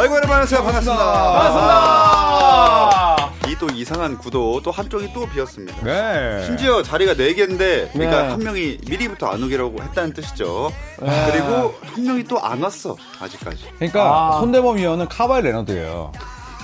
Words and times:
아이고 0.00 0.14
여러분 0.16 0.30
안녕하세요 0.30 0.62
반갑습니다. 0.62 1.04
반갑습니다. 1.32 3.30
이 3.50 3.56
또 3.60 3.66
이상한 3.74 4.16
구도 4.16 4.62
또 4.62 4.70
한쪽이 4.70 5.12
또 5.12 5.26
비었습니다. 5.26 5.84
네. 5.84 6.42
심지어 6.46 6.82
자리가 6.82 7.12
네 7.14 7.34
개인데 7.34 7.90
그러니까 7.92 8.22
네. 8.22 8.28
한 8.30 8.38
명이 8.38 8.78
미리부터 8.88 9.26
안 9.26 9.42
오기라고 9.42 9.82
했다는 9.82 10.14
뜻이죠. 10.14 10.70
그리고 10.98 11.74
한 11.82 12.02
명이 12.04 12.24
또 12.24 12.38
안 12.38 12.62
왔어 12.62 12.96
아직까지. 13.20 13.64
그러니까 13.76 14.36
아. 14.36 14.40
손대범 14.40 14.78
위원은 14.78 15.08
카와이 15.08 15.42
레너드예요. 15.42 16.12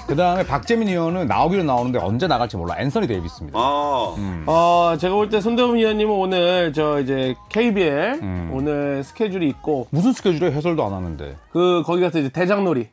그 0.06 0.14
다음에 0.16 0.46
박재민 0.46 0.88
위원은 0.88 1.27
나오기는 1.27 1.66
나오는데 1.66 1.98
언제 1.98 2.27
나갈지 2.28 2.56
몰라. 2.56 2.77
앤서니 2.78 3.06
데이비스입니다. 3.09 3.59
아 3.59 4.14
어, 4.46 4.96
제가 4.98 5.14
볼 5.14 5.28
때 5.28 5.42
손대범 5.42 5.74
위원님은 5.77 6.14
오늘 6.14 6.73
저 6.73 7.00
이제 7.00 7.34
KBL 7.50 8.20
음. 8.23 8.50
오늘 8.55 9.05
스케줄이 9.05 9.48
있고 9.48 9.88
무슨 9.91 10.14
스케줄에 10.14 10.50
해설도 10.52 10.82
안 10.87 10.95
하는데. 10.95 11.37
그 11.52 11.82
거기 11.84 12.00
가서 12.00 12.20
이제 12.20 12.30
대장놀이. 12.30 12.88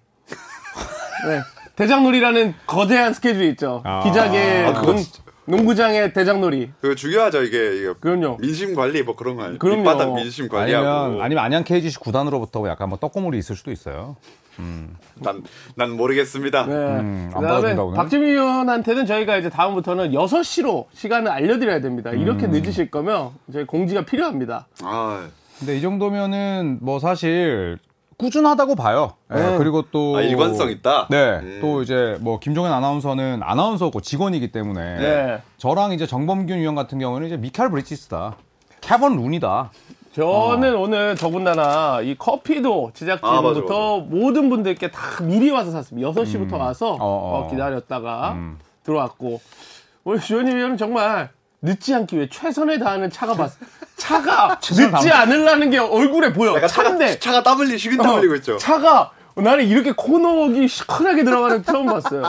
네. 1.28 1.42
대장놀이라는 1.76 2.54
거대한 2.68 3.14
스케줄이 3.14 3.50
있죠. 3.50 3.82
아. 3.84 4.04
기자계 4.04 4.66
아, 4.66 4.82
농, 4.82 4.98
농구장의 5.46 6.14
대장놀이. 6.14 6.72
그거 6.80 6.96
중요하죠 6.96 7.44
이게, 7.44 7.78
이게 7.78 7.94
그럼요. 8.00 8.38
민심 8.38 8.76
관리 8.76 9.04
뭐 9.04 9.16
그런 9.16 9.36
거 9.36 9.44
아니에요? 9.44 9.60
그럼요. 9.60 9.78
밑바닥 9.82 10.14
민심 10.14 10.48
관리하고. 10.48 10.88
아니면, 10.88 11.22
아니면 11.22 11.44
안양 11.44 11.64
KGC 11.64 12.00
구단으로부터 12.00 12.68
약간 12.70 12.90
뭐 12.90 12.98
떡고물이 13.00 13.38
있을 13.40 13.56
수도 13.56 13.72
있어요. 13.72 14.16
난, 15.16 15.44
난 15.76 15.92
모르겠습니다. 15.92 16.66
네. 16.68 16.74
음, 16.74 17.32
안 17.34 17.42
그다음에? 17.42 17.76
박지민 17.96 18.30
위원한테는 18.34 19.06
저희가 19.08 19.38
이제 19.38 19.50
다음부터는 19.50 20.12
6시로 20.12 20.86
시간을 20.94 21.32
알려드려야 21.32 21.82
됩니다. 21.82 22.12
이렇게 22.12 22.46
음. 22.46 22.52
늦으실 22.52 22.92
거면 22.92 23.32
저희 23.52 23.66
공지가 23.66 24.06
필요합니다. 24.06 24.68
아, 24.84 25.28
근데 25.58 25.78
이 25.78 25.82
정도면은 25.82 26.78
뭐 26.82 27.00
사실 27.00 27.80
꾸준하다고 28.18 28.76
봐요. 28.76 29.14
예, 29.34 29.36
네. 29.36 29.58
그리고 29.58 29.84
또. 29.92 30.18
아, 30.18 30.22
일관성 30.22 30.70
있다? 30.70 31.08
네. 31.10 31.40
음. 31.42 31.60
또 31.62 31.82
이제 31.82 32.18
뭐 32.22 32.40
김종현 32.40 32.72
아나운서는 32.72 33.42
아나운서고 33.44 34.02
직원이기 34.02 34.52
때문에. 34.52 34.98
네. 34.98 35.42
저랑 35.58 35.94
이제 35.94 36.06
정범균 36.06 36.60
위원 36.60 36.76
같은 36.76 37.00
경우는 37.00 37.28
이제 37.28 37.38
미칼 37.38 37.70
브리치스다. 37.70 38.36
캐번 38.82 39.16
룬이다. 39.18 39.72
저는 40.14 40.76
오늘 40.76 41.16
더군다나 41.16 42.02
이 42.02 42.16
커피도 42.16 42.90
아, 42.90 42.94
제작진부터 42.94 44.02
모든 44.02 44.50
분들께 44.50 44.92
다 44.92 45.24
미리 45.24 45.50
와서 45.50 45.72
샀습니다. 45.72 46.12
6시부터 46.12 46.60
와서 46.60 46.92
어, 46.92 46.98
어. 47.00 47.46
어, 47.46 47.50
기다렸다가 47.50 48.38
들어왔고 48.84 49.42
우리 50.04 50.20
주현님 50.20 50.56
위원은 50.56 50.78
정말 50.78 51.32
늦지 51.64 51.96
않기 51.96 52.16
위해 52.18 52.28
최선을 52.32 52.78
다하는 52.80 53.10
차가 53.10 53.34
봤어. 53.34 53.58
차가 53.98 54.60
늦지 54.62 55.10
않으려는 55.12 55.70
게 55.70 55.78
얼굴에 55.80 56.34
보여. 56.34 56.56
약간 56.56 56.68
차가, 56.68 56.90
차인데 56.90 57.20
차가 57.20 57.42
땀 57.42 57.58
흘리, 57.60 57.78
식은땀 57.78 58.16
흘리고 58.18 58.36
있죠. 58.36 58.56
어, 58.56 58.58
차가 58.58 59.12
나는 59.36 59.66
이렇게 59.66 59.94
코너기 59.94 60.68
시원하게 60.68 61.24
들어가는 61.24 61.64
거 61.64 61.72
처음 61.72 61.86
봤어요. 61.88 62.24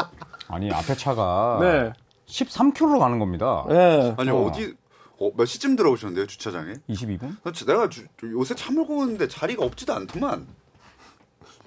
아니, 0.49 0.71
앞에 0.73 0.95
차가. 0.95 1.59
네. 1.61 1.93
13km로 2.29 2.99
가는 2.99 3.19
겁니다. 3.19 3.65
네. 3.69 4.15
아니, 4.17 4.31
어. 4.31 4.37
어. 4.47 4.53
디 4.53 4.75
어, 5.21 5.31
몇 5.37 5.45
시쯤 5.47 5.77
들어오셨는데요, 5.77 6.27
주차장에? 6.27 6.75
22분? 6.89 7.37
나 7.43 7.53
지- 7.53 7.67
내가 7.67 7.89
주- 7.89 8.05
요새 8.25 8.55
차 8.55 8.73
몰고 8.73 8.99
오는데 8.99 9.29
자리가 9.29 9.65
없지도 9.65 9.95
않더만. 9.95 10.47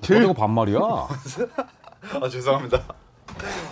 어디가 0.04 0.34
반말이야? 0.34 0.78
아, 2.22 2.30
죄송합니다. 2.30 2.84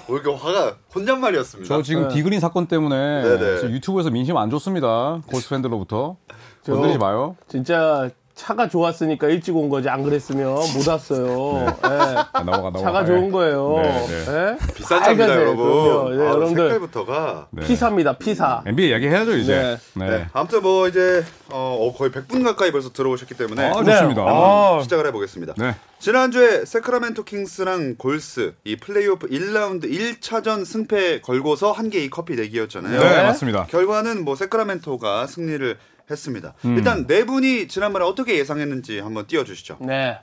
왜 0.08 0.16
이렇게 0.16 0.32
화가 0.32 0.76
혼잣말이었습니다. 0.94 1.68
저 1.68 1.82
지금 1.82 2.08
디그린 2.10 2.40
사건 2.40 2.68
때문에. 2.68 3.24
지금 3.58 3.72
유튜브에서 3.72 4.10
민심 4.10 4.38
안 4.38 4.50
좋습니다. 4.50 5.22
골스 5.28 5.50
팬들로부터. 5.50 6.18
건드리지 6.66 6.98
마요. 6.98 7.36
진짜 7.48 8.10
차가 8.36 8.68
좋았으니까 8.68 9.28
일찍 9.30 9.56
온 9.56 9.70
거지 9.70 9.88
안 9.88 10.04
그랬으면 10.04 10.46
못 10.56 10.86
왔어요. 10.88 11.66
예. 11.68 11.88
아, 11.88 12.30
넘어가, 12.44 12.58
넘어가. 12.64 12.80
차가 12.82 13.06
좋은 13.06 13.32
거예요. 13.32 13.80
네, 13.82 14.08
네. 14.08 14.26
예? 14.28 14.74
비싼 14.74 15.02
차입니다, 15.04 15.36
여러분. 15.36 16.18
네, 16.18 16.22
아, 16.22 16.30
여러분들 16.32 16.64
색깔부터가. 16.70 17.48
네. 17.52 17.66
피사입니다. 17.66 18.18
피사. 18.18 18.62
NBA 18.66 18.90
이야기 18.90 19.08
해야죠, 19.08 19.38
이제. 19.38 19.78
네. 19.94 20.10
네. 20.10 20.28
아무튼 20.34 20.62
뭐 20.64 20.88
이제 20.90 21.24
어, 21.50 21.78
어, 21.80 21.94
거의 21.98 22.12
100분 22.12 22.44
가까이 22.44 22.74
벌써 22.74 22.92
들어오셨기 22.92 23.36
때문에 23.36 23.70
아, 23.70 23.84
좋습니다. 23.84 24.22
아, 24.28 24.80
시작을 24.84 25.08
해보겠습니다. 25.08 25.54
네. 25.58 25.76
지난주에 26.00 26.66
세크라멘토 26.66 27.24
킹스랑 27.24 27.96
골스 27.98 28.54
이 28.66 28.76
플레이오프 28.76 29.28
1라운드 29.30 29.86
1차전 29.90 30.66
승패 30.66 31.22
걸고서 31.22 31.72
한 31.72 31.90
개 31.90 32.04
이 32.04 32.10
커피 32.10 32.36
내기였잖아요. 32.36 33.00
네, 33.00 33.24
맞습니다. 33.24 33.68
결과는 33.68 34.26
뭐 34.26 34.36
세크라멘토가 34.36 35.26
승리를 35.28 35.78
했습니다. 36.10 36.54
음. 36.66 36.78
일단 36.78 37.08
네 37.08 37.26
분이 37.26 37.68
지난번에 37.68 38.06
어떻게 38.06 38.38
예상했는지 38.38 39.00
한번 39.00 39.28
띄워주시죠. 39.28 39.78
네. 39.82 40.20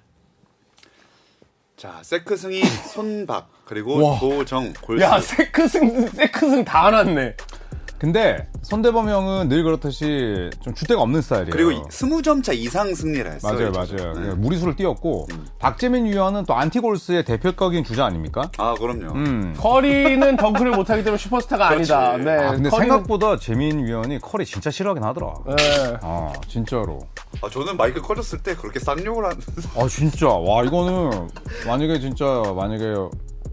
자, 1.76 2.00
세크승이 2.02 2.62
손박 2.94 3.48
그리고 3.64 4.02
와. 4.02 4.18
조정 4.18 4.72
골스. 4.80 5.02
야, 5.02 5.20
세크승, 5.20 6.08
세크승 6.08 6.64
다 6.64 6.90
났네. 6.90 7.36
근데 8.06 8.48
손대범 8.62 9.08
형은 9.08 9.48
늘 9.48 9.62
그렇듯이 9.62 10.50
좀 10.60 10.74
주대가 10.74 11.02
없는 11.02 11.22
스타일이에요. 11.22 11.50
그리고 11.52 11.70
20점 11.88 12.42
차 12.42 12.52
이상 12.52 12.92
승리를 12.92 13.30
했어요. 13.30 13.52
맞아요, 13.52 13.68
이 13.68 13.70
맞아요. 13.70 13.86
선수는. 13.86 14.12
그냥 14.14 14.40
무리수를 14.40 14.74
띄웠고 14.74 15.28
박재민 15.60 16.06
위원은 16.06 16.44
또 16.44 16.54
안티골스의 16.56 17.24
대표격인 17.24 17.84
주자 17.84 18.04
아닙니까? 18.04 18.50
아, 18.58 18.74
그럼요. 18.74 19.12
음. 19.14 19.54
커리는 19.56 20.36
덩크를 20.36 20.72
못하기 20.72 21.04
때문에 21.04 21.16
슈퍼스타가 21.16 21.68
아니다. 21.68 22.14
그렇지. 22.16 22.24
네. 22.24 22.32
아, 22.44 22.50
근데 22.50 22.70
커리는- 22.70 22.78
생각보다 22.80 23.36
재민 23.38 23.86
위원이 23.86 24.18
컬이 24.18 24.46
진짜 24.46 24.68
싫어하긴 24.72 25.04
하더라. 25.04 25.34
네. 25.46 25.96
아, 26.02 26.32
진짜로. 26.48 26.98
아, 27.40 27.48
저는 27.48 27.76
마이크 27.76 28.00
꺼졌을 28.02 28.42
때 28.42 28.56
그렇게 28.56 28.80
쌍욕을 28.80 29.24
한. 29.26 29.40
아, 29.76 29.86
진짜. 29.86 30.26
와, 30.26 30.64
이거는 30.64 31.28
만약에 31.68 32.00
진짜 32.00 32.24
만약에 32.56 32.96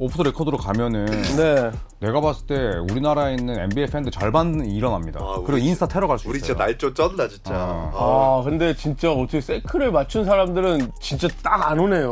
off 0.01 0.15
the 0.15 0.23
record로 0.23 0.57
가면은 0.57 1.05
네. 1.35 1.71
내가 1.99 2.21
봤을 2.21 2.47
때 2.47 2.55
우리나라에 2.89 3.35
있는 3.35 3.59
NBA 3.59 3.87
팬들 3.87 4.11
절반은 4.13 4.65
일어납니다. 4.71 5.19
아, 5.21 5.35
우리 5.37 5.45
그리고 5.45 5.57
인스타 5.67 5.87
테러 5.89 6.07
갈 6.07 6.17
수 6.17 6.23
있어요. 6.23 6.31
우리 6.31 6.39
진짜 6.41 6.57
날조 6.57 6.93
쩐다, 6.93 7.27
진짜. 7.27 7.53
아. 7.53 7.91
아, 7.93 8.39
아, 8.39 8.43
근데 8.45 8.73
진짜 8.75 9.11
어떻게 9.11 9.41
세크를 9.41 9.91
맞춘 9.91 10.23
사람들은 10.23 10.91
진짜 11.01 11.27
딱 11.43 11.69
안 11.69 11.79
오네요. 11.79 12.09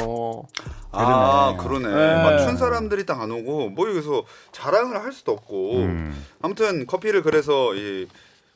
아, 0.91 1.55
그러네. 1.57 1.87
네. 1.87 2.23
맞춘 2.23 2.57
사람들이 2.57 3.05
딱 3.05 3.21
안 3.21 3.31
오고, 3.31 3.69
뭐 3.69 3.89
여기서 3.89 4.23
자랑을 4.51 5.01
할 5.01 5.13
수도 5.13 5.31
없고. 5.31 5.75
음. 5.77 6.25
아무튼 6.41 6.85
커피를 6.85 7.21
그래서 7.23 7.73
이, 7.73 8.05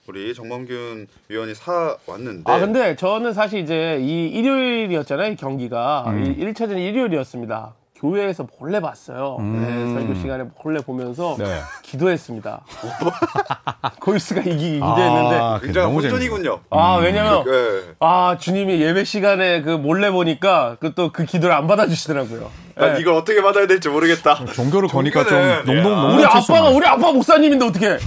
우리 0.09 0.33
정범균 0.35 1.07
위원이 1.29 1.55
사 1.55 1.95
왔는데. 2.05 2.51
아, 2.51 2.59
근데 2.59 2.97
저는 2.97 3.31
사실 3.31 3.61
이제 3.61 3.97
이 4.01 4.27
일요일이었잖아요, 4.27 5.35
경기가. 5.37 6.03
음. 6.07 6.35
이 6.37 6.43
1차전이 6.43 6.79
일요일이었습니다. 6.79 7.75
교회에서 8.01 8.47
몰래 8.59 8.79
봤어요. 8.79 9.37
네, 9.39 9.93
설교 9.93 10.15
시간에 10.15 10.45
몰래 10.63 10.81
보면서 10.81 11.35
음. 11.35 11.43
네. 11.43 11.61
기도했습니다. 11.83 12.61
골스가 14.01 14.41
이기기 14.41 14.73
기도했는데. 14.73 15.35
아, 15.35 15.59
굉장히 15.61 15.87
너무 15.87 16.01
혼전이군요. 16.01 16.59
아, 16.71 16.95
왜냐면, 16.95 17.43
예. 17.47 17.93
아, 17.99 18.37
주님이 18.39 18.81
예배 18.81 19.03
시간에 19.03 19.61
그 19.61 19.69
몰래 19.69 20.09
보니까 20.09 20.77
그 20.79 20.95
또그 20.95 21.25
기도를 21.25 21.55
안 21.55 21.67
받아주시더라고요. 21.67 22.49
난 22.75 22.93
네. 22.95 23.01
이걸 23.01 23.13
어떻게 23.13 23.41
받아야 23.41 23.67
될지 23.67 23.87
모르겠다. 23.89 24.45
종교를 24.45 24.89
거니까 24.89 25.23
좀 25.23 25.37
농동 25.65 25.83
농동 25.83 26.15
우리 26.15 26.23
칠수 26.23 26.53
아빠가, 26.53 26.59
있는. 26.67 26.77
우리 26.77 26.87
아빠 26.87 27.11
목사님인데 27.11 27.65
어떻게 27.65 27.97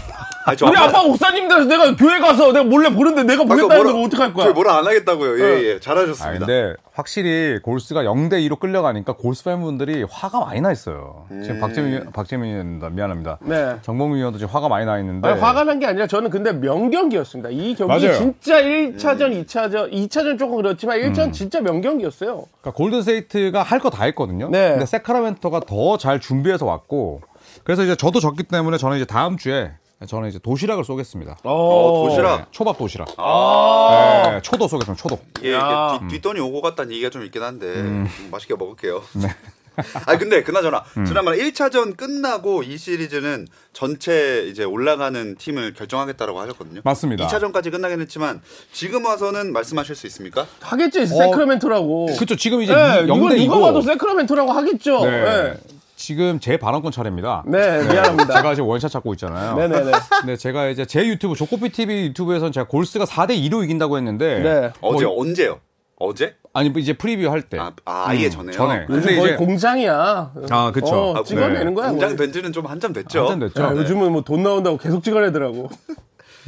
아니, 0.46 0.56
저 0.58 0.66
우리 0.66 0.76
아빠- 0.76 0.88
아빠 0.98 1.02
목사님인데 1.04 1.64
내가 1.64 1.96
교회 1.96 2.18
가서 2.18 2.52
내가 2.52 2.64
몰래 2.64 2.90
보는데 2.92 3.22
내가 3.22 3.44
보겠다는데 3.44 3.92
뭐라- 3.92 4.04
어떡할 4.06 4.34
거야? 4.34 4.44
저희 4.44 4.54
뭐라 4.54 4.76
안 4.78 4.86
하겠다고요. 4.86 5.38
예, 5.38 5.42
네. 5.42 5.62
예. 5.70 5.74
아, 5.76 5.78
잘하셨습니다. 5.80 6.38
근데 6.46 6.74
확실히 6.92 7.58
골스가 7.62 8.02
0대 8.04 8.34
2로 8.46 8.58
끌려가니까 8.60 9.14
골스 9.14 9.42
팬분들이 9.44 10.04
화가 10.08 10.40
많이 10.40 10.60
나 10.60 10.70
있어요. 10.70 11.24
지금 11.42 11.60
박재민 11.60 12.10
박재민입니다. 12.12 12.90
미안합니다. 12.90 13.38
네. 13.42 13.76
정봉민 13.82 14.18
위원도 14.18 14.38
지금 14.38 14.52
화가 14.54 14.68
많이 14.68 14.84
나 14.86 14.98
있는데 14.98 15.28
아니, 15.28 15.40
화가 15.40 15.64
난 15.64 15.78
게 15.80 15.86
아니라 15.86 16.06
저는 16.06 16.28
근데 16.30 16.52
명경기였습니다. 16.52 17.48
이 17.50 17.74
경기 17.74 18.06
맞아요. 18.06 18.18
진짜 18.18 18.60
1차전, 18.62 19.44
2차전, 19.46 19.92
2차전 19.92 20.38
조금 20.38 20.56
그렇지만 20.56 20.98
1차전 21.00 21.26
음. 21.28 21.32
진짜 21.32 21.60
명경기였어요. 21.60 22.44
그러니까 22.60 22.70
골든세이트가 22.76 23.62
할 23.62 23.78
거 23.80 23.90
다 23.90 24.04
했거든요. 24.04 24.48
네. 24.50 24.70
근데 24.72 24.86
세카라멘토가 24.86 25.60
더 25.60 25.96
잘 25.98 26.20
준비해서 26.20 26.64
왔고 26.66 27.22
그래서 27.64 27.82
이제 27.82 27.96
저도 27.96 28.20
졌기 28.20 28.44
때문에 28.44 28.76
저는 28.78 28.96
이제 28.98 29.04
다음 29.06 29.36
주에 29.36 29.72
저는 30.06 30.28
이제 30.28 30.38
도시락을 30.38 30.84
쏘겠습니다. 30.84 31.38
어, 31.42 32.04
도시락. 32.08 32.36
네, 32.38 32.44
초밥 32.50 32.78
도시락. 32.78 33.08
아. 33.16 34.30
네, 34.32 34.42
초도 34.42 34.68
쏘겠습니다. 34.68 35.00
초도. 35.00 35.18
예, 35.42 35.52
뒤, 35.52 36.16
뒷돈이 36.16 36.40
오고 36.40 36.60
갔다는 36.62 36.92
얘기가 36.92 37.10
좀 37.10 37.24
있긴 37.24 37.42
한데 37.42 37.66
음. 37.66 38.08
음, 38.20 38.28
맛있게 38.30 38.54
먹을게요. 38.56 39.02
네. 39.14 39.28
아 40.06 40.16
근데 40.18 40.42
그나저나 40.42 40.84
음. 40.98 41.04
지난번 41.04 41.36
1차전 41.36 41.96
끝나고 41.96 42.62
이 42.62 42.78
시리즈는 42.78 43.48
전체 43.72 44.46
이제 44.48 44.62
올라가는 44.64 45.34
팀을 45.36 45.74
결정하겠다라고 45.74 46.40
하셨거든요. 46.40 46.80
맞습니다. 46.84 47.26
2차전까지 47.26 47.72
끝나긴 47.72 48.00
했지만 48.00 48.40
지금 48.72 49.04
와서는 49.04 49.52
말씀하실 49.52 49.96
수 49.96 50.06
있습니까? 50.06 50.46
하겠죠, 50.60 51.04
세크라멘토라고. 51.06 52.06
그렇죠. 52.14 52.36
지금 52.36 52.62
이제 52.62 52.72
네, 52.72 53.02
이건 53.04 53.18
0대 53.18 53.36
누가 53.44 53.56
2고 53.56 53.60
봐도 53.62 53.82
세크라멘토라고 53.82 54.52
하겠죠. 54.52 55.04
네. 55.04 55.10
네. 55.10 55.54
지금 55.96 56.40
제 56.40 56.56
발언권 56.56 56.90
차례입니다. 56.92 57.44
네, 57.46 57.82
미안합니다. 57.84 58.34
제가 58.36 58.54
지금 58.54 58.68
원샷 58.68 58.90
찾고 58.90 59.12
있잖아요. 59.14 59.56
네네네. 59.56 59.92
근데 60.20 60.36
제가 60.36 60.68
이제 60.68 60.84
제 60.84 61.06
유튜브 61.06 61.34
조코피 61.36 61.70
TV 61.70 62.06
유튜브에서는 62.08 62.52
제가 62.52 62.66
골스가 62.66 63.04
4대 63.04 63.30
2로 63.48 63.62
이긴다고 63.64 63.96
했는데 63.96 64.40
네. 64.40 64.72
어제 64.80 65.04
뭐, 65.06 65.20
언제요? 65.20 65.60
어제? 65.98 66.34
아니 66.52 66.68
뭐 66.70 66.80
이제 66.80 66.92
프리뷰 66.92 67.30
할 67.30 67.42
때. 67.42 67.58
아, 67.58 67.72
아 67.84 68.04
아예 68.08 68.26
음, 68.26 68.30
전에요. 68.30 68.52
전에. 68.52 68.86
근데 68.86 69.16
거의 69.16 69.28
이제- 69.34 69.36
공장이야. 69.36 70.32
아, 70.50 70.72
그쵸. 70.72 70.86
어, 70.94 71.16
아, 71.18 71.22
찍어내는 71.22 71.66
네. 71.68 71.74
거야. 71.74 71.90
공장 71.90 72.08
뭐. 72.10 72.16
된 72.16 72.32
지는 72.32 72.52
좀 72.52 72.66
한참 72.66 72.92
됐죠. 72.92 73.20
한참 73.22 73.40
됐죠. 73.40 73.62
야, 73.62 73.70
요즘은 73.70 74.12
뭐 74.12 74.22
돈 74.22 74.42
나온다고 74.42 74.76
계속 74.76 75.02
찍어내더라고. 75.04 75.68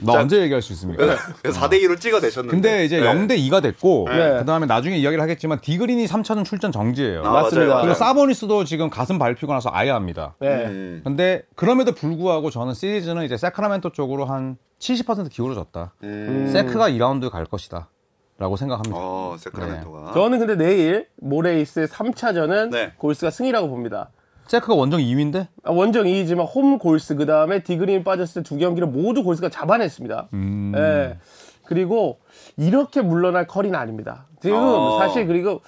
나 0.03 0.13
자- 0.13 0.21
언제 0.21 0.41
얘기할 0.43 0.63
수 0.63 0.73
있습니까? 0.75 1.17
그래서 1.43 1.61
4대 1.61 1.83
2로 1.83 1.99
찍어내셨는데. 1.99 2.51
근데 2.55 2.85
이제 2.85 3.01
네. 3.01 3.07
0대 3.07 3.37
2가 3.39 3.63
됐고 3.63 4.07
네. 4.11 4.39
그다음에 4.39 4.67
나중에 4.67 4.97
이야기를 4.97 5.23
하겠지만 5.23 5.61
디그린이 5.61 6.07
3차전 6.07 6.45
출전 6.45 6.73
정지예요. 6.73 7.25
아, 7.25 7.31
맞습니다. 7.31 7.69
맞아요, 7.69 7.83
그리고. 7.83 7.95
사보니스도 7.95 8.65
지금 8.65 8.91
가슴 8.91 9.19
밟히고 9.19 9.53
나서 9.53 9.71
아예 9.73 9.91
합니다. 9.91 10.35
네. 10.41 10.67
음. 10.67 11.01
근데 11.05 11.43
그럼에도 11.55 11.93
불구하고 11.93 12.51
저는 12.51 12.75
시리즈는 12.75 13.25
이제 13.25 13.37
세크라멘토 13.37 13.91
쪽으로 13.91 14.25
한 14.27 14.57
70% 14.81 15.31
기울어졌다. 15.31 15.95
음. 16.03 16.51
세크가 16.53 16.91
2라운드 16.91 17.31
갈 17.31 17.45
것이다. 17.47 17.89
라고 18.39 18.57
생각합니다. 18.57 18.95
어, 18.99 19.37
세크라멘토가. 19.39 20.13
저는 20.13 20.39
근데 20.41 20.57
내일 20.57 21.07
모레 21.23 21.48
있을 21.48 21.87
3차전은 21.87 22.71
네. 22.71 22.93
골스가 22.99 23.31
승이라고 23.31 23.69
봅니다. 23.71 24.11
세크가 24.47 24.75
원정 24.75 25.01
2위인데 25.01 25.49
아, 25.65 25.73
원정 25.73 26.05
2위지만 26.05 26.47
홈 26.55 26.79
골스 26.79 27.15
그 27.17 27.27
다음에 27.27 27.63
디그린이 27.63 28.05
빠졌을 28.05 28.43
때 28.43 28.49
두 28.49 28.57
경기를 28.59 28.87
모두 28.89 29.25
골스가 29.25 29.49
잡아냈습니다. 29.49 30.29
음. 30.35 30.73
예. 30.77 31.19
그리고 31.65 32.19
이렇게 32.57 33.03
물러날 33.03 33.47
커리는 33.47 33.77
아닙니다. 33.79 34.27
지금 34.41 34.57
어. 34.59 34.99
사실 35.01 35.27
그리고 35.27 35.63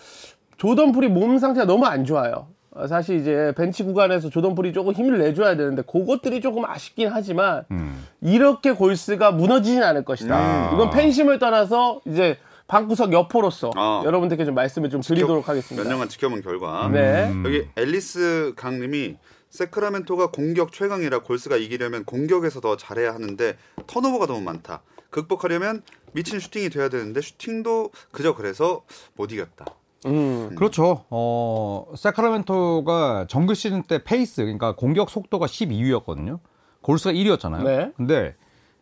조던 0.59 0.93
풀이 0.93 1.09
몸 1.09 1.39
상태가 1.39 1.67
너무 1.67 1.87
안 1.87 2.05
좋아요. 2.05 2.47
어, 2.71 2.87
사실 2.87 3.17
이제 3.17 3.53
벤치 3.57 3.83
구간에서 3.83 4.31
조던 4.31 4.55
풀이 4.55 4.73
조금 4.73 4.93
힘을 4.93 5.19
내줘야 5.19 5.57
되는데 5.57 5.83
그것들이 5.83 6.41
조금 6.41 6.65
아쉽긴 6.65 7.09
하지만 7.13 7.65
음. 7.73 8.05
이렇게 8.21 8.71
골스가 8.73 9.33
무너지진 9.33 9.83
않을 9.83 10.05
것이다. 10.05 10.71
음. 10.71 10.75
이건 10.75 10.91
팬심을 10.91 11.41
떠나서 11.41 12.01
이제 12.07 12.37
방구석 12.69 13.12
여포로서 13.15 13.70
어. 13.76 14.03
여러분들께 14.05 14.44
좀 14.44 14.55
말씀을 14.55 14.91
좀 14.91 15.00
드리도록 15.00 15.38
몇 15.38 15.49
하겠습니다. 15.49 15.88
년간 15.88 16.09
지켜본 16.11 16.43
결과. 16.43 16.88
네. 16.88 17.32
여기 17.44 17.67
앨리스 17.76 18.53
강님이 18.56 19.17
세크라멘토가 19.49 20.31
공격 20.31 20.73
최강이라 20.73 21.23
골스가 21.23 21.56
이기려면 21.56 22.05
공격에서 22.05 22.61
더 22.61 22.76
잘해야 22.76 23.15
하는데 23.15 23.56
턴오버가 23.87 24.26
너무 24.26 24.43
많다. 24.43 24.82
극복하려면 25.09 25.82
미친 26.12 26.38
슈팅이 26.38 26.69
돼야 26.69 26.91
되는데 26.91 27.23
슈팅도 27.23 27.91
그저 28.12 28.35
그래서 28.35 28.85
못 29.17 29.32
이겼다. 29.32 29.65
음. 30.05 30.55
그렇죠. 30.55 31.06
어, 31.09 31.87
세크라멘토가 31.97 33.26
정규 33.29 33.55
시즌 33.55 33.82
때 33.82 34.05
페이스, 34.05 34.43
그러니까 34.43 34.76
공격 34.76 35.09
속도가 35.09 35.47
12위였거든요. 35.47 36.38
골스가 36.82 37.12
1위였잖아요. 37.12 37.65
네. 37.65 37.93
근데 37.97 38.37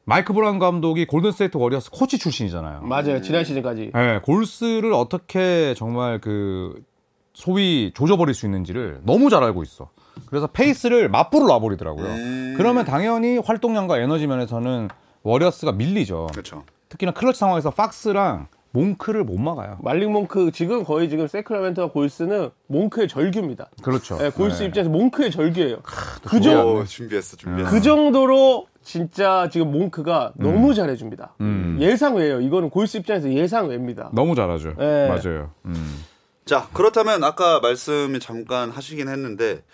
마이크 0.08 0.32
브라운 0.32 0.60
감독이 0.60 1.04
골든스테이트 1.04 1.56
워리어스 1.56 1.90
코치 1.90 2.18
출신이잖아요. 2.18 2.82
맞아요. 2.82 3.20
지난 3.20 3.42
시즌까지. 3.44 3.90
네, 3.92 4.20
골스를 4.22 4.92
어떻게 4.92 5.74
정말 5.76 6.20
그 6.20 6.80
소위 7.34 7.90
조져버릴 7.92 8.32
수 8.32 8.46
있는지를 8.46 9.00
너무 9.02 9.30
잘 9.30 9.42
알고 9.42 9.64
있어. 9.64 9.90
그래서 10.26 10.46
페이스를 10.46 11.08
맞불을 11.08 11.48
놔버리더라고요. 11.48 12.06
음. 12.06 12.54
그러면 12.56 12.84
당연히 12.84 13.38
활동량과 13.38 13.98
에너지 13.98 14.28
면에서는 14.28 14.88
워리어스가 15.24 15.72
밀리죠. 15.72 16.28
그렇죠. 16.30 16.62
특히나 16.88 17.10
클러치 17.10 17.40
상황에서 17.40 17.70
팍스랑 17.70 18.46
몽크를 18.70 19.24
못 19.24 19.38
막아요. 19.38 19.78
말릭 19.82 20.12
몽크 20.12 20.52
지금 20.52 20.84
거의 20.84 21.08
지금 21.10 21.26
세크라멘토와 21.26 21.90
골스는 21.90 22.50
몽크의 22.68 23.08
절규입니다. 23.08 23.70
그렇죠. 23.82 24.18
네, 24.18 24.30
골스 24.30 24.60
네. 24.60 24.66
입장에서 24.66 24.90
몽크의 24.90 25.32
절규예요. 25.32 25.78
그, 25.82 26.40
좋아요. 26.40 26.56
정, 26.58 26.76
오, 26.76 26.84
준비했어, 26.84 27.36
준비했어. 27.36 27.72
그 27.72 27.80
정도로 27.80 28.68
진짜 28.86 29.48
지금 29.50 29.72
몽크가 29.72 30.34
너무 30.36 30.72
잘해줍니다. 30.72 31.34
음. 31.40 31.76
예상 31.80 32.14
외예요. 32.14 32.40
이거는 32.40 32.70
골스 32.70 32.96
입장에서 32.98 33.28
예상 33.32 33.66
외입니다. 33.68 34.10
너무 34.12 34.36
잘하죠. 34.36 34.74
네. 34.78 35.08
맞아요. 35.08 35.50
음. 35.64 36.04
자, 36.44 36.68
그렇다면 36.72 37.24
아까 37.24 37.58
말씀 37.58 38.16
잠깐 38.20 38.70
하시긴 38.70 39.08
했는데 39.08 39.64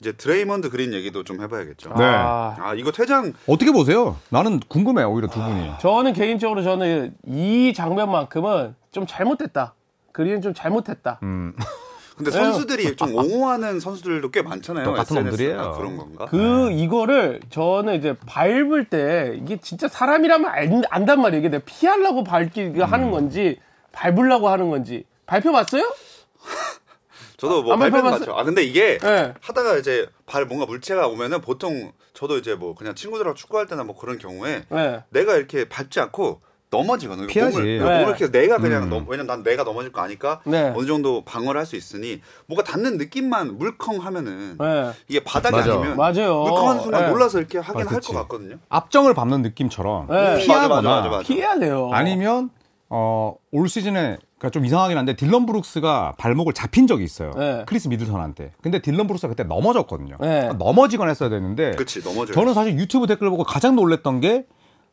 이제 0.00 0.12
드레이먼드 0.12 0.70
그린 0.70 0.94
얘기도 0.94 1.24
좀 1.24 1.42
해봐야겠죠. 1.42 1.90
네. 1.90 2.04
아, 2.04 2.56
아, 2.58 2.74
이거 2.74 2.90
퇴장 2.90 3.34
어떻게 3.46 3.70
보세요? 3.70 4.16
나는 4.30 4.60
궁금해 4.60 5.02
요, 5.02 5.10
오히려 5.10 5.28
두 5.28 5.40
분이. 5.42 5.72
저는 5.82 6.14
개인적으로 6.14 6.62
저는 6.62 7.14
이 7.26 7.74
장면만큼은 7.74 8.74
좀 8.92 9.06
잘못됐다. 9.06 9.74
그린 10.12 10.40
좀 10.40 10.54
잘못했다. 10.54 11.20
음. 11.22 11.54
근데 12.16 12.30
선수들이 12.30 12.96
좀 12.96 13.14
옹호하는 13.14 13.80
선수들도 13.80 14.30
꽤 14.30 14.42
많잖아요. 14.42 14.84
똑같은 14.84 15.16
SNS. 15.16 15.30
놈들이에요. 15.30 15.60
아, 15.60 15.72
그런 15.76 15.96
건가? 15.96 16.26
그 16.30 16.70
이거를 16.70 17.40
저는 17.50 17.96
이제 17.96 18.16
밟을 18.26 18.88
때 18.88 19.36
이게 19.40 19.56
진짜 19.60 19.88
사람이라면 19.88 20.48
안, 20.48 20.82
안단 20.90 21.20
말이에요. 21.20 21.40
이게 21.40 21.48
내가 21.48 21.64
피하려고 21.64 22.22
밟기 22.22 22.62
음. 22.62 22.82
하는 22.82 23.10
건지 23.10 23.58
밟으려고 23.92 24.48
하는 24.48 24.70
건지 24.70 25.04
밟혀봤어요? 25.26 25.92
저도 27.36 27.62
뭐안 27.64 27.80
발표는 27.80 28.02
밟아봤어요? 28.04 28.28
맞죠. 28.30 28.38
아 28.40 28.44
근데 28.44 28.62
이게 28.62 28.98
네. 28.98 29.34
하다가 29.40 29.76
이제 29.78 30.08
발 30.24 30.46
뭔가 30.46 30.66
물체가 30.66 31.08
오면은 31.08 31.40
보통 31.40 31.92
저도 32.12 32.38
이제 32.38 32.54
뭐 32.54 32.76
그냥 32.76 32.94
친구들하고 32.94 33.34
축구할 33.34 33.66
때나 33.66 33.82
뭐 33.82 33.96
그런 33.96 34.18
경우에 34.18 34.64
네. 34.68 35.02
내가 35.10 35.34
이렇게 35.34 35.68
밟지 35.68 35.98
않고 35.98 36.40
넘어지거든요. 36.76 37.26
피하지. 37.28 37.56
몸을, 37.56 37.78
네. 37.78 37.84
몸을 37.84 38.00
이렇게 38.08 38.30
내가 38.30 38.58
그냥 38.58 38.84
음. 38.84 38.90
넘, 38.90 39.04
왜냐면 39.08 39.26
난 39.26 39.42
내가 39.42 39.64
넘어질 39.64 39.92
거 39.92 40.00
아니까 40.00 40.40
네. 40.44 40.72
어느 40.76 40.86
정도 40.86 41.22
방어를 41.24 41.58
할 41.58 41.64
수 41.66 41.76
있으니 41.76 42.20
뭐가 42.46 42.62
닿는 42.64 42.98
느낌만 42.98 43.56
물컹하면은 43.58 44.56
네. 44.58 44.90
이게 45.08 45.22
바닥이 45.24 45.56
맞아. 45.56 45.72
아니면 45.72 45.96
맞아요. 45.96 46.42
물컹하는 46.42 46.82
순간 46.82 47.04
네. 47.04 47.10
놀라서 47.10 47.38
이렇게 47.38 47.58
하긴 47.58 47.82
아, 47.86 47.90
할 47.90 47.94
그치. 48.00 48.12
것 48.12 48.18
같거든요. 48.20 48.56
앞정을 48.68 49.14
밟는 49.14 49.42
느낌처럼 49.42 50.08
네. 50.08 50.44
피하거나 50.44 50.82
맞아, 50.82 50.88
맞아, 50.88 51.08
맞아. 51.08 51.22
피해야 51.22 51.58
돼요. 51.58 51.90
아니면 51.92 52.50
어, 52.90 53.34
올 53.50 53.68
시즌에 53.68 54.18
그러니까 54.38 54.50
좀 54.50 54.66
이상하긴 54.66 54.98
한데 54.98 55.16
딜런 55.16 55.46
브룩스가 55.46 56.14
발목을 56.18 56.52
잡힌 56.52 56.86
적이 56.86 57.04
있어요. 57.04 57.30
네. 57.36 57.62
크리스 57.66 57.88
미들턴한테. 57.88 58.52
근데 58.62 58.80
딜런 58.82 59.06
브룩스가 59.06 59.30
그때 59.30 59.42
넘어졌거든요. 59.42 60.16
네. 60.20 60.26
그러니까 60.28 60.52
넘어지거나 60.64 61.08
했어야 61.08 61.30
되는데 61.30 61.70
그렇지 61.72 62.02
넘어져. 62.04 62.34
저는 62.34 62.52
사실 62.52 62.78
유튜브 62.78 63.06
댓글 63.06 63.30
보고 63.30 63.42
가장 63.42 63.74
놀랬던 63.74 64.20
게 64.20 64.44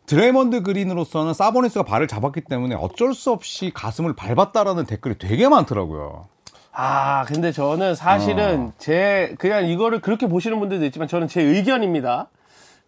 드레이먼드 0.05 0.61
그린으로서는 0.63 1.33
사보니스가 1.33 1.83
발을 1.85 2.07
잡았기 2.07 2.41
때문에 2.41 2.75
어쩔 2.75 3.13
수 3.13 3.31
없이 3.31 3.71
가슴을 3.73 4.13
밟았다라는 4.15 4.85
댓글이 4.85 5.17
되게 5.17 5.47
많더라고요. 5.47 6.27
아, 6.73 7.23
근데 7.25 7.51
저는 7.51 7.95
사실은 7.95 8.67
어. 8.69 8.73
제, 8.77 9.35
그냥 9.39 9.65
이거를 9.67 9.99
그렇게 10.01 10.27
보시는 10.27 10.59
분들도 10.59 10.85
있지만 10.85 11.07
저는 11.07 11.27
제 11.27 11.41
의견입니다. 11.41 12.27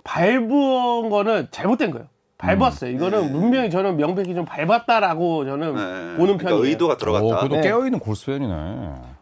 밟은 0.04 1.10
거는 1.10 1.48
잘못된 1.52 1.92
거예요. 1.92 2.08
밟았어요. 2.38 2.92
음. 2.92 2.96
이거는 2.96 3.32
분명히 3.32 3.70
저는 3.70 3.96
명백히 3.96 4.34
좀 4.36 4.44
밟았다라고 4.44 5.46
저는 5.46 5.76
네. 5.76 5.82
보는 6.18 6.38
그러니까 6.38 6.50
편이에요. 6.50 6.66
의도가 6.66 6.94
오, 6.94 6.98
들어갔다. 6.98 7.38
그래도 7.40 7.56
네. 7.56 7.62
깨어있는 7.62 8.00
골스팬이네. 8.00 8.56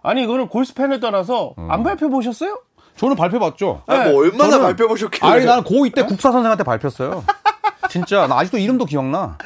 아니, 0.02 0.24
이거는 0.24 0.48
골스팬을 0.48 1.00
떠나서 1.00 1.54
음. 1.60 1.70
안 1.70 1.84
밟혀보셨어요? 1.84 2.60
저는 2.98 3.16
밟혀봤죠. 3.16 3.84
아, 3.88 3.98
뭐 4.10 4.22
얼마나 4.22 4.58
저는- 4.58 4.62
밟혀보셨길래? 4.64 5.32
아니 5.32 5.46
나는 5.46 5.64
고2 5.64 5.94
때 5.94 6.04
국사 6.04 6.32
선생한테 6.32 6.64
밟혔어요. 6.64 7.24
진짜 7.92 8.26
나 8.26 8.38
아직도 8.40 8.58
이름도 8.58 8.86
기억나. 8.86 9.38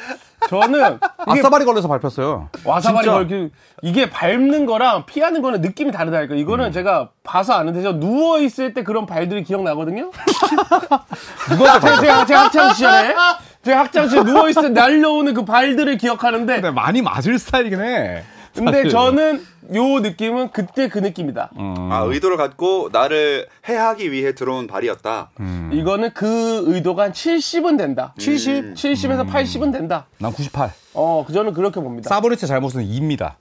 저는 0.47 0.99
아싸바리 1.17 1.65
걸려서 1.65 1.87
밟혔어요. 1.87 2.49
와사바리 2.63 3.05
진짜. 3.05 3.17
걸기 3.17 3.49
이게 3.81 4.07
밟는 4.07 4.67
거랑 4.67 5.07
피하는 5.07 5.41
거는 5.41 5.61
느낌이 5.61 5.91
다르다니까. 5.91 6.35
음. 6.35 6.37
이거는 6.37 6.71
제가 6.71 7.09
봐서 7.23 7.53
아는데 7.53 7.81
저 7.81 7.93
누워 7.93 8.39
있을 8.39 8.75
때 8.75 8.83
그런 8.83 9.07
발들이 9.07 9.43
기억나거든요. 9.43 10.11
누가 11.49 11.79
제가, 11.79 11.99
제가, 11.99 12.25
제가 12.27 12.43
학창 12.43 12.73
시절에 12.73 13.15
제가 13.63 13.79
학창 13.79 14.07
시절에 14.07 14.23
누워 14.31 14.47
있을 14.47 14.61
때 14.61 14.69
날려오는 14.69 15.33
그 15.33 15.43
발들을 15.43 15.97
기억하는데 15.97 16.53
근데 16.53 16.69
많이 16.69 17.01
맞을 17.01 17.39
스타일이긴 17.39 17.81
해. 17.81 18.23
근데. 18.55 18.89
저는 18.89 19.45
요 19.75 19.99
느낌은 19.99 20.51
그때 20.51 20.87
그 20.87 20.99
느낌이다. 20.99 21.51
음. 21.57 21.91
아 21.91 22.01
의도를 22.03 22.37
갖고 22.37 22.89
나를 22.91 23.47
해하기 23.67 24.11
위해 24.11 24.33
들어온 24.33 24.67
발이었다. 24.67 25.31
음. 25.39 25.71
이거는 25.73 26.11
그 26.13 26.63
의도가 26.67 27.03
한 27.03 27.11
70은 27.11 27.77
된다. 27.77 28.13
70? 28.17 28.73
70에서 28.75 29.27
80은 29.29 29.71
된다. 29.71 30.07
난 30.19 30.31
98. 30.31 30.71
어, 30.93 31.23
그 31.27 31.33
저는 31.33 31.53
그렇게 31.53 31.79
봅니다. 31.79 32.07
사보리스 32.09 32.47
잘못은 32.47 32.83
2입니다. 32.83 33.35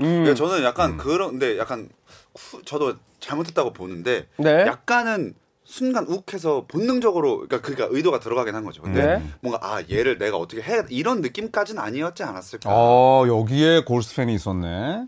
음. 0.00 0.22
그러니까 0.24 0.34
저는 0.34 0.64
약간 0.64 0.96
그런데 0.96 1.58
약간 1.58 1.88
후- 2.36 2.62
저도 2.64 2.94
잘못했다고 3.20 3.72
보는데 3.72 4.26
네. 4.38 4.64
약간은 4.66 5.34
순간 5.68 6.06
욱해서 6.08 6.64
본능적으로 6.66 7.46
그러니까 7.46 7.60
그니까 7.60 7.86
의도가 7.90 8.20
들어가긴 8.20 8.54
한 8.54 8.64
거죠. 8.64 8.80
근데 8.80 9.04
네. 9.04 9.22
뭔가 9.40 9.60
아 9.62 9.82
얘를 9.90 10.16
내가 10.16 10.38
어떻게 10.38 10.62
해 10.62 10.82
이런 10.88 11.20
느낌까지는 11.20 11.80
아니었지 11.80 12.22
않았을까. 12.22 12.70
어, 12.72 13.26
여기에 13.28 13.84
골스 13.84 14.16
팬이 14.16 14.34
있었네. 14.34 15.04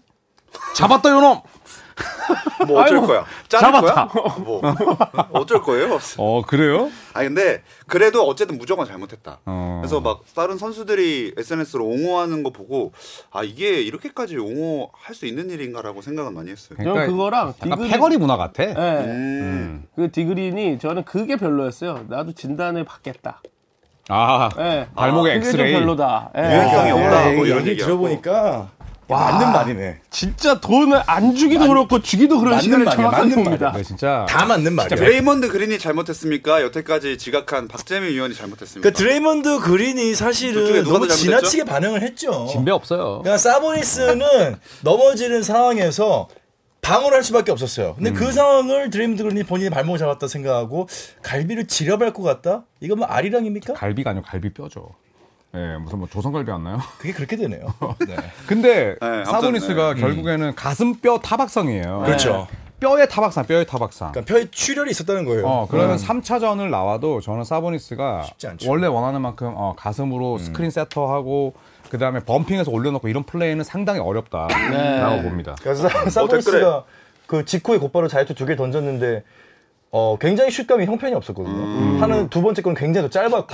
잡았다, 0.75 1.11
요놈! 1.11 1.41
뭐 2.67 2.81
어쩔 2.81 2.97
아이고, 2.97 3.07
거야? 3.09 3.27
자를 3.49 3.73
잡았다. 3.73 4.07
거야? 4.09 4.35
뭐 4.39 4.63
어쩔 5.33 5.61
거예요? 5.63 5.99
어, 6.17 6.43
그래요? 6.47 6.91
아 7.13 7.23
근데 7.23 7.63
그래도 7.87 8.23
어쨌든 8.27 8.57
무조건 8.57 8.87
잘못했다. 8.87 9.41
어. 9.45 9.81
그래서 9.83 10.01
막 10.01 10.23
다른 10.35 10.57
선수들이 10.57 11.35
SNS로 11.37 11.85
옹호하는 11.85 12.43
거 12.43 12.51
보고 12.51 12.93
아 13.31 13.43
이게 13.43 13.83
이렇게까지 13.83 14.39
옹호할 14.39 15.15
수 15.15 15.27
있는 15.27 15.51
일인가라고 15.51 16.01
생각은 16.01 16.33
많이 16.33 16.51
했어요. 16.51 16.79
저는 16.83 17.07
그거랑 17.09 17.49
약간 17.49 17.71
디그린- 17.79 17.91
패거리 17.91 18.17
문화 18.17 18.37
같아. 18.39 18.63
예. 18.63 18.75
음. 18.75 19.85
그 19.97 20.11
디그린이 20.11 20.79
저는 20.79 21.05
그게 21.05 21.37
별로였어요. 21.37 22.07
나도 22.09 22.33
진단을 22.33 22.85
받겠다. 22.85 23.43
아, 24.09 24.49
예. 24.59 24.89
발목에 24.95 25.35
그게 25.35 25.51
좀 25.51 25.61
엑스레이. 25.61 25.73
별로다. 25.75 26.31
예. 26.37 26.41
유연성이 26.41 26.91
아, 26.91 26.95
없다. 26.95 27.25
네, 27.25 27.37
뭐 27.37 27.47
이런 27.47 27.67
얘기. 27.67 27.83
들어보니까 27.83 28.71
맞는 29.19 29.53
말이네. 29.53 30.01
진짜 30.11 30.61
돈을 30.61 31.03
안 31.07 31.35
주기도 31.35 31.69
그렇고 31.69 32.01
주기도 32.01 32.39
그런 32.39 32.61
시간을 32.61 32.85
맞는 32.85 33.45
봅니다. 33.45 33.73
네, 33.73 33.83
진짜 33.83 34.27
다 34.29 34.45
맞는 34.47 34.75
말이야. 34.75 34.97
드레이먼드 34.97 35.49
그린이 35.49 35.79
잘못했습니까? 35.79 36.63
여태까지 36.63 37.19
지각한 37.19 37.69
박재민 37.69 38.11
위원이 38.11 38.35
잘못했습니까? 38.35 38.89
그 38.89 38.95
드레이먼드 38.97 39.61
그린이 39.61 40.15
사실은 40.15 40.83
누가 40.85 40.99
너무? 40.99 41.09
지나치게 41.09 41.65
반응을 41.65 42.03
했죠. 42.03 42.47
진배 42.51 42.71
없어요. 42.71 43.21
그러니까 43.23 43.39
사보니스는 43.39 44.57
넘어지는 44.83 45.43
상황에서 45.43 46.29
방어를 46.83 47.17
할 47.19 47.25
수밖에 47.25 47.53
없었어요. 47.53 47.95
근데 47.95 48.11
음. 48.11 48.15
그 48.15 48.33
상황을 48.33 48.91
드레이먼드 48.91 49.23
그린이 49.23 49.43
본인이 49.43 49.71
발목을 49.71 49.99
잡았다 49.99 50.27
생각하고 50.29 50.89
갈비를 51.23 51.67
지려밟을 51.67 52.13
것 52.13 52.23
같다? 52.23 52.65
이건 52.81 52.99
뭐 52.99 53.07
아리랑입니까? 53.07 53.75
갈비가 53.75 54.11
아니고 54.11 54.27
갈비 54.27 54.53
뼈죠. 54.55 54.89
예, 55.55 55.77
무슨 55.79 55.99
뭐 55.99 56.09
조선갈비 56.09 56.51
왔나요? 56.51 56.79
그게 56.99 57.13
그렇게 57.13 57.37
되네요. 57.37 57.75
네. 58.07 58.17
근데 58.47 58.97
네, 59.01 59.25
사보니스가 59.25 59.95
결국에는 59.95 60.55
가슴뼈 60.55 61.19
타박상이에요. 61.19 62.03
그렇죠. 62.07 62.47
뼈의 62.79 63.09
타박상, 63.11 63.45
뼈의 63.45 63.67
타박상. 63.67 64.13
그러니까 64.13 64.33
뼈에 64.33 64.47
출혈이 64.51 64.91
있었다는 64.93 65.27
거예요. 65.27 65.47
어, 65.47 65.67
그러면 65.71 65.99
3차전을 65.99 66.71
나와도 66.71 67.21
저는 67.21 67.45
사보니스가. 67.45 68.27
원래 68.67 68.87
원하는 68.87 69.21
만큼 69.21 69.53
어, 69.55 69.75
가슴으로 69.77 70.39
스크린 70.39 70.71
세터하고 70.71 71.53
그 71.91 71.99
다음에 71.99 72.21
bumping해서 72.21 72.71
올려놓고 72.71 73.09
이런 73.09 73.25
플레이는 73.25 73.65
상당히 73.65 74.01
어렵다라고 74.01 75.23
봅니다. 75.23 75.57
그래서 75.63 75.89
사보니스가 76.09 76.85
그 77.27 77.45
직후에 77.45 77.77
곧바로 77.79 78.09
자유투 78.09 78.35
두 78.35 78.47
개 78.47 78.57
던졌는데 78.57 79.25
어 79.93 80.17
굉장히 80.21 80.53
슛감이 80.53 80.87
형편이 80.87 81.15
없었거든요. 81.17 82.01
하는 82.01 82.29
두 82.29 82.43
번째 82.43 82.63
건 82.63 82.75
굉장히 82.75 83.09
더 83.09 83.11
짧았고. 83.11 83.47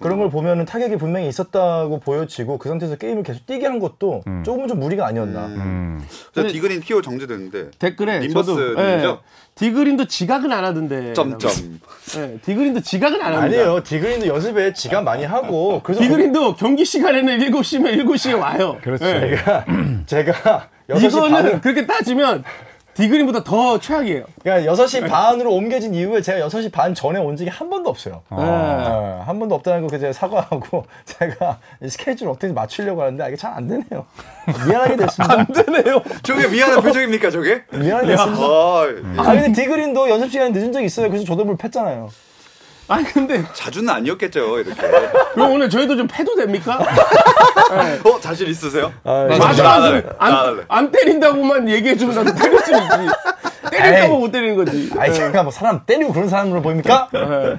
그런 0.00 0.18
걸 0.18 0.30
보면은 0.30 0.64
타격이 0.64 0.96
분명히 0.96 1.26
있었다고 1.28 1.98
보여지고 1.98 2.58
그 2.58 2.68
상태에서 2.68 2.94
게임을 2.96 3.24
계속 3.24 3.46
뛰게 3.46 3.66
한 3.66 3.80
것도 3.80 4.22
조금은 4.44 4.68
좀 4.68 4.78
무리가 4.78 5.06
아니었나. 5.06 5.46
음. 5.46 6.00
저 6.34 6.46
디그린 6.46 6.80
키오 6.80 7.02
정지됐는데 7.02 7.72
댓글에 7.80 8.20
림버스? 8.20 8.76
예, 8.78 9.16
디그린도 9.56 10.06
지각은 10.06 10.52
안 10.52 10.64
하던데. 10.64 11.14
점점. 11.14 11.50
예, 12.16 12.38
디그린도 12.44 12.80
지각은 12.80 13.20
안 13.20 13.34
합니다. 13.34 13.44
아니에요. 13.44 13.82
디그린도 13.82 14.26
연습에 14.28 14.72
지각 14.74 15.02
많이 15.02 15.24
하고 15.24 15.80
그래서 15.82 16.00
디그린도 16.00 16.54
경기 16.56 16.84
시간에는 16.84 17.38
7시면 17.40 18.04
7시에 18.04 18.38
와요. 18.38 18.78
그렇죠. 18.82 19.04
예. 19.04 19.36
제가 19.36 19.64
제가 20.06 20.68
6시 20.88 21.08
이거는 21.08 21.30
반 21.30 21.60
그렇게 21.60 21.86
따지면 21.86 22.44
디그린보다 22.94 23.42
더 23.44 23.78
최악이에요. 23.80 24.24
그러니까 24.42 24.72
6시 24.72 25.08
반으로 25.08 25.52
옮겨진 25.54 25.94
이후에 25.94 26.20
제가 26.20 26.46
6시 26.48 26.70
반 26.72 26.94
전에 26.94 27.18
온 27.18 27.36
적이 27.36 27.48
한 27.50 27.70
번도 27.70 27.88
없어요. 27.88 28.22
예. 28.32 28.36
어, 28.36 29.22
한 29.26 29.38
번도 29.38 29.54
없다는 29.54 29.86
거 29.86 29.98
제가 29.98 30.12
사과하고 30.12 30.84
제가 31.06 31.58
이 31.82 31.88
스케줄 31.88 32.28
어떻게 32.28 32.52
맞추려고 32.52 33.00
하는데 33.02 33.24
아, 33.24 33.28
이게 33.28 33.36
잘 33.36 33.52
안 33.52 33.68
되네요. 33.68 34.06
미안하게 34.66 34.96
됐습니다. 34.96 35.38
안 35.40 35.46
되네요. 35.46 36.02
저게 36.22 36.48
미안한 36.48 36.80
표정입니까 36.82 37.30
저게? 37.30 37.62
미안하게 37.70 38.06
됐습니다. 38.08 38.42
아, 38.42 38.86
아 39.18 39.22
근데 39.34 39.52
디그린도 39.52 40.08
연습 40.08 40.30
시간이 40.30 40.52
늦은 40.52 40.72
적이 40.72 40.86
있어요. 40.86 41.08
그래서 41.08 41.24
저도 41.24 41.44
물 41.44 41.56
팼잖아요. 41.56 42.08
아니 42.92 43.04
근데 43.04 43.42
자주는 43.54 43.88
아니었겠죠 43.88 44.58
이렇게. 44.58 44.82
그럼 45.32 45.52
오늘 45.52 45.70
저희도 45.70 45.96
좀 45.96 46.06
패도 46.06 46.36
됩니까? 46.36 46.78
어 48.04 48.20
자신 48.20 48.48
있으세요? 48.48 48.92
아, 49.04 49.26
맞아. 49.38 49.74
안. 50.18 50.64
안 50.68 50.92
때린다고만 50.92 51.68
얘기해 51.70 51.96
주면 51.96 52.16
나도 52.16 52.34
때릴 52.38 52.58
수 52.58 52.70
있지. 52.72 52.82
에이. 53.74 54.08
못 54.08 54.30
때리는 54.30 54.56
거지. 54.56 54.90
아이 54.98 55.12
제가 55.14 55.42
뭐 55.42 55.50
사람 55.50 55.86
때리고 55.86 56.12
그런 56.12 56.28
사람으로 56.28 56.60
보입니까? 56.60 57.08
예. 57.14 57.58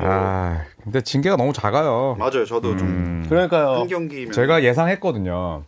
아, 0.00 0.62
근데 0.82 1.02
징계가 1.02 1.36
너무 1.36 1.52
작아요. 1.52 2.16
맞아요. 2.18 2.46
저도 2.46 2.76
좀 2.78 3.26
그러니까요. 3.28 3.80
한 3.80 3.88
경기면 3.88 4.32
제가 4.32 4.62
예상했거든요. 4.62 5.64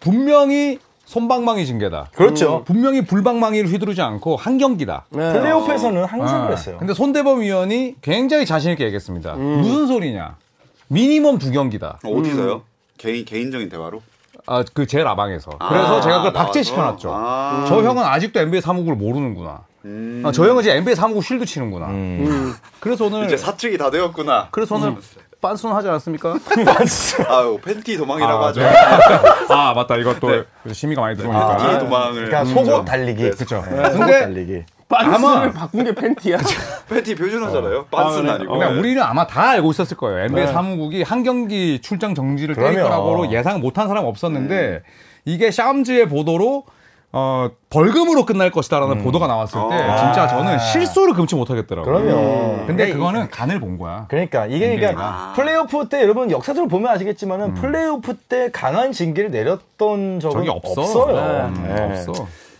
분명히 0.00 0.78
손방망이 1.06 1.66
징계다. 1.66 2.08
그렇죠. 2.14 2.62
분명히 2.64 3.04
불방망이를 3.04 3.68
휘두르지 3.70 4.00
않고 4.02 4.36
한 4.36 4.58
경기다. 4.58 5.04
네. 5.10 5.32
플레이오프에서는 5.32 6.04
항상 6.04 6.42
아, 6.42 6.46
그랬어요. 6.46 6.78
근데 6.78 6.94
손대범 6.94 7.40
위원이 7.40 7.96
굉장히 8.02 8.46
자신있게 8.46 8.84
얘기했습니다. 8.84 9.34
무슨 9.34 9.86
소리냐. 9.86 10.36
미니멈 10.88 11.38
두 11.38 11.50
경기다. 11.50 11.98
어, 12.04 12.10
어디서요? 12.10 12.62
개인 12.98 13.24
개인적인 13.24 13.68
대화로? 13.68 14.02
아, 14.46 14.62
그 14.74 14.86
제 14.86 15.02
라방에서. 15.02 15.50
그래서 15.58 15.98
아, 15.98 16.00
제가 16.00 16.16
그걸? 16.18 16.32
박제시켜놨죠. 16.32 17.10
아. 17.12 17.64
저 17.68 17.82
형은 17.82 18.02
아직도 18.02 18.40
NBA 18.40 18.60
사무국을 18.60 18.94
모르는구나. 18.96 19.60
아, 20.24 20.32
저 20.32 20.46
형은 20.48 20.62
이제 20.62 20.72
NBA 20.76 20.94
사무국 20.96 21.22
쉴드 21.24 21.44
치는구나. 21.44 21.88
그래서 22.80 23.04
오늘 23.06 23.26
이제 23.26 23.36
사측이 23.36 23.76
다 23.78 23.90
되었구나. 23.90 24.48
그래서 24.50 24.74
오늘 24.76 24.96
빤순 25.48 25.72
하지 25.72 25.88
않았습니까? 25.88 26.38
아유 27.28 27.58
팬티 27.62 27.98
도망이라고 27.98 28.44
아, 28.44 28.46
하죠. 28.48 28.60
네. 28.62 28.72
아 29.50 29.74
맞다 29.74 29.96
이것도 29.96 30.44
심의가 30.72 31.02
많이 31.02 31.16
들어오니까. 31.18 31.56
팬티 31.58 31.78
도망을. 31.80 32.26
그러니까 32.26 32.44
속옷 32.46 32.84
달리기. 32.86 33.30
그렇죠. 33.32 33.62
네, 33.70 33.76
속옷 33.90 33.98
근데 33.98 34.20
달리기. 34.20 34.62
빤스를 34.88 35.14
아마- 35.14 35.50
바꾼 35.52 35.84
게 35.84 35.94
팬티야. 35.94 36.38
팬티 36.88 37.14
표준어잖아요. 37.14 37.86
빤스는 37.90 38.30
아, 38.30 38.34
아니고. 38.34 38.54
그러니까 38.54 38.80
우리는 38.80 39.02
아마 39.02 39.26
다 39.26 39.50
알고 39.50 39.70
있었을 39.70 39.96
거예요. 39.98 40.24
NBA 40.26 40.46
사무국이 40.48 41.02
한 41.02 41.22
경기 41.22 41.80
출장 41.80 42.14
정지를 42.14 42.54
때릴. 42.54 42.82
거라고 42.82 43.30
예상 43.30 43.60
못한 43.60 43.86
사람 43.88 44.04
없었는데 44.06 44.82
이게 45.26 45.50
샴즈의 45.50 46.08
보도로 46.08 46.64
어, 47.16 47.48
벌금으로 47.70 48.24
끝날 48.26 48.50
것이다라는 48.50 49.04
보도가 49.04 49.28
나왔을 49.28 49.60
때 49.70 49.76
아. 49.76 49.96
진짜 49.96 50.26
저는 50.26 50.58
실수를 50.58 51.14
금치 51.14 51.36
못하겠더라고요. 51.36 51.84
그럼요. 52.04 52.66
근데 52.66 52.88
이- 52.88 52.92
그거는 52.92 53.30
간을 53.30 53.60
본 53.60 53.78
거야. 53.78 54.06
그러니까 54.08 54.46
이게 54.46 54.74
그러니까 54.74 55.04
아. 55.04 55.32
플레이오프 55.36 55.88
때 55.88 56.02
여러분 56.02 56.32
역사적으로 56.32 56.68
보면 56.68 56.90
아시겠지만은 56.92 57.54
플레이오프 57.54 58.16
때 58.28 58.50
강한 58.52 58.90
징계를 58.90 59.30
내렸던 59.30 60.18
적은 60.18 60.38
적이 60.38 60.48
없어. 60.50 60.80
없어요. 60.80 61.52
음, 61.56 61.64
네. 61.68 61.82
없어. 61.98 62.12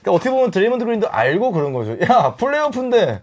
그러니까 0.03 0.13
어떻게 0.13 0.31
보면 0.31 0.53
드레이먼드 0.53 0.85
그린도 0.85 1.09
알고 1.11 1.51
그런 1.51 1.73
거죠. 1.73 1.97
야 2.03 2.35
플레이오프인데 2.37 3.23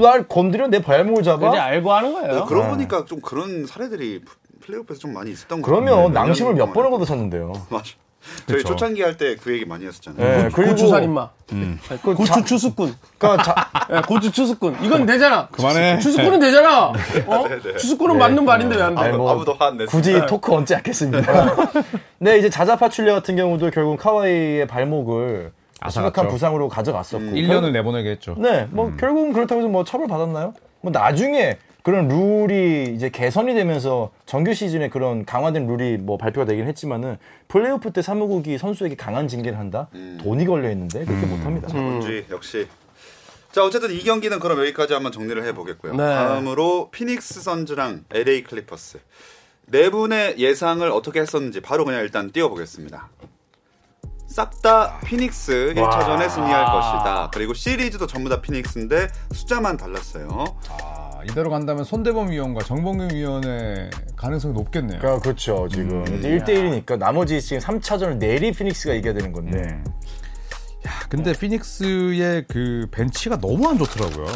날 0.00 0.28
건드려 0.28 0.68
내 0.68 0.80
발목을 0.80 1.24
잡아? 1.24 1.48
이제 1.48 1.58
알고 1.58 1.92
하는 1.92 2.12
거예요. 2.12 2.34
네, 2.34 2.42
그러고 2.46 2.68
보니까 2.68 3.04
좀 3.04 3.20
그런 3.20 3.66
사례들이 3.66 4.22
플레이오프에서 4.60 5.00
좀 5.00 5.12
많이 5.12 5.32
있었던 5.32 5.60
거 5.60 5.66
그러면 5.68 6.12
낭심을 6.12 6.54
몇 6.54 6.72
번을 6.72 6.90
걷어찼는데요. 6.90 7.52
맞아. 7.70 7.94
저희 8.46 8.58
그쵸. 8.58 8.68
초창기 8.70 9.02
할 9.02 9.16
때 9.16 9.36
그 9.36 9.52
얘기 9.52 9.64
많이 9.64 9.86
했었잖아요. 9.86 10.42
네, 10.44 10.48
그리고 10.52 10.70
고추살인마. 10.72 11.30
그 12.02 12.14
고추 12.14 12.32
자- 12.32 12.44
추수꾼. 12.44 12.94
그러니까 13.16 13.42
자, 13.42 13.70
예, 13.96 14.00
고추 14.02 14.30
추수꾼. 14.30 14.76
이건 14.82 15.06
되잖아. 15.06 15.48
그만해. 15.48 15.98
추수꾼은 15.98 16.40
되잖아. 16.40 16.86
어? 17.26 17.44
추수꾼은 17.78 18.18
맞는 18.18 18.44
말인데 18.44 18.76
왜 18.76 18.82
안 18.82 18.94
돼? 18.94 19.00
아니, 19.02 19.16
뭐 19.16 19.30
아무도 19.32 19.54
화안 19.54 19.76
냈어. 19.78 19.90
굳이 19.90 20.20
토크 20.26 20.52
얹지 20.52 20.74
않겠습니다. 20.76 21.56
네, 22.18 22.38
이제 22.38 22.50
자자 22.50 22.71
파출리아 22.71 23.12
같은 23.12 23.36
경우도 23.36 23.70
결국 23.70 23.98
카와이의 23.98 24.66
발목을 24.66 25.52
심각한 25.88 26.08
앗아갔죠. 26.26 26.28
부상으로 26.28 26.68
가져갔었고. 26.68 27.24
1년을 27.24 27.70
내보내게 27.72 28.10
했죠. 28.10 28.34
네, 28.38 28.66
뭐 28.70 28.92
결국은 28.98 29.32
그렇다고 29.32 29.60
해서 29.60 29.68
뭐 29.68 29.84
처벌 29.84 30.06
받았나요? 30.08 30.52
뭐 30.80 30.90
나중에 30.92 31.56
그런 31.88 32.06
룰이 32.06 32.92
이제 32.94 33.08
개선이 33.08 33.54
되면서 33.54 34.10
정규 34.26 34.52
시즌에 34.52 34.90
그런 34.90 35.24
강화된 35.24 35.66
룰이 35.66 35.96
뭐 35.96 36.18
발표가 36.18 36.44
되긴 36.44 36.66
했지만은 36.66 37.16
플레이오프 37.48 37.94
때 37.94 38.02
사무국이 38.02 38.58
선수에게 38.58 38.94
강한 38.94 39.26
징계를 39.26 39.58
한다? 39.58 39.88
돈이 40.22 40.44
걸려 40.44 40.70
있는데 40.72 41.06
그렇게 41.06 41.24
못 41.24 41.42
합니다. 41.46 41.66
자본주의 41.68 42.26
역시. 42.30 42.68
자 43.52 43.64
어쨌든 43.64 43.90
이 43.90 44.00
경기는 44.00 44.38
그럼 44.38 44.58
여기까지 44.58 44.92
한번 44.92 45.12
정리를 45.12 45.42
해보겠고요. 45.46 45.92
네. 45.94 46.04
다음으로 46.04 46.90
피닉스 46.90 47.40
선즈랑 47.40 48.04
LA 48.10 48.44
클리퍼스 48.44 48.98
네 49.68 49.88
분의 49.88 50.38
예상을 50.38 50.86
어떻게 50.90 51.20
했었는지 51.20 51.62
바로 51.62 51.86
그냥 51.86 52.02
일단 52.02 52.30
띄워보겠습니다. 52.32 53.08
싹다 54.26 55.00
피닉스 55.06 55.72
1차전에 55.74 56.28
승리할 56.28 56.66
것이다. 56.66 57.30
그리고 57.32 57.54
시리즈도 57.54 58.06
전부 58.06 58.28
다 58.28 58.42
피닉스인데 58.42 59.08
숫자만 59.32 59.78
달랐어요. 59.78 60.44
아, 61.18 61.24
이대로 61.24 61.50
간다면 61.50 61.82
손대범 61.82 62.30
위원과 62.30 62.62
정봉균 62.62 63.10
위원의 63.12 63.90
가능성이 64.14 64.54
높겠네요. 64.54 65.00
그러니까 65.00 65.20
그렇죠. 65.20 65.66
지금 65.68 66.04
이제 66.16 66.38
1대1이니까 66.38 66.96
나머지 66.96 67.40
지금 67.42 67.60
3차전을 67.60 68.18
내리 68.18 68.52
피닉스가 68.52 68.94
이겨야 68.94 69.14
되는 69.14 69.32
건데. 69.32 69.82
야, 70.86 70.90
근데 71.08 71.32
피닉스의 71.32 72.44
그 72.46 72.86
벤치가 72.92 73.36
너무 73.36 73.68
안 73.68 73.78
좋더라고요. 73.78 74.26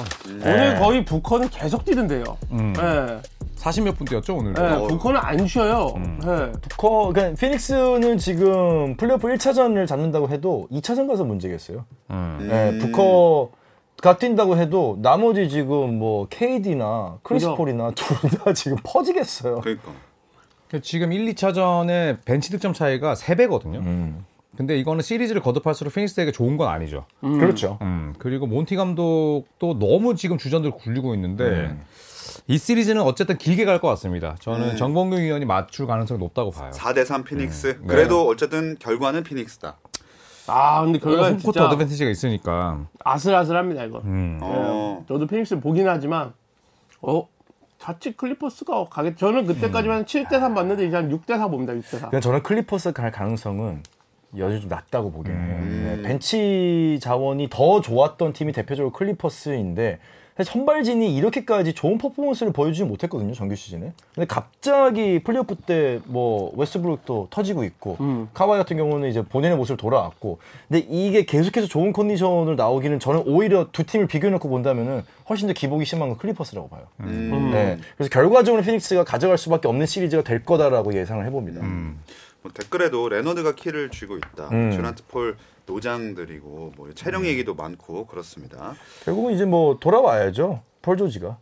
오늘 0.45 0.77
거의 0.81 1.05
부커는 1.05 1.51
계속 1.51 1.85
뛰던데요. 1.85 2.25
예. 2.53 3.21
40몇 3.59 3.97
분 3.97 4.05
뛰었죠, 4.05 4.39
오늘도. 4.39 4.61
예, 4.61 4.89
부커는 4.89 5.21
안 5.23 5.47
쉬어요. 5.47 5.95
예. 5.97 6.53
부커, 6.69 7.12
그러니까 7.12 7.39
피닉스는 7.39 8.19
지금 8.19 8.97
플레이오프 8.97 9.29
1차전을 9.29 9.87
잡는다고 9.87 10.31
해도 10.31 10.67
2차전 10.73 11.07
가서 11.07 11.23
문제겠어요. 11.23 11.85
음. 12.11 12.39
네, 12.51 12.77
부커 12.79 13.53
가 14.02 14.18
뛴다고 14.18 14.56
해도 14.59 14.99
나머지 15.00 15.49
지금 15.49 15.99
뭐 15.99 16.26
KD나 16.28 17.18
크리스 17.23 17.47
그죠. 17.47 17.56
폴이나 17.56 17.92
둘 17.92 18.30
다 18.30 18.52
지금 18.52 18.76
퍼지겠어요. 18.82 19.61
그러니까 19.61 19.92
지금 20.82 21.12
1, 21.12 21.25
2차전의 21.35 22.18
벤치 22.25 22.50
득점 22.50 22.73
차이가 22.73 23.14
3배거든요. 23.14 23.76
음. 23.76 24.26
근데 24.56 24.76
이거는 24.76 25.02
시리즈를 25.02 25.40
거듭할수록 25.40 25.94
피닉스에게 25.94 26.32
좋은 26.32 26.56
건 26.59 26.68
아니죠. 26.68 27.06
그렇죠. 27.21 27.78
음, 27.80 28.12
그리고 28.18 28.47
몬티 28.47 28.76
감독도 28.76 29.78
너무 29.78 30.14
지금 30.14 30.37
주전들 30.37 30.73
굴리고 30.73 31.14
있는데 31.14 31.75
이 32.49 32.59
시리즈는 32.59 33.00
어쨌든 33.02 33.38
길게 33.38 33.64
갈 33.64 33.78
것 33.80 33.88
같습니다. 33.88 34.37
저는 34.40 34.71
음. 34.73 34.76
정봉규 34.76 35.16
위원이 35.16 35.44
맞출 35.47 35.87
가능성이 35.87 36.18
높다고 36.18 36.50
봐요. 36.50 36.71
4대 36.75 37.04
3 37.04 37.25
피닉스. 37.25 37.66
네. 37.80 37.87
그래도 37.87 38.26
어쨌든 38.26 38.76
결과는 38.78 39.23
피닉스다. 39.23 39.78
아 40.46 40.82
근데 40.84 40.99
결과 40.99 41.28
home 41.28 41.35
court 41.35 41.42
진짜 41.42 41.66
advantage가 41.66 42.11
있으니까. 42.11 42.87
아슬아슬합니다 43.04 43.84
이거. 43.84 44.00
음. 44.04 44.38
어. 44.42 45.04
저도 45.08 45.26
피닉스 45.26 45.61
보긴 45.61 45.88
하지만 45.88 46.32
어 47.00 47.28
자칫 47.78 48.16
클리퍼스가 48.16 48.84
가겠. 48.87 49.16
저는 49.16 49.46
그때까지만 49.46 50.04
7대 50.04 50.38
3 50.38 50.54
봤는데 50.54 50.87
이제 50.87 50.96
한 50.96 51.11
6대 51.11 51.37
4 51.37 51.49
봅니다. 51.49 51.72
6대 51.72 51.99
4. 51.99 52.08
그냥 52.11 52.20
저는 52.20 52.42
클리퍼스 52.42 52.92
갈 52.92 53.11
가능성은 53.11 53.82
여전히 54.38 54.61
좀 54.61 54.68
낮다고 54.68 55.11
보긴 55.12 55.34
해요. 55.34 55.61
네, 55.96 56.02
벤치 56.02 56.99
자원이 57.02 57.49
더 57.50 57.80
좋았던 57.80 58.32
팀이 58.32 58.52
대표적으로 58.52 58.92
클리퍼스인데 58.92 59.99
사실 60.37 60.51
선발진이 60.53 61.15
이렇게까지 61.15 61.75
좋은 61.75 61.99
퍼포먼스를 61.99 62.53
보여주지 62.53 62.85
못했거든요 62.85 63.35
정규 63.35 63.55
시즌에. 63.55 63.93
근데 64.15 64.27
갑자기 64.27 65.23
플레이오프 65.23 65.57
때 65.57 66.01
뭐 66.07 66.53
웨스트브룩도 66.57 67.29
터지고 67.31 67.65
있고 67.65 67.97
카와이 68.35 68.59
같은 68.59 68.77
경우는 68.77 69.09
이제 69.09 69.23
본인의 69.23 69.57
모습을 69.57 69.77
돌아왔고 69.77 70.39
근데 70.69 70.87
이게 70.89 71.25
계속해서 71.25 71.67
좋은 71.67 71.93
컨디션으로 71.93 72.55
나오기는 72.55 72.99
저는 72.99 73.25
오히려 73.27 73.69
두 73.73 73.85
팀을 73.85 74.07
비교해놓고 74.07 74.49
본다면은 74.49 75.03
훨씬 75.29 75.49
더 75.49 75.55
기복이 75.55 75.85
심한 75.85 76.09
건 76.09 76.19
클리퍼스라고 76.19 76.69
봐요. 76.69 76.83
음. 77.01 77.51
네. 77.53 77.79
그래서 77.97 78.11
결과적으로 78.11 78.62
피닉스가 78.62 79.05
가져갈 79.05 79.39
수밖에 79.39 79.69
없는 79.69 79.87
시리즈가 79.87 80.23
될 80.23 80.45
거다라고 80.45 80.95
예상을 80.95 81.25
해봅니다. 81.27 81.62
뭐 82.43 82.51
댓글에도 82.53 83.09
레너드가 83.09 83.55
키를 83.55 83.91
쥐고 83.91 84.17
있다. 84.17 84.49
음. 84.51 84.71
듀란트 84.71 85.05
폴 85.09 85.37
노장들이고 85.66 86.73
뭐 86.76 86.90
체력 86.95 87.25
얘기도 87.25 87.54
많고 87.54 88.07
그렇습니다. 88.07 88.75
결국은 89.04 89.35
이제 89.35 89.45
뭐 89.45 89.78
돌아와야죠. 89.78 90.62
폴 90.83 90.97
조지가. 90.97 91.38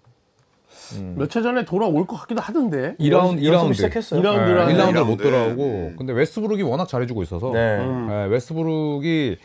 몇차 1.16 1.42
전에 1.42 1.64
돌아올 1.64 2.06
것 2.06 2.16
같기도 2.16 2.40
하던데. 2.40 2.94
2라운드, 2.98 3.42
연습 3.44 3.70
2라운드. 3.70 3.74
시작했어요. 3.74 4.20
2라운드. 4.20 4.46
네, 4.46 4.54
1라운드 4.54 4.90
이라운드. 4.90 4.98
못 4.98 5.16
돌아오고. 5.16 5.64
음. 5.64 5.94
근데 5.96 6.12
웨스브룩이 6.12 6.62
워낙 6.62 6.88
잘해주고 6.88 7.22
있어서. 7.22 7.50
네. 7.52 7.78
네, 7.78 8.24
웨스브룩이 8.26 9.36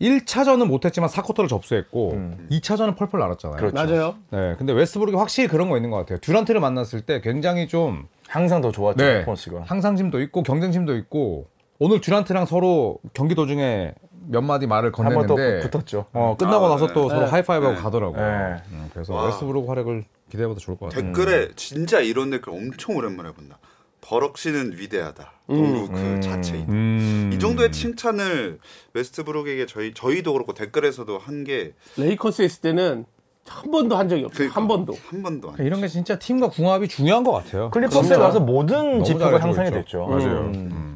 1차전은 0.00 0.66
못했지만 0.66 1.08
4쿼터를 1.10 1.48
접수했고 1.48 2.12
2차전은 2.50 2.96
펄펄 2.96 3.18
날았잖아요. 3.18 3.58
그렇죠. 3.58 3.74
맞아요. 3.74 4.14
네, 4.30 4.54
근데 4.56 4.72
웨스브룩이 4.72 5.16
확실히 5.16 5.48
그런 5.48 5.68
거 5.68 5.76
있는 5.76 5.90
것 5.90 5.96
같아요. 5.98 6.18
듀란트를 6.20 6.60
만났을 6.60 7.00
때 7.00 7.20
굉장히 7.20 7.66
좀 7.66 8.06
항상 8.28 8.60
더 8.60 8.70
좋았죠. 8.70 9.04
네. 9.04 9.24
항상심도 9.64 10.20
있고 10.22 10.42
경쟁심도 10.42 10.96
있고 10.96 11.46
오늘 11.80 12.00
듀란트랑 12.00 12.46
서로 12.46 12.98
경기 13.12 13.34
도중에 13.34 13.92
몇 14.30 14.42
마디 14.42 14.66
말을 14.66 14.92
한 14.94 15.04
건넸는데 15.12 15.70
붙었죠. 15.70 16.06
어, 16.12 16.36
끝나고 16.38 16.66
아, 16.66 16.68
나서 16.70 16.86
네. 16.88 16.92
또 16.92 17.08
서로 17.08 17.22
네. 17.22 17.26
하이파이브하고 17.30 17.76
네. 17.76 17.82
가더라고요. 17.82 18.20
네. 18.20 18.62
음, 18.72 18.90
그래서 18.92 19.14
와. 19.14 19.26
웨스브룩 19.26 19.68
활약을 19.68 20.04
기대해봐도 20.30 20.60
좋을 20.60 20.76
것 20.78 20.90
같아요. 20.90 21.12
댓글에 21.12 21.48
진짜 21.56 22.00
이런 22.00 22.30
댓글 22.30 22.52
엄청 22.52 22.96
오랜만에 22.96 23.32
본다. 23.32 23.58
버럭시는 24.00 24.74
위대하다. 24.78 25.32
농구 25.48 25.88
그 25.92 26.20
자체. 26.20 26.54
음. 26.68 27.30
이 27.32 27.38
정도의 27.38 27.72
칭찬을 27.72 28.58
웨스트브룩에게 28.94 29.66
저희 29.66 29.92
저희도 29.92 30.32
그렇고 30.32 30.54
댓글에서도 30.54 31.18
한게한 31.18 31.72
레이커스에 31.96 32.44
있을 32.46 32.60
때는 32.60 33.06
한 33.46 33.70
번도 33.70 33.96
한 33.96 34.08
적이 34.08 34.24
없어요. 34.24 34.48
한 34.50 34.68
번도. 34.68 34.94
번도 35.22 35.52
아니. 35.52 35.66
이런 35.66 35.80
게 35.80 35.88
진짜 35.88 36.18
팀과 36.18 36.48
궁합이 36.50 36.86
중요한 36.88 37.24
것 37.24 37.32
같아요. 37.32 37.70
클리퍼스에. 37.70 38.16
가서 38.18 38.40
모든 38.40 38.92
너무 38.92 39.04
지표가 39.04 39.40
향상이 39.40 39.68
있죠. 39.68 39.78
됐죠. 39.78 40.06
맞아요. 40.06 40.40
음. 40.54 40.87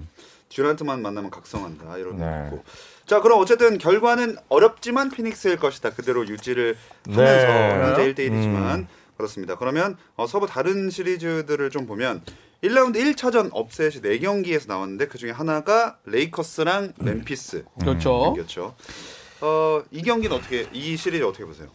음. 0.53 0.57
듀란트만 0.57 1.03
만나면 1.03 1.31
각성한다 1.31 1.97
이런 1.97 2.19
네. 2.19 2.25
거 2.25 2.57
있고. 2.57 2.65
자 3.07 3.21
그럼 3.21 3.41
어쨌든 3.41 3.79
결과는 3.79 4.37
어렵지만 4.49 5.11
피닉스일 5.11 5.57
것이다. 5.57 5.91
그대로 5.91 6.27
유지를 6.27 6.77
하면서 7.07 7.47
네. 7.47 7.81
현재 7.83 8.15
1대 8.15 8.31
1이지만 8.31 8.87
그렇습니다. 9.17 9.57
그러면 9.57 9.97
어, 10.17 10.27
서부 10.27 10.47
다른 10.47 10.91
시리즈들을 10.91 11.71
좀 11.71 11.87
보면 11.87 12.23
1라운드 12.63 12.97
1차전 12.97 13.51
업셋이 13.53 14.03
4경기에서 14.03 14.69
나왔는데 14.69 15.09
그 15.09 15.19
중에 15.19 15.31
하나가 15.31 15.99
레이커스랑 16.05 16.93
멤피스 16.99 17.65
그렇죠. 17.81 18.21
경기였죠. 18.25 18.75
어, 19.41 19.83
이 19.91 20.03
경기는 20.03 20.37
어떻게 20.37 20.69
이 20.73 20.97
시리즈 20.97 21.25
어떻게 21.25 21.45
보세요? 21.45 21.69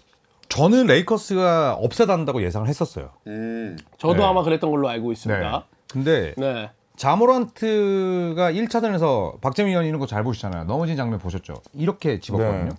저는 0.47 0.87
레이커스가 0.87 1.73
업셋한다고 1.73 2.41
예상을 2.41 2.67
했었어요. 2.69 3.11
음. 3.27 3.77
저도 3.97 4.15
네. 4.15 4.23
아마 4.23 4.43
그랬던 4.43 4.71
걸로 4.71 4.87
알고 4.87 5.11
있습니다. 5.11 5.67
근데 5.91 6.33
네. 6.37 6.71
자모란트가 6.97 8.51
1차전에서 8.51 9.39
박재민 9.41 9.71
의원이 9.71 9.87
이런 9.87 9.99
거 9.99 10.07
잘 10.07 10.23
보시잖아요. 10.23 10.63
넘어진 10.65 10.95
장면 10.97 11.19
보셨죠? 11.19 11.55
이렇게 11.73 12.19
집었거든요. 12.19 12.63
네. 12.65 12.69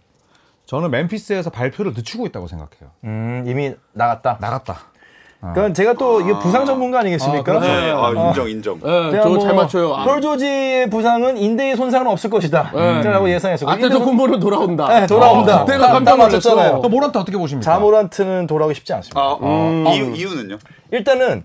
저는 0.66 0.90
멤피스에서 0.90 1.50
발표를 1.50 1.92
늦추고 1.94 2.26
있다고 2.26 2.46
생각해요. 2.46 2.90
음, 3.04 3.44
이미 3.46 3.74
나갔다. 3.92 4.38
나갔다. 4.40 4.78
그러니까 5.40 5.72
제가 5.72 5.92
또 5.92 6.20
이게 6.20 6.32
부상 6.40 6.66
전문가 6.66 6.98
아니겠습니까? 6.98 7.40
아, 7.40 7.42
그렇죠. 7.44 7.66
네, 7.68 7.90
아, 7.92 8.10
인정 8.28 8.48
인정. 8.50 8.80
네, 8.80 9.10
제가 9.12 9.22
저거 9.22 9.38
잘뭐 9.38 9.54
맞춰요. 9.62 9.94
아, 9.94 10.04
폴 10.04 10.20
조지의 10.20 10.90
부상은 10.90 11.36
인대의 11.36 11.76
손상은 11.76 12.08
없을 12.08 12.28
것이다. 12.28 12.72
네. 12.74 13.02
라고 13.04 13.30
예상했어요. 13.30 13.70
아테토 13.70 14.04
콤보는 14.04 14.40
돌아온다. 14.40 14.88
네, 14.88 15.06
돌아온다. 15.06 15.62
어, 15.62 15.64
그때가 15.64 15.86
다- 15.86 15.92
깜짝 15.92 16.10
다 16.10 16.16
맞췄잖아요. 16.16 16.80
또 16.82 16.88
모란트 16.88 17.16
어떻게 17.18 17.38
보십니까? 17.38 17.70
자모란트는 17.72 18.46
돌아오기 18.48 18.74
쉽지 18.74 18.92
않습니다. 18.94 19.20
아, 19.20 19.36
음. 19.40 19.86
이유 19.86 20.12
이유는요? 20.16 20.58
일단은 20.90 21.44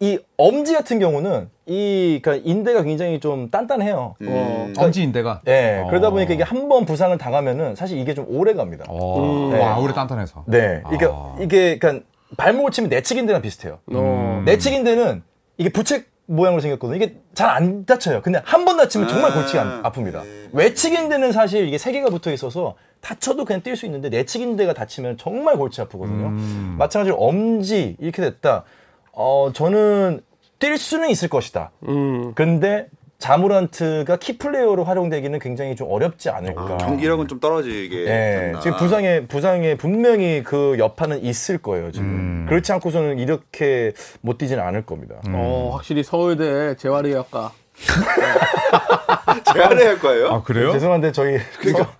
이 0.00 0.18
엄지 0.36 0.74
같은 0.74 0.98
경우는 0.98 1.48
이 1.68 2.20
그러니까 2.22 2.48
인대가 2.50 2.82
굉장히 2.82 3.20
좀 3.20 3.50
단단해요. 3.50 4.14
음. 4.22 4.72
엄지인대가. 4.76 5.42
네, 5.44 5.80
어. 5.82 5.86
그러다 5.88 6.10
보니까 6.10 6.32
이게 6.32 6.42
한 6.42 6.68
번 6.68 6.84
부상을 6.86 7.16
당하면은 7.18 7.74
사실 7.76 7.98
이게 7.98 8.14
좀 8.14 8.26
오래 8.28 8.54
갑니다. 8.54 8.84
어. 8.88 9.50
네. 9.52 9.58
와, 9.60 9.78
우리 9.78 9.92
단단해서. 9.94 10.44
네, 10.46 10.82
이게 10.92 11.06
아. 11.10 11.36
이게 11.40 11.78
그러니까 11.78 12.04
발목을 12.36 12.70
치면 12.72 12.90
내측 12.90 13.16
인대랑 13.18 13.42
비슷해요. 13.42 13.78
어. 13.92 14.42
내측 14.46 14.72
인대는 14.72 15.22
이게 15.58 15.68
부책 15.70 16.08
모양으로 16.26 16.60
생겼거든요. 16.60 16.96
이게 16.96 17.16
잘 17.34 17.48
안 17.50 17.84
다쳐요. 17.86 18.20
근데 18.22 18.40
한 18.44 18.64
번 18.66 18.76
다치면 18.76 19.08
정말 19.08 19.30
아. 19.30 19.34
골치가 19.34 19.62
안- 19.62 19.82
아픕니다. 19.82 20.22
외측 20.52 20.92
인대는 20.94 21.32
사실 21.32 21.66
이게 21.68 21.78
세 21.78 21.92
개가 21.92 22.10
붙어 22.10 22.30
있어서 22.32 22.74
다쳐도 23.00 23.44
그냥 23.44 23.62
뛸 23.62 23.76
수 23.76 23.86
있는데 23.86 24.08
내측 24.10 24.40
인대가 24.42 24.72
다치면 24.74 25.16
정말 25.18 25.56
골치 25.56 25.80
아프거든요. 25.80 26.30
마찬가지로 26.78 27.16
엄지 27.16 27.96
이렇게 27.98 28.20
됐다. 28.22 28.64
어 29.12 29.50
저는 29.54 30.20
뛸 30.58 30.76
수는 30.76 31.10
있을 31.10 31.28
것이다. 31.28 31.70
음. 31.88 32.32
근데 32.34 32.88
자무란트가 33.18 34.16
키플레이어로 34.16 34.84
활용되기는 34.84 35.38
굉장히 35.40 35.74
좀 35.74 35.90
어렵지 35.90 36.30
않을까. 36.30 36.62
아, 36.62 36.76
경기력은 36.76 37.26
좀 37.26 37.40
떨어지게 37.40 38.02
예, 38.02 38.40
된다. 38.40 38.60
지금 38.60 38.76
부상에 38.78 39.26
부상에 39.26 39.76
분명히 39.76 40.42
그 40.44 40.76
여파는 40.78 41.24
있을 41.24 41.58
거예요 41.58 41.90
지금. 41.90 42.46
그렇지 42.48 42.72
않고서는 42.72 43.18
이렇게 43.18 43.92
못 44.20 44.38
뛰지는 44.38 44.62
않을 44.62 44.86
겁니다. 44.86 45.16
어, 45.30 45.70
확실히 45.74 46.04
서울대 46.04 46.76
재활의학과. 46.76 47.52
할 49.62 49.98
거예요. 49.98 50.28
아, 50.28 50.42
그래요? 50.42 50.72
죄송한데 50.72 51.12
저희 51.12 51.38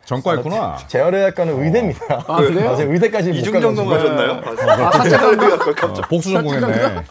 전과했구나. 0.04 0.76
재활의학과는 0.88 1.64
의대입니다. 1.64 2.24
아, 2.26 2.36
그래요? 2.36 2.70
맞아요. 2.72 2.92
의대까지 2.92 3.30
못 3.30 3.36
이중 3.36 3.60
정도 3.60 3.84
가가지고. 3.84 4.16
가셨나요? 4.16 4.40
아, 4.86 4.90
살짝 4.92 5.84
어, 5.84 5.92
복수 6.08 6.32
전공했네. 6.32 7.02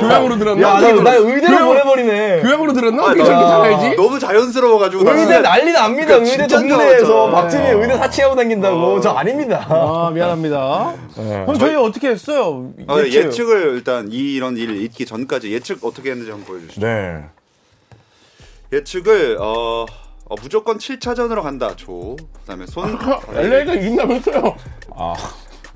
교양으로 0.00 0.38
들었나? 0.38 0.62
야, 0.62 0.74
어떻게 0.74 0.92
나, 0.92 1.02
나 1.02 1.10
들었어? 1.10 1.28
의대로 1.28 1.66
보내버리네. 1.66 2.40
교양으로 2.42 2.72
들었나? 2.72 3.02
아, 3.02 3.06
어떻게 3.06 3.20
나- 3.20 3.24
저렇게 3.26 3.46
잘알지? 3.46 3.96
너무 3.96 4.18
자연스러워가지고 4.18 5.10
의대 5.10 5.40
난리 5.40 5.72
납니다. 5.72 6.18
그러니까 6.18 6.32
의대 6.32 6.46
좋아하잖아. 6.46 7.30
박진희 7.30 7.70
의대 7.72 7.96
사치하고 7.96 8.34
다닌다고. 8.36 9.00
저 9.00 9.10
아닙니다. 9.10 9.66
아, 9.68 10.10
미안합니다. 10.14 10.94
그럼 11.14 11.58
저희 11.58 11.74
어떻게 11.76 12.08
했어요? 12.08 12.70
어, 12.88 12.98
예측을 12.98 13.74
일단 13.74 14.08
이 14.10 14.34
이런 14.34 14.56
일 14.56 14.82
있기 14.82 15.04
전까지 15.06 15.52
예측 15.52 15.84
어떻게 15.84 16.10
했는지 16.10 16.30
한번 16.30 16.46
보여주시죠. 16.46 16.80
네. 16.86 17.24
예측을 18.72 19.36
어, 19.40 19.84
어, 20.28 20.34
무조건 20.40 20.78
7차전으로 20.78 21.42
간다. 21.42 21.72
조. 21.76 22.16
그다음에 22.40 22.66
손. 22.66 22.98
LA가 23.34 23.74
이긴다면서요? 23.74 24.56
아, 24.96 25.14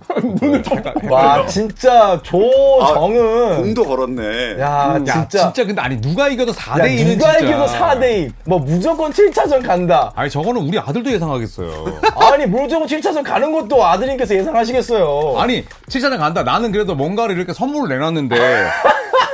와, 1.11 1.47
진짜 1.47 2.21
조정은. 2.23 3.57
공도 3.57 3.85
걸었네. 3.85 4.59
야, 4.61 4.95
야, 4.95 5.05
진짜. 5.05 5.27
진짜. 5.29 5.65
근데 5.67 5.81
아니 5.83 6.01
누가 6.01 6.29
이겨도 6.29 6.53
4대 6.53 6.81
야, 6.81 6.85
2는 6.87 7.19
누가 7.19 7.33
진짜. 7.39 7.47
이겨도 7.47 7.67
4대 7.67 8.29
2. 8.29 8.33
뭐 8.47 8.59
무조건 8.61 9.13
7차전 9.13 9.67
간다. 9.67 10.13
아니 10.15 10.31
저거는 10.31 10.63
우리 10.63 10.79
아들도 10.79 11.11
예상하겠어요. 11.13 12.01
아니 12.17 12.47
무조건 12.47 12.87
7차전 12.89 13.25
가는 13.25 13.53
것도 13.53 13.85
아드님께서 13.85 14.35
예상하시겠어요. 14.37 15.35
아니 15.39 15.65
7차전 15.91 16.19
간다. 16.19 16.43
나는 16.45 16.73
그래도 16.73 16.95
뭔가를 16.95 17.37
이렇게 17.37 17.53
선물을 17.53 17.89
내놨는데 17.95 18.37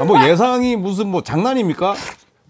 아, 0.00 0.04
뭐 0.04 0.26
예상이 0.26 0.74
무슨 0.76 1.08
뭐 1.08 1.22
장난입니까? 1.22 1.94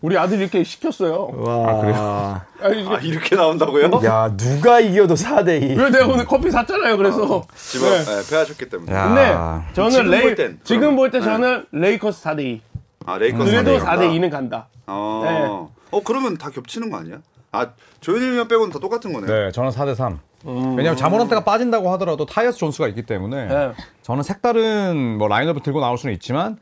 우리 0.02 0.18
아들 0.18 0.40
이렇게 0.40 0.64
시켰어요. 0.64 1.30
와, 1.32 1.80
그래요? 1.80 2.40
아니, 2.60 2.88
아, 2.88 2.98
이렇게 3.00 3.36
나온다고요? 3.36 4.00
야, 4.04 4.34
누가 4.36 4.80
이겨도 4.80 5.14
4대2. 5.14 5.78
왜 5.78 5.90
내가 5.90 6.06
오늘 6.08 6.24
커피 6.24 6.50
샀잖아요. 6.50 6.96
그래서. 6.96 7.44
지금 7.54 7.88
네. 7.88 8.04
네, 8.04 8.30
패하셨기 8.30 8.68
때문에. 8.68 8.92
야. 8.92 9.06
근데 9.06 9.20
아, 9.32 9.62
저는 9.74 9.90
지금 9.90 10.10
레이 10.10 10.22
볼 10.22 10.34
땐, 10.34 10.58
지금 10.64 10.80
그럼. 10.80 10.96
볼때 10.96 11.18
네. 11.20 11.24
저는 11.24 11.66
레이커스 11.70 12.24
4대 12.24 12.40
2. 12.44 12.60
아 13.06 13.18
레이커스 13.18 13.50
그래도 13.50 13.78
4대 13.78 13.84
4대 13.84 14.18
2는 14.18 14.30
간다. 14.30 14.66
어. 14.88 15.70
어 15.92 16.00
그러면 16.04 16.36
다 16.36 16.50
겹치는 16.50 16.90
거 16.90 16.98
아니야? 16.98 17.18
아 17.52 17.68
조현일 18.00 18.32
위원 18.32 18.48
빼고는 18.48 18.72
다 18.72 18.80
똑같은 18.80 19.12
거네요. 19.12 19.30
네, 19.30 19.52
저는 19.52 19.70
4대 19.70 19.94
3. 19.94 20.18
왜냐하면 20.44 20.96
자모란트가 20.96 21.44
빠진다고 21.44 21.92
하더라도 21.92 22.26
타이어스 22.26 22.58
존스가 22.58 22.88
있기 22.88 23.02
때문에 23.02 23.46
네. 23.46 23.72
저는 24.02 24.24
색다른 24.24 25.16
뭐 25.18 25.28
라인업을 25.28 25.62
들고 25.62 25.80
나올 25.80 25.96
수는 25.96 26.12
있지만 26.14 26.58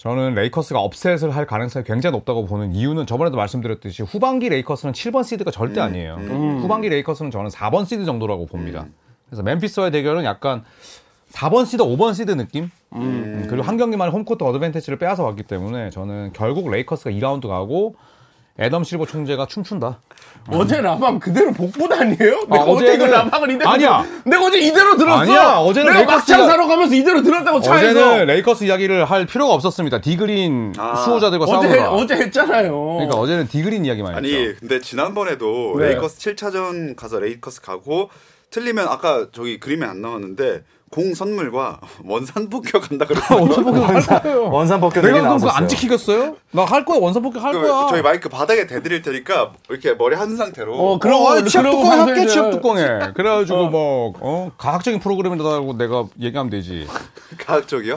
저는 0.00 0.32
레이커스가 0.32 0.80
upset을 0.80 1.36
할 1.36 1.46
가능성이 1.46 1.84
굉장히 1.84 2.16
높다고 2.16 2.46
보는 2.46 2.74
이유는 2.74 3.04
저번에도 3.04 3.36
말씀드렸듯이 3.36 4.02
후반기 4.02 4.48
레이커스는 4.48 4.94
7번 4.94 5.24
시드가 5.24 5.50
절대 5.50 5.82
아니에요. 5.82 6.14
후반기 6.62 6.88
레이커스는 6.88 7.30
저는 7.30 7.50
4번 7.50 7.84
시드 7.84 8.06
정도라고 8.06 8.46
봅니다. 8.46 8.86
그래서 9.26 9.42
멤피스와의 9.42 9.92
대결은 9.92 10.24
약간 10.24 10.64
4번 11.32 11.66
시드, 11.66 11.82
5번 11.82 12.14
시드 12.14 12.32
느낌? 12.32 12.70
음, 12.94 13.46
그리고 13.50 13.62
한 13.62 13.76
경기만에 13.76 14.10
home 14.10 14.24
court 14.24 14.42
advantage를 14.42 14.98
빼앗아 14.98 15.22
왔기 15.22 15.42
때문에 15.42 15.90
저는 15.90 16.32
결국 16.32 16.70
레이커스가 16.70 17.10
2라운드 17.10 17.46
가고 17.46 17.94
애덤 18.60 18.84
실버 18.84 19.06
총재가 19.06 19.46
춤춘다. 19.46 20.00
어제 20.50 20.80
라방 20.82 21.18
그대로 21.18 21.50
복붙 21.52 21.90
아니에요? 21.92 22.44
내가 22.50 22.64
어제는- 22.66 22.76
어제 22.76 22.98
그 22.98 23.04
라방을 23.04 23.50
이대로 23.52 23.70
아니야. 23.70 24.02
들- 24.02 24.22
내가 24.30 24.44
어제 24.44 24.58
이대로 24.58 24.96
들었어. 24.96 25.18
아니야. 25.20 25.54
어제는 25.58 25.92
내가 25.94 26.16
막창 26.16 26.40
레이커스가- 26.42 26.46
사러 26.46 26.66
가면서 26.66 26.94
이대로 26.94 27.22
들었다고 27.22 27.60
차에서. 27.62 27.88
어제는 28.10 28.26
레이커스 28.26 28.64
이야기를 28.64 29.04
할 29.06 29.24
필요가 29.26 29.54
없었습니다. 29.54 30.00
디그린 30.02 30.74
아. 30.76 30.94
수호자들과 30.96 31.44
어제 31.46 31.68
싸우느라. 31.68 31.90
어제 31.90 32.14
했잖아요. 32.16 32.70
그러니까 32.96 33.16
어제는 33.16 33.48
디그린 33.48 33.84
이야기만 33.86 34.12
했죠. 34.24 34.36
아니 34.36 34.54
근데 34.56 34.80
지난번에도 34.80 35.76
네. 35.78 35.88
레이커스 35.88 36.18
7차전 36.18 36.96
가서 36.96 37.18
레이커스 37.18 37.62
가고 37.62 38.10
틀리면 38.50 38.88
아까 38.88 39.26
저기 39.32 39.58
그림에 39.58 39.86
안 39.86 40.02
나왔는데 40.02 40.64
공 40.90 41.14
선물과 41.14 41.80
원산 42.04 42.48
폭격 42.50 42.88
간다 42.88 43.06
그랬어요. 43.06 43.40
원산 43.40 43.64
폭격 43.64 43.88
할 43.88 44.22
거예요. 44.22 44.50
원산 44.50 44.80
폭격 44.80 45.02
내가 45.04 45.12
그럼 45.12 45.22
그거 45.22 45.28
나왔었어요. 45.46 45.52
안 45.52 45.68
지키겠어요? 45.68 46.36
나 46.50 46.64
할 46.64 46.84
거야. 46.84 46.98
원산 46.98 47.22
폭격 47.22 47.42
할 47.44 47.52
그, 47.52 47.60
거야. 47.62 47.86
저희 47.88 48.02
마이크 48.02 48.28
바닥에 48.28 48.66
대드릴 48.66 49.00
테니까 49.02 49.52
이렇게 49.68 49.94
머리 49.94 50.16
한 50.16 50.36
상태로 50.36 50.74
어, 50.76 50.98
그럼 50.98 51.22
어, 51.22 51.44
취업 51.44 51.62
뚜껑 51.62 51.92
할게. 52.08 52.26
취업 52.26 52.50
뚜껑에. 52.50 53.12
그래가지고 53.14 53.68
뭐 53.70 54.12
어, 54.18 54.50
과학적인 54.58 54.98
프로그램이라고 54.98 55.78
내가 55.78 56.06
얘기하면 56.20 56.50
되지. 56.50 56.88
가학적이요? 57.38 57.96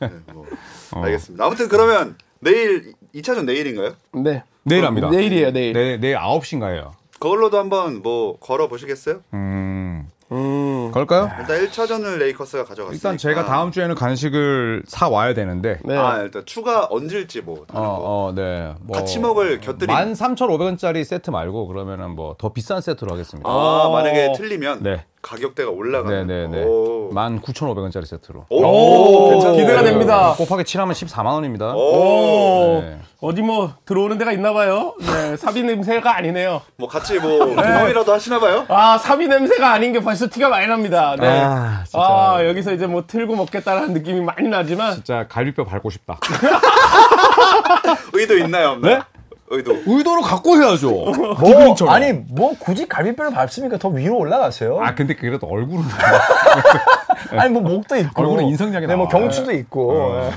네, 0.00 0.10
뭐. 0.32 0.46
알겠습니다. 0.92 1.44
아무튼 1.44 1.68
그러면 1.68 2.16
내일 2.38 2.92
2차전 3.16 3.44
내일인가요? 3.46 3.94
네. 4.12 4.44
내일 4.62 4.84
합니다. 4.84 5.10
내일이에요, 5.10 5.50
내일. 5.52 5.72
내, 5.72 5.96
내일 5.96 6.16
9시인가요? 6.18 6.92
그걸로도 7.18 7.58
한번 7.58 8.02
뭐 8.02 8.38
걸어 8.38 8.68
보시겠어요? 8.68 9.20
음. 9.34 10.08
음. 10.32 10.90
걸까요? 10.92 11.30
일단 11.40 11.64
1차전을 11.66 12.18
레이커스가 12.18 12.64
가져갔으니까 12.64 12.92
일단 12.94 13.16
제가 13.16 13.44
다음 13.44 13.70
주에는 13.70 13.94
간식을 13.94 14.82
사 14.86 15.08
와야 15.08 15.34
되는데. 15.34 15.78
네. 15.84 15.96
아 15.96 16.18
일단 16.22 16.44
추가 16.46 16.86
얹을지 16.90 17.42
뭐 17.42 17.60
어, 17.60 17.66
다른 17.66 17.82
거. 17.86 17.94
어, 17.98 18.32
네. 18.34 18.74
뭐 18.82 18.96
같이 18.98 19.18
먹을 19.20 19.60
곁들이 19.60 19.92
13,500원짜리 19.92 21.04
세트 21.04 21.30
말고 21.30 21.66
그러면은 21.68 22.10
뭐 22.10 22.34
더 22.38 22.52
비싼 22.52 22.80
세트로 22.80 23.12
하겠습니다. 23.12 23.48
아 23.48 23.88
만약에 23.92 24.32
틀리면 24.36 24.82
네. 24.82 25.04
가격대가 25.26 25.70
올라가는 25.70 26.24
네네네. 26.24 26.64
오. 26.64 27.10
19,500원짜리 27.12 28.06
세트로. 28.06 28.46
오, 28.48 28.62
오, 28.64 29.30
괜찮네. 29.30 29.56
기대가 29.56 29.82
됩니다. 29.82 30.34
곱하기 30.36 30.62
7하면 30.62 30.92
14만 30.92 31.26
원입니다. 31.26 31.74
오. 31.74 31.80
오. 31.80 32.80
네. 32.82 33.00
어디 33.20 33.42
뭐 33.42 33.74
들어오는 33.84 34.18
데가 34.18 34.30
있나 34.30 34.52
봐요. 34.52 34.94
네, 35.00 35.36
사비 35.36 35.64
냄새가 35.64 36.16
아니네요. 36.16 36.62
뭐 36.76 36.88
같이 36.88 37.18
뭐 37.18 37.56
경험이라도 37.56 38.12
하시나 38.12 38.38
봐요? 38.38 38.66
아, 38.68 38.98
사비 38.98 39.26
냄새가 39.26 39.72
아닌 39.72 39.92
게 39.92 40.00
벌써 40.00 40.28
티가 40.28 40.48
많이 40.48 40.68
납니다. 40.68 41.16
네. 41.18 41.26
아, 41.26 41.82
진짜. 41.84 41.98
아, 41.98 42.46
여기서 42.46 42.72
이제 42.74 42.86
뭐 42.86 43.04
틀고 43.06 43.34
먹겠다라는 43.34 43.94
느낌이 43.94 44.20
많이 44.20 44.48
나지만 44.48 44.94
진짜 44.94 45.26
갈비뼈 45.28 45.64
밟고 45.64 45.90
싶다. 45.90 46.20
의도 48.12 48.38
있나요, 48.38 48.70
없나요? 48.70 48.98
네? 48.98 49.02
의도. 49.48 49.72
의도를 49.86 50.22
갖고 50.22 50.56
해야죠. 50.56 50.90
뭐, 50.90 51.36
디그린처럼. 51.44 51.94
아니 51.94 52.12
뭐 52.12 52.54
굳이 52.58 52.86
갈비뼈를 52.88 53.30
밟습니까? 53.32 53.78
더 53.78 53.88
위로 53.88 54.16
올라가세요. 54.18 54.78
아 54.82 54.94
근데 54.94 55.14
그래도 55.14 55.46
얼굴은 55.46 55.84
아니 57.32 57.52
뭐 57.52 57.62
목도 57.62 57.96
있고 57.96 58.22
얼굴은 58.22 58.44
인성량이 58.46 58.86
네, 58.86 58.96
뭐. 58.96 59.08
경추도 59.08 59.52
있고 59.52 60.20
예. 60.24 60.30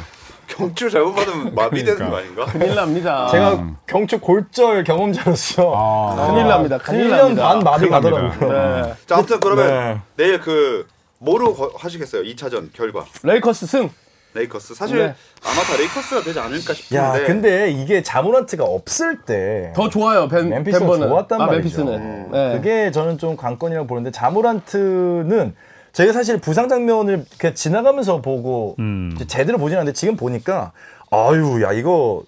경추 0.48 0.89
잘못 0.89 1.13
받으면 1.13 1.54
마비되는 1.54 1.95
그러니까. 1.95 2.10
거 2.10 2.17
아닌가? 2.17 2.45
큰일 2.45 2.76
납니다. 2.76 3.28
제가 3.32 3.67
경추 3.86 4.19
골절 4.19 4.84
경험자로서 4.84 5.74
아, 5.76 6.28
큰일 6.32 6.48
납니다. 6.48 6.78
큰일 6.80 7.08
1년 7.10 7.17
납니다. 7.17 7.43
반 7.50 7.60
마비. 7.60 7.88
가더라고요. 7.89 8.52
네. 8.52 8.93
자, 9.06 9.15
아무튼 9.17 9.39
그러면 9.39 9.67
네. 9.67 10.02
내일 10.17 10.39
그 10.39 10.88
뭐로 11.19 11.54
거- 11.54 11.72
하시겠어요? 11.78 12.24
2차전 12.24 12.69
결과. 12.74 13.06
레이커스 13.24 13.67
승. 13.67 13.89
레이커스. 14.34 14.76
사실 14.76 14.98
네. 15.00 15.15
아마 15.44 15.62
다 15.63 15.76
레이커스가 15.78 16.22
되지 16.22 16.39
않을까 16.39 16.74
싶은데. 16.74 16.96
야, 16.96 17.13
근데 17.26 17.72
이게 17.72 18.04
자모란트가 18.04 18.63
없을 18.63 19.18
때 19.22 19.74
더 19.76 19.89
좋아요. 19.89 20.28
벤, 20.28 20.50
멤피스가 20.50 20.86
벤버는. 20.86 21.08
좋았단 21.10 21.42
아, 21.42 21.46
말이죠. 21.48 21.84
멤피스는. 21.86 22.32
네. 22.32 22.54
그게 22.58 22.92
저는 22.92 23.18
좀 23.18 23.36
관건이라고 23.36 23.88
보는데 23.88 24.12
자모란트는 24.12 25.56
제가 25.94 26.13
사실 26.13 26.38
부상 26.38 26.70
장면을 26.70 27.26
그냥 27.39 27.56
지나가면서 27.56 28.22
보고 28.22 28.76
음. 28.80 29.18
제대로 29.28 29.58
보진 29.58 29.78
않는데 29.80 29.94
지금 29.98 30.15
보니까 30.15 30.72
아유 31.12 31.62
야 31.63 31.72
이거 31.74 32.24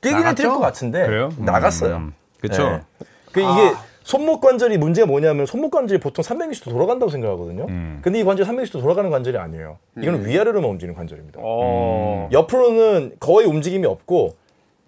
뛰기는? 0.00 0.34
뛸 0.34 0.48
것 0.48 0.58
같은데 0.58 1.04
그래요? 1.06 1.30
나갔어요. 1.36 1.96
음, 1.96 2.14
그쵸. 2.40 2.68
네. 2.70 2.80
그 3.32 3.40
이게 3.40 3.74
손목 4.04 4.40
관절이 4.40 4.78
문제가 4.78 5.06
뭐냐면 5.06 5.46
손목 5.46 5.70
관절이 5.70 6.00
보통 6.00 6.22
360도 6.22 6.70
돌아간다고 6.70 7.10
생각하거든요. 7.10 7.66
음. 7.68 8.00
근데 8.02 8.20
이 8.20 8.24
관절 8.24 8.46
360도 8.46 8.80
돌아가는 8.80 9.08
관절이 9.10 9.36
아니에요. 9.38 9.78
이거는 9.98 10.26
위아래로만 10.26 10.70
움직이는 10.70 10.94
관절입니다. 10.94 11.40
어. 11.42 12.28
옆으로는 12.32 13.12
거의 13.20 13.46
움직임이 13.46 13.86
없고 13.86 14.36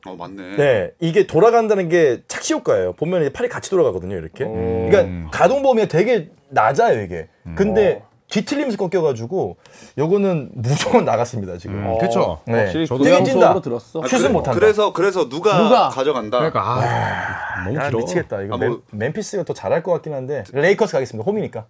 어, 0.06 0.14
맞네. 0.16 0.56
네, 0.56 0.90
이게 1.00 1.26
돌아간다는 1.26 1.88
게 1.88 2.20
착시 2.28 2.52
효과예요. 2.52 2.92
보면 2.92 3.22
이제 3.22 3.32
팔이 3.32 3.48
같이 3.48 3.70
돌아가거든요, 3.70 4.16
이렇게. 4.16 4.44
그러니까 4.44 5.30
가동 5.30 5.62
범위가 5.62 5.88
되게 5.88 6.28
낮아요, 6.50 7.00
이게. 7.00 7.28
근데 7.54 8.02
뒤틀리면서 8.34 8.76
꺾여가지고 8.76 9.56
요거는 9.96 10.50
무조건 10.54 11.04
나갔습니다, 11.04 11.56
지금. 11.58 11.76
음, 11.76 11.98
그쵸. 11.98 12.40
네. 12.46 12.54
확실히 12.64 12.86
저도 12.86 13.04
뛴다. 13.04 13.24
수업으로 13.30 13.60
들었어. 13.60 14.02
아, 14.02 14.08
슛은 14.08 14.18
그래- 14.22 14.28
못한다. 14.32 14.58
그래서 14.58 14.92
그래서 14.92 15.28
누가, 15.28 15.56
누가? 15.62 15.88
가져간다. 15.88 16.38
그러니까 16.38 16.60
아, 16.62 17.64
너무 17.64 17.76
야, 17.76 17.86
길어. 17.88 17.98
미치겠다. 18.00 18.42
이거 18.42 18.54
아, 18.54 18.58
뭐- 18.58 18.68
멤- 18.68 18.80
멤피스가 18.90 19.44
더 19.44 19.54
잘할 19.54 19.82
것 19.82 19.92
같긴 19.92 20.12
한데 20.14 20.42
레이커스 20.52 20.92
가겠습니다. 20.94 21.24
홈이니까. 21.30 21.66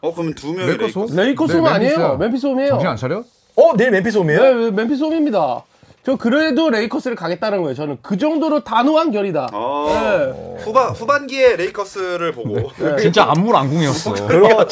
어 0.00 0.12
그러면 0.14 0.34
두 0.34 0.52
명이 0.52 0.66
레이커스? 0.76 0.84
레이커스. 0.98 1.14
레이커스 1.14 1.52
네, 1.52 1.58
홈 1.58 1.66
아니에요. 1.66 2.16
멤피스 2.16 2.46
홈이에요. 2.46 2.70
정신 2.70 2.88
안 2.88 2.96
차려? 2.96 3.22
어, 3.56 3.76
내일 3.76 3.90
멤피스 3.90 4.18
홈이에요? 4.18 4.40
네, 4.42 4.54
네, 4.54 4.70
멤피스 4.70 5.02
홈입니다. 5.04 5.62
저 6.06 6.14
그래도 6.14 6.70
레이커스를 6.70 7.16
가겠다는 7.16 7.62
거예요. 7.62 7.74
저는 7.74 7.98
그 8.00 8.16
정도로 8.16 8.62
단호한 8.62 9.10
결이다. 9.10 9.48
어, 9.52 9.88
네. 9.90 10.62
후반 10.62 10.90
후반기에 10.90 11.56
레이커스를 11.56 12.30
보고 12.30 12.70
진짜 13.00 13.24
안물안궁이었어. 13.28 14.14
그러 14.28 14.64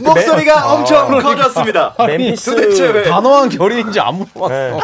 목소리가 0.00 0.74
엄청 0.74 1.20
커졌습니다. 1.20 1.94
멤피스 2.04 2.50
도대체 2.50 2.88
왜? 2.88 3.02
단호한 3.04 3.50
결의인지 3.50 4.00
안물안궁이었어. 4.00 4.52
네. 4.52 4.76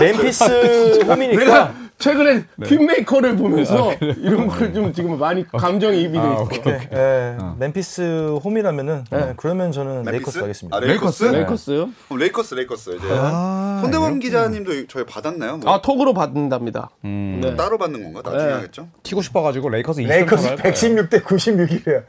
멤피스 0.00 1.04
홈이니까 1.06 1.44
내가 1.44 1.74
최근에 1.98 2.44
퀸메이커를 2.64 3.36
보면서 3.36 3.92
이런 4.18 4.46
걸좀 4.46 4.92
지금 4.92 5.18
많이 5.18 5.46
감정이입이 5.48 6.12
돼 6.12 6.18
있어. 6.18 6.42
오케이. 6.42 6.72
예, 6.92 7.36
멤피스 7.58 8.38
홈이라면은 8.44 9.04
네, 9.10 9.34
그러면 9.36 9.72
저는 9.72 10.04
레이커스 10.04 10.40
가겠습니다. 10.40 10.76
아, 10.76 10.80
레이커스? 10.80 11.24
레이커스? 11.24 11.70
레이커스? 11.70 11.70
그럼 12.08 12.18
레이커스 12.20 12.54
레이커스 12.54 12.90
이제 12.98 13.06
아, 13.10 13.80
손대범 13.82 14.20
기자님도 14.20 14.86
저희 14.86 15.04
받았나요? 15.04 15.56
뭐 15.56 15.72
아, 15.74 15.82
톡으로 15.82 16.14
받는답니다. 16.14 16.90
음. 17.04 17.40
네. 17.42 17.56
따로 17.56 17.78
받는 17.78 18.00
건가? 18.12 18.22
나중에 18.30 18.48
네. 18.48 18.54
하겠죠? 18.54 18.88
튀고 19.02 19.20
싶어가지고 19.22 19.68
레이커스 19.68 20.02
20점 20.02 20.08
레이커스 20.08 20.42
차로 20.44 20.56
할 20.56 20.62
거예요. 20.62 20.74
116대 20.74 21.24
96이래요. 21.24 22.04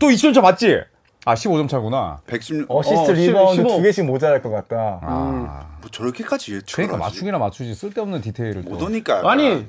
또 0.00 0.08
20점 0.08 0.34
차 0.34 0.40
맞지? 0.40 0.80
아 1.24 1.34
15점 1.34 1.68
차구나. 1.68 2.20
110. 2.26 2.66
어시스트 2.68 3.10
어, 3.10 3.12
리바운드 3.12 3.56
15. 3.62 3.76
두 3.76 3.82
개씩 3.82 4.04
모자랄 4.06 4.40
것 4.40 4.50
같다. 4.50 5.00
아, 5.02 5.66
뭐 5.80 5.90
저렇게까지 5.90 6.54
예측을 6.54 6.86
그러니까 6.86 7.04
하지? 7.06 7.16
맞추기나 7.16 7.38
맞추지 7.38 7.74
쓸데없는 7.74 8.20
디테일을 8.22 8.64
또. 8.64 8.70
못 8.70 8.82
오니까. 8.82 9.20
아니, 9.30 9.66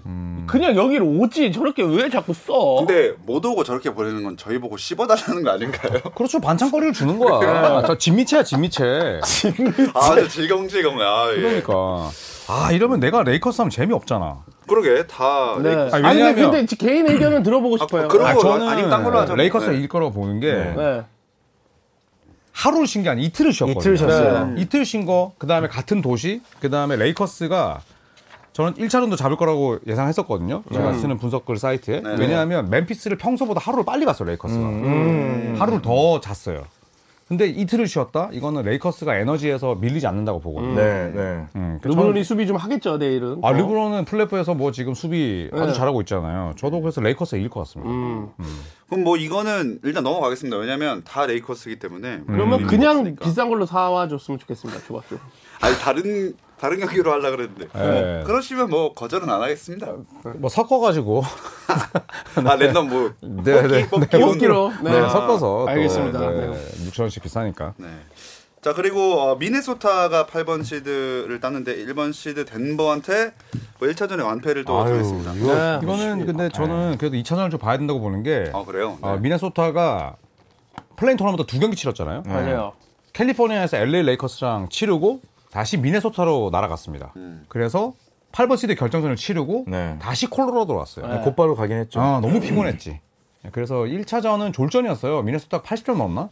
그냥 0.48 0.76
여기를 0.78 1.02
오지. 1.04 1.52
저렇게 1.52 1.84
왜 1.84 2.10
자꾸 2.10 2.34
써? 2.34 2.76
근데 2.78 3.14
못 3.26 3.44
오고 3.44 3.64
저렇게 3.64 3.94
보내는 3.94 4.24
건 4.24 4.38
저희 4.38 4.58
보고 4.60 4.78
씹어달라는 4.78 5.44
거 5.44 5.52
아닌가요? 5.52 6.00
그렇죠 6.16 6.40
반찬거리를 6.40 6.94
주는 6.94 7.20
거야. 7.20 7.84
저 7.86 7.98
진미채야 7.98 8.44
진미채. 8.44 9.20
아주 9.96 10.30
질겅질겅. 10.30 11.02
아, 11.02 11.32
예. 11.36 11.42
그러니까. 11.42 12.10
아 12.48 12.72
이러면 12.72 13.00
내가 13.00 13.24
레이커스 13.24 13.62
하면 13.62 13.70
재미 13.70 13.94
없잖아. 13.94 14.44
그러게 14.68 15.06
다. 15.08 15.58
네. 15.62 15.76
레이커스. 15.76 15.96
아니, 15.98 16.24
아니, 16.24 16.36
근데, 16.36 16.66
개인 16.78 17.08
의견은 17.10 17.44
들어보고 17.44 17.78
싶어요. 17.80 18.08
그런 18.08 18.28
아, 18.28 18.34
거 18.34 18.40
저는 18.42 18.68
아니면 18.68 18.90
딴 18.90 19.04
걸로 19.04 19.20
하자. 19.20 19.36
레이커스가 19.36 19.72
네. 19.72 19.78
이길 19.80 19.90
거라고 19.90 20.12
보는 20.14 20.40
게 20.40 20.54
네. 20.54 21.04
하루를 22.60 22.88
쉰 22.88 23.04
게 23.04 23.10
아니라 23.10 23.26
이틀을 23.28 23.54
쉬었거든요. 23.54 23.80
이틀 23.80 23.98
쉬었어요. 23.98 24.45
네. 24.48 24.62
이틀 24.62 24.86
쉰 24.86 25.06
거, 25.06 25.32
그 25.38 25.48
다음에 25.48 25.67
같은 25.69 26.02
도시, 26.02 26.41
그 26.60 26.69
다음에 26.69 26.98
레이커스가 26.98 27.80
저는 28.52 28.74
1차전도 28.74 29.15
잡을 29.15 29.38
거라고 29.38 29.80
예상했었거든요. 29.88 30.63
제가 30.74 30.93
쓰는 30.93 31.17
분석글 31.17 31.58
사이트에. 31.58 32.02
네. 32.02 32.15
왜냐하면 32.19 32.69
멤피스를 32.69 33.17
평소보다 33.17 33.62
하루를 33.63 33.86
빨리 33.86 34.04
갔어요, 34.06 34.28
레이커스가. 34.28 34.62
음. 34.62 35.56
하루를 35.58 35.82
더 35.82 36.19
잤어요. 36.19 36.65
근데 37.30 37.48
이틀을 37.48 37.88
쉬었다? 37.88 38.30
이거는 38.32 38.63
레이커스가 38.63 39.15
에너지에서 39.15 39.76
밀리지 39.76 40.08
않는다고 40.08 40.39
보거든요. 40.39 40.74
네, 40.74 41.12
네. 41.13 41.46
음, 41.56 41.78
그래서 41.80 41.96
르브론이 41.96 42.24
수비 42.24 42.48
좀 42.48 42.56
하겠죠 42.56 42.98
내일은. 42.98 43.38
아, 43.44 43.50
어. 43.50 43.54
르브론은 43.54 44.06
플레이오프에서 44.06 44.56
뭐 44.56 44.72
지금 44.72 44.96
수비 44.96 45.48
아주 45.54 45.68
네. 45.68 45.74
잘하고 45.74 46.02
있잖아요. 46.02 46.54
저도 46.58 46.82
그래서 46.82 47.02
레이커스가 47.02 47.38
이길 47.38 47.52
것 47.52 47.60
같습니다. 47.60 47.92
음. 47.92 48.30
그럼 48.88 49.04
뭐 49.04 49.15
이거는 49.15 49.80
일단 49.84 50.04
넘어가겠습니다. 50.04 50.58
왜냐면 50.58 51.04
다 51.06 51.28
레이커스이기 51.28 51.78
때문에. 51.78 52.22
그러면 52.26 52.62
음. 52.62 52.68
그냥 52.68 52.98
없으니까. 52.98 53.24
비싼 53.24 53.48
걸로 53.48 53.68
사와 53.68 54.08
줬으면 54.08 54.39
좋겠습니다. 54.39 54.82
조합도. 54.88 55.18
아니 55.62 55.76
다른 55.76 56.34
다른 56.60 56.80
경기로 56.80 57.12
하려 57.12 57.32
그랬는데. 57.32 57.67
네. 57.74 58.24
그러시면 58.26 58.69
뭐 58.69 58.93
거절은 58.93 59.30
안 59.30 59.41
하겠습니다. 59.41 59.88
뭐 60.36 60.50
섞어가지고 60.50 61.24
아 62.45 62.56
랜덤 62.56 62.89
뭐 62.89 63.13
네, 63.22 63.62
네. 63.67 63.88
뽑기 63.89 64.08
뽑기 64.08 64.19
뽑기로. 64.19 64.74
네. 64.84 64.91
네, 64.91 65.10
섞어서 65.10 65.39
또, 65.39 65.69
알겠습니다. 65.69 66.19
네, 66.19 66.48
네. 66.48 66.54
6천 66.89 67.02
원씩 67.02 67.24
비싸니까. 67.24 67.74
네. 67.78 67.88
자 68.62 68.74
그리고 68.74 69.22
어, 69.22 69.36
미네소타가 69.38 70.26
8번 70.26 70.65
시드를 70.65 71.39
땄는데 71.39 71.78
1번 71.86 72.12
시드 72.12 72.43
덴버한테 72.43 73.32
뭐 73.80 73.88
1차전에 73.88 74.22
완패를 74.26 74.65
또 74.65 74.78
아유, 74.82 74.89
당했습니다. 74.89 75.34
이거 75.36 75.56
네. 75.56 75.80
이거는 75.82 76.26
근데 76.26 76.50
저는 76.50 76.98
그래도 76.98 77.15
2차전을 77.15 77.52
좀 77.52 77.60
봐야 77.62 77.78
된다고 77.78 78.02
보는 78.02 78.22
게 78.24 78.52
아 78.54 78.65
그래요? 78.65 78.98
네. 79.02 79.08
어, 79.08 79.17
미네소타가 79.17 80.17
play-in 80.98 81.15
토너먼트 81.15 81.45
두 81.45 81.58
경기 81.62 81.78
치렀잖아요. 81.78 82.24
맞아요. 82.26 82.74
캘리포니아에서 83.13 83.78
LA 83.78 84.04
레이커스랑 84.04 84.67
치르고 84.69 85.22
다시 85.52 85.78
미네소타로 85.78 86.50
날아갔습니다. 86.52 87.14
음. 87.18 87.46
그래서 87.48 87.94
8번 88.32 88.58
시드 88.58 88.76
결정전을 88.76 89.16
치르고 89.16 89.66
네. 89.68 89.98
다시 90.00 90.28
콜로라도로 90.28 90.78
왔어요. 90.78 91.08
네. 91.08 91.22
곧바로 91.22 91.56
가긴 91.56 91.78
했죠. 91.78 92.00
아, 92.00 92.20
너무 92.22 92.40
피곤했지. 92.40 93.00
그래서 93.52 93.76
1차전은 93.84 94.54
졸전이었어요. 94.54 95.24
미네소타가 95.24 95.64
80점 95.64 95.98
넘나? 95.98 96.30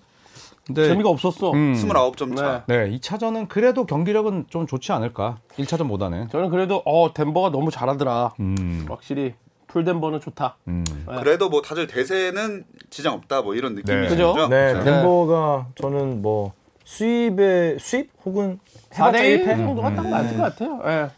근데 0.65 0.85
재미가 0.89 1.09
없었어. 1.09 1.51
음, 1.53 1.73
29점 1.73 2.35
차. 2.35 2.65
네, 2.67 2.89
2차전은 2.91 3.47
그래도 3.47 3.85
경기력은 3.85 4.47
좀 4.49 4.67
좋지 4.67 4.91
않을까? 4.91 5.37
1차전보다는. 5.57 6.29
저는 6.29 6.49
그래도 6.49 6.83
어 6.85 7.13
덴버가 7.13 7.51
너무 7.51 7.71
잘하더라. 7.71 8.33
음. 8.41 8.85
확실히 8.89 9.33
풀 9.67 9.85
덴버는 9.85 10.19
좋다. 10.19 10.57
음. 10.67 10.83
네. 11.07 11.15
그래도 11.19 11.49
뭐 11.49 11.61
다들 11.61 11.87
대세는 11.87 12.65
지장 12.89 13.13
없다 13.13 13.43
뭐 13.43 13.55
이런 13.55 13.75
느낌이죠. 13.75 14.01
네. 14.01 14.09
그죠? 14.09 14.47
네, 14.49 14.73
그렇죠? 14.73 14.83
덴버가 14.83 15.67
저는 15.75 16.21
뭐 16.21 16.51
수입의 16.87 17.79
수입 17.79 18.11
혹은 18.25 18.59
4대1 18.91 19.15
해봤자 19.15 19.21
1패? 19.23 19.57
정도가 19.57 19.93
딱 19.95 20.09
맞을 20.09 20.37
것 20.37 20.43
같아요. 20.43 20.81
예. 20.85 21.09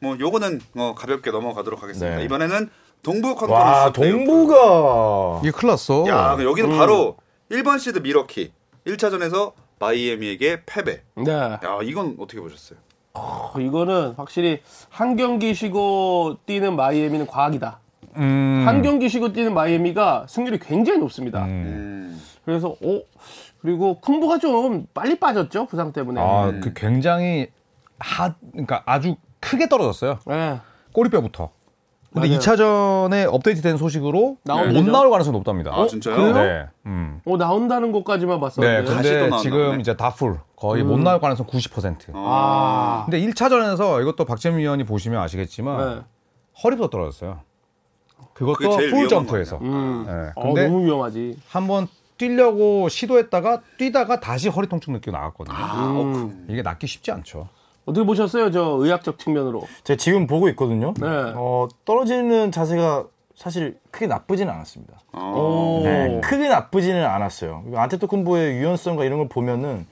뭐 0.00 0.16
요거는 0.18 0.60
어, 0.76 0.94
가볍게 0.96 1.30
넘어가도록 1.30 1.82
하겠습니다. 1.82 2.16
네. 2.16 2.24
이번에는 2.24 2.68
동부 3.04 3.36
컨퍼런스 3.36 3.70
와. 3.70 3.92
동부가 3.92 5.40
이게 5.42 5.52
큰일 5.52 5.70
났어. 5.70 6.04
야, 6.08 6.36
여기는 6.42 6.76
바로 6.76 7.16
1번 7.50 7.78
시드 7.78 8.00
밀워키 8.00 8.52
1차전에서 8.84 9.52
마이애미에게 9.78 10.62
패배. 10.66 11.02
네. 11.14 11.30
야, 11.32 11.60
이건 11.84 12.16
어떻게 12.18 12.40
보셨어요? 12.40 12.78
어, 13.14 13.52
이거는 13.60 14.14
확실히 14.16 14.62
한 14.88 15.14
경기 15.14 15.54
쉬고 15.54 16.38
뛰는 16.44 16.74
마이애미는 16.74 17.28
과학이다. 17.28 17.78
음. 18.16 18.64
한 18.66 18.82
경기 18.82 19.08
쉬고 19.08 19.32
뛰는 19.32 19.54
마이애미가 19.54 20.26
승률이 20.28 20.58
굉장히 20.58 20.98
높습니다. 20.98 21.44
음. 21.44 22.20
그래서 22.44 22.68
어 22.70 23.00
그리고 23.60 24.00
쿤보가 24.00 24.38
좀 24.38 24.86
빨리 24.94 25.18
빠졌죠 25.18 25.66
부상 25.66 25.92
때문에. 25.92 26.20
아, 26.20 26.52
그 26.62 26.72
굉장히 26.74 27.48
하, 27.98 28.34
그러니까 28.50 28.82
아주 28.86 29.16
크게 29.40 29.68
떨어졌어요. 29.68 30.18
예. 30.30 30.60
꼬리뼈부터. 30.92 31.50
근데 32.12 32.28
맞아요. 32.28 32.40
2차전에 32.40 33.32
업데이트된 33.32 33.78
소식으로 33.78 34.36
못 34.44 34.44
거죠? 34.44 34.82
나올 34.90 35.10
가능성이 35.10 35.34
높답니다. 35.38 35.70
아, 35.74 35.86
진짜요? 35.86 36.14
그래요? 36.16 36.34
네. 36.34 36.66
음. 36.84 37.20
어 37.24 37.36
나온다는 37.38 37.90
것까지만 37.92 38.36
네, 38.36 38.40
봤었는데. 38.40 38.84
또 38.84 38.94
근데 38.94 39.38
지금. 39.38 39.80
이제 39.80 39.96
doubtful 39.96 40.38
거의 40.56 40.82
못 40.82 40.98
나올 41.00 41.20
가능성 41.20 41.46
90%. 41.46 42.10
아. 42.14 43.04
근데 43.06 43.18
1차전에서 43.26 44.02
이것도 44.02 44.26
박재민 44.26 44.58
위원이 44.58 44.84
보시면 44.84 45.20
아시겠지만 45.22 45.94
네. 45.96 46.02
허리부터 46.62 46.90
떨어졌어요. 46.90 47.40
그것도 48.34 48.76
full 48.76 49.08
점프에서. 49.08 49.58
음. 49.62 50.04
네. 50.06 50.32
어, 50.34 50.42
근데 50.48 50.66
너무 50.68 50.84
위험하지. 50.84 51.38
한번 51.48 51.88
뛰려고 52.26 52.88
시도했다가 52.88 53.62
뛰다가 53.78 54.20
다시 54.20 54.48
허리 54.48 54.68
통증 54.68 54.92
느끼고 54.92 55.10
나갔거든요. 55.10 55.56
아, 55.56 55.90
음. 55.90 56.46
이게 56.48 56.62
낫기 56.62 56.86
쉽지 56.86 57.10
않죠. 57.10 57.48
어떻게 57.84 58.06
보셨어요? 58.06 58.52
저 58.52 58.76
의학적 58.78 59.18
측면으로. 59.18 59.66
제가 59.82 59.96
지금 59.96 60.28
보고 60.28 60.48
있거든요. 60.50 60.94
네. 61.00 61.06
어, 61.08 61.66
떨어지는 61.84 62.52
자세가 62.52 63.06
사실 63.34 63.76
크게 63.90 64.06
나쁘지는 64.06 64.52
않았습니다. 64.52 65.00
어. 65.14 65.80
오. 65.80 65.82
네, 65.82 66.20
크게 66.22 66.48
나쁘지는 66.48 67.04
않았어요. 67.04 67.64
안테토쿤보의 67.74 68.52
유연성과 68.58 69.04
이런 69.04 69.18
걸 69.18 69.28
보면은 69.28 69.84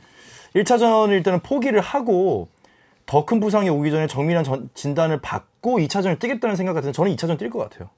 1차전을 0.54 1.10
일단은 1.10 1.40
포기를 1.40 1.80
하고 1.80 2.46
더 3.06 3.24
큰 3.24 3.40
부상이 3.40 3.68
오기 3.70 3.90
전에 3.90 4.06
정밀한 4.06 4.44
전- 4.44 4.70
진단을 4.74 5.20
받고 5.20 5.78
2차전을 5.80 6.20
뛰겠다는 6.20 6.54
생각 6.54 6.74
같은데 6.74 6.92
저는 6.92 7.12
2차전 7.16 7.36
뛸 7.38 7.50
것 7.50 7.58
같아요. 7.58 7.88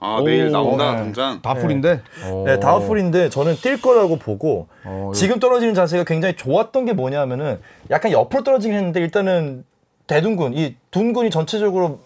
아, 0.00 0.20
내일 0.24 0.46
오, 0.46 0.50
나온다, 0.50 0.92
네. 0.92 0.96
당장. 0.98 1.42
다풀인데. 1.42 2.00
네, 2.46 2.58
다우풀인데 2.58 3.28
저는 3.28 3.54
뛸 3.56 3.80
거라고 3.80 4.16
보고 4.18 4.68
어, 4.84 5.12
지금 5.14 5.38
떨어지는 5.38 5.74
자세가 5.74 6.04
굉장히 6.04 6.36
좋았던 6.36 6.86
게 6.86 6.94
뭐냐면은 6.94 7.60
약간 7.90 8.10
옆으로 8.10 8.42
떨어지긴 8.42 8.76
했는데 8.76 9.00
일단은 9.00 9.64
대둔근 10.06 10.54
이 10.54 10.74
둔근이 10.90 11.30
전체적으로 11.30 12.00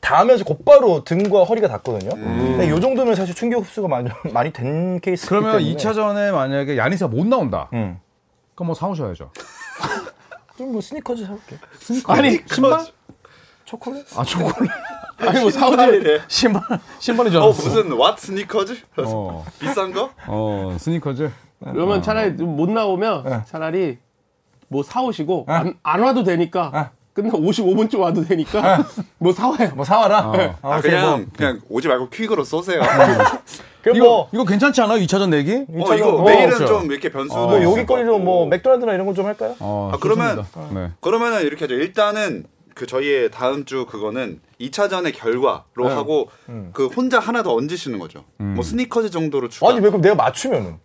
닿으면서 0.00 0.44
곧바로 0.44 1.02
등과 1.04 1.44
허리가 1.44 1.68
닿거든요. 1.68 2.10
근데 2.10 2.66
이 2.66 2.80
정도면 2.80 3.14
사실 3.14 3.34
충격 3.34 3.62
흡수가 3.64 3.88
많이 3.88 4.08
많이 4.32 4.52
된 4.52 5.00
케이스이기 5.00 5.28
그러면 5.28 5.58
때문에 5.58 5.74
2차전에 5.74 6.32
만약에 6.32 6.76
야니스가 6.76 7.08
못 7.08 7.26
나온다. 7.26 7.68
음. 7.72 7.98
그럼 8.54 8.66
뭐 8.68 8.74
사오셔야죠. 8.74 9.30
좀 10.58 10.72
뭐 10.72 10.80
스니커즈 10.82 11.24
사올게. 11.24 11.56
아니 12.06 12.38
신발? 12.46 12.84
초콜릿? 13.64 14.04
아, 14.18 14.22
초콜릿. 14.24 14.70
아니 15.20 15.40
뭐 15.40 15.50
사우디 15.50 15.76
신발이래. 15.76 16.20
신발, 16.28 16.62
신발인 16.98 17.32
줄 17.32 17.40
어, 17.40 17.44
알았어. 17.44 17.62
무슨 17.68 17.90
왓 17.90 18.18
스니커즈? 18.18 18.76
어, 18.98 19.44
비싼 19.58 19.92
거? 19.92 20.10
어, 20.26 20.76
스니커즈. 20.78 21.30
그러면 21.62 22.02
차라리 22.02 22.30
못 22.32 22.70
나오면 22.70 23.44
차라리 23.46 23.98
뭐 24.68 24.82
사오시고 24.82 25.44
안, 25.48 25.74
안 25.82 26.00
와도 26.00 26.22
되니까 26.24 26.90
끝나 27.12 27.30
55분쯤 27.32 27.98
와도 27.98 28.24
되니까 28.24 28.84
뭐 29.18 29.32
사와요. 29.32 29.72
뭐 29.74 29.84
사와라. 29.84 30.28
어. 30.30 30.56
아, 30.62 30.78
오케이, 30.78 30.90
그냥 30.92 31.10
뭐. 31.10 31.26
그냥 31.36 31.60
오지 31.68 31.88
말고 31.88 32.08
퀵으로 32.08 32.44
쏘세요. 32.44 32.80
그럼 33.82 33.96
이거, 33.96 34.04
뭐, 34.06 34.28
이거 34.32 34.44
괜찮지 34.44 34.80
않아요? 34.82 34.98
2차전 34.98 35.30
내기? 35.30 35.52
어, 35.68 35.94
이거 35.94 36.16
어, 36.16 36.24
내일은 36.24 36.50
그렇죠. 36.54 36.66
좀 36.66 36.92
이렇게 36.92 37.10
변수. 37.10 37.34
어, 37.34 37.46
뭐 37.48 37.62
여기 37.62 37.84
거리로 37.86 38.18
뭐 38.18 38.46
맥도날드나 38.46 38.92
이런 38.94 39.06
거 39.06 39.14
좀 39.14 39.24
할까요? 39.26 39.54
어, 39.58 39.90
아, 39.94 39.98
그러면- 39.98 40.36
좋습니다. 40.44 40.80
네. 40.80 40.90
그러면은 41.00 41.42
이렇게 41.42 41.64
하죠. 41.64 41.74
일단은 41.74 42.44
그 42.80 42.86
저희의 42.86 43.30
다음 43.30 43.66
주 43.66 43.84
그거는 43.84 44.40
2차전의 44.58 45.14
결과로 45.14 45.62
네. 45.76 45.88
하고 45.90 46.30
음. 46.48 46.70
그 46.72 46.86
혼자 46.86 47.18
하나 47.18 47.42
더 47.42 47.54
얹으시는 47.54 47.98
거죠. 47.98 48.24
뭐 48.38 48.64
스니커즈 48.64 49.10
정도로 49.10 49.50
추가. 49.50 49.68
아니 49.68 49.80
왜 49.80 49.90
그럼 49.90 50.00
내가 50.00 50.14
맞추면은? 50.14 50.78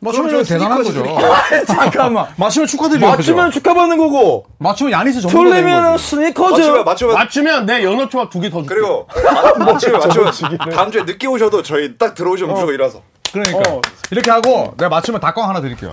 맞추면 0.00 0.42
대단한 0.42 0.82
거죠. 0.82 1.04
잠깐만. 1.68 2.26
맞추면 2.36 2.66
축하드려요. 2.66 3.10
맞추면 3.12 3.52
축하받는 3.52 3.96
거고 3.96 4.46
맞추면 4.58 4.90
야니스 4.92 5.20
정도 5.20 5.38
되는 5.44 5.52
틀리면. 5.52 5.98
스니커즈. 5.98 6.60
맞추면 6.62 6.84
맞추면 6.84 7.14
맞추면 7.14 7.66
내 7.66 7.84
연어 7.84 8.08
초밥 8.08 8.28
두 8.30 8.40
개 8.40 8.50
더 8.50 8.60
줄게. 8.62 8.74
그리고 8.74 9.06
맞추면 9.64 10.00
맞추면 10.00 10.58
다음 10.72 10.90
주에 10.90 11.04
늦게 11.04 11.28
오셔도 11.28 11.62
저희 11.62 11.96
딱 11.96 12.16
들어오시면 12.16 12.52
무조건 12.54 12.74
일어서. 12.74 13.02
그러니까 13.32 13.58
어. 13.70 13.80
이렇게 14.10 14.28
하고 14.32 14.74
내가 14.76 14.88
맞추면 14.88 15.20
닭광 15.20 15.48
하나 15.48 15.60
드릴게요. 15.60 15.92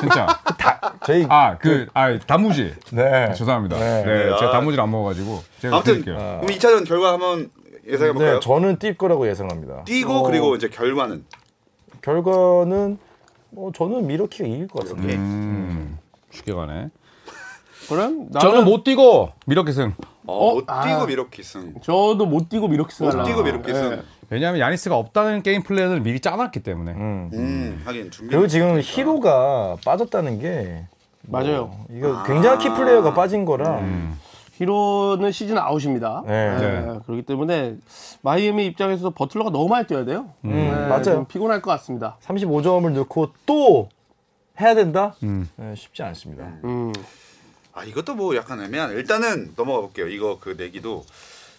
진짜. 0.00 0.38
저희 1.04 1.26
아, 1.28 1.56
그, 1.58 1.86
아, 1.94 2.18
단무지. 2.18 2.74
네. 2.92 3.32
죄송합니다. 3.34 3.78
네, 3.78 4.04
네. 4.04 4.24
제가 4.38 4.48
아. 4.48 4.50
단무지를 4.52 4.82
안 4.82 4.90
먹어가지고 4.90 5.42
제가 5.60 5.76
아무튼 5.76 5.92
드릴게요. 6.02 6.16
그럼 6.42 6.46
2차전 6.46 6.86
결과 6.86 7.12
한번 7.12 7.50
예상해 7.86 8.12
볼까요? 8.12 8.34
네, 8.34 8.40
저는 8.40 8.76
뛸 8.76 8.96
거라고 8.96 9.28
예상합니다. 9.28 9.84
뛰고 9.84 10.12
어, 10.12 10.22
그리고 10.22 10.54
이제 10.54 10.68
결과는 10.68 11.24
결과는 12.02 12.98
뭐 13.50 13.72
저는 13.72 14.06
밀워키가 14.06 14.48
이길 14.48 14.68
것 14.68 14.82
같습니다. 14.82 15.14
음, 15.14 15.98
쉽게 16.30 16.52
가네. 16.52 16.88
그럼 17.88 18.28
나는 18.30 18.40
저는 18.40 18.64
못 18.64 18.84
뛰고 18.84 19.32
밀워키 19.46 19.72
승. 19.72 19.94
어, 20.26 20.54
못 20.54 20.64
아. 20.68 20.86
뛰고 20.86 21.06
밀워키 21.06 21.42
승. 21.42 21.74
저도 21.82 22.26
못 22.26 22.48
뛰고 22.48 22.68
밀워키 22.68 23.02
못 23.02 23.10
승. 23.10 23.24
뛰고 23.24 23.42
밀워키 23.42 23.74
승. 23.74 24.02
왜냐하면 24.32 24.60
야니스가 24.60 24.96
없다는 24.96 25.42
게임 25.42 25.62
플랜을 25.62 26.00
미리 26.00 26.18
짜놨기 26.18 26.60
때문에. 26.60 26.92
음. 26.92 27.30
음, 27.34 27.82
하긴 27.84 28.10
준비. 28.10 28.30
그리고 28.30 28.46
지금 28.48 28.80
히로가 28.82 29.76
빠졌다는 29.84 30.40
게 30.40 30.86
맞아요. 31.20 31.84
이거 31.90 32.22
굉장한 32.24 32.58
키 32.58 32.70
플레이어가 32.70 33.12
빠진 33.12 33.44
거라 33.44 33.80
히로는 34.54 35.32
시즌 35.32 35.58
아웃입니다. 35.58 36.22
네. 36.26 36.58
네, 36.58 36.98
그렇기 37.04 37.22
때문에 37.22 37.76
마이애미 38.22 38.66
입장에서도 38.66 39.10
버틀러가 39.10 39.50
너무 39.50 39.68
많이 39.68 39.86
뛰어야 39.86 40.04
돼요. 40.06 40.30
네, 40.40 40.70
맞아요. 40.70 41.02
좀 41.02 41.26
피곤할 41.26 41.60
것 41.60 41.70
같습니다. 41.72 42.16
35점을 42.24 42.90
넣고 42.90 43.32
또 43.44 43.90
해야 44.60 44.74
된다? 44.74 45.14
음. 45.24 45.48
네, 45.56 45.74
쉽지 45.76 46.02
않습니다. 46.02 46.44
음. 46.64 46.92
아 47.74 47.84
이것도 47.84 48.14
뭐 48.14 48.34
약간 48.34 48.62
애매한. 48.62 48.92
일단은 48.92 49.52
넘어가 49.56 49.82
볼게요. 49.82 50.08
이거 50.08 50.38
그 50.40 50.54
내기도 50.56 51.04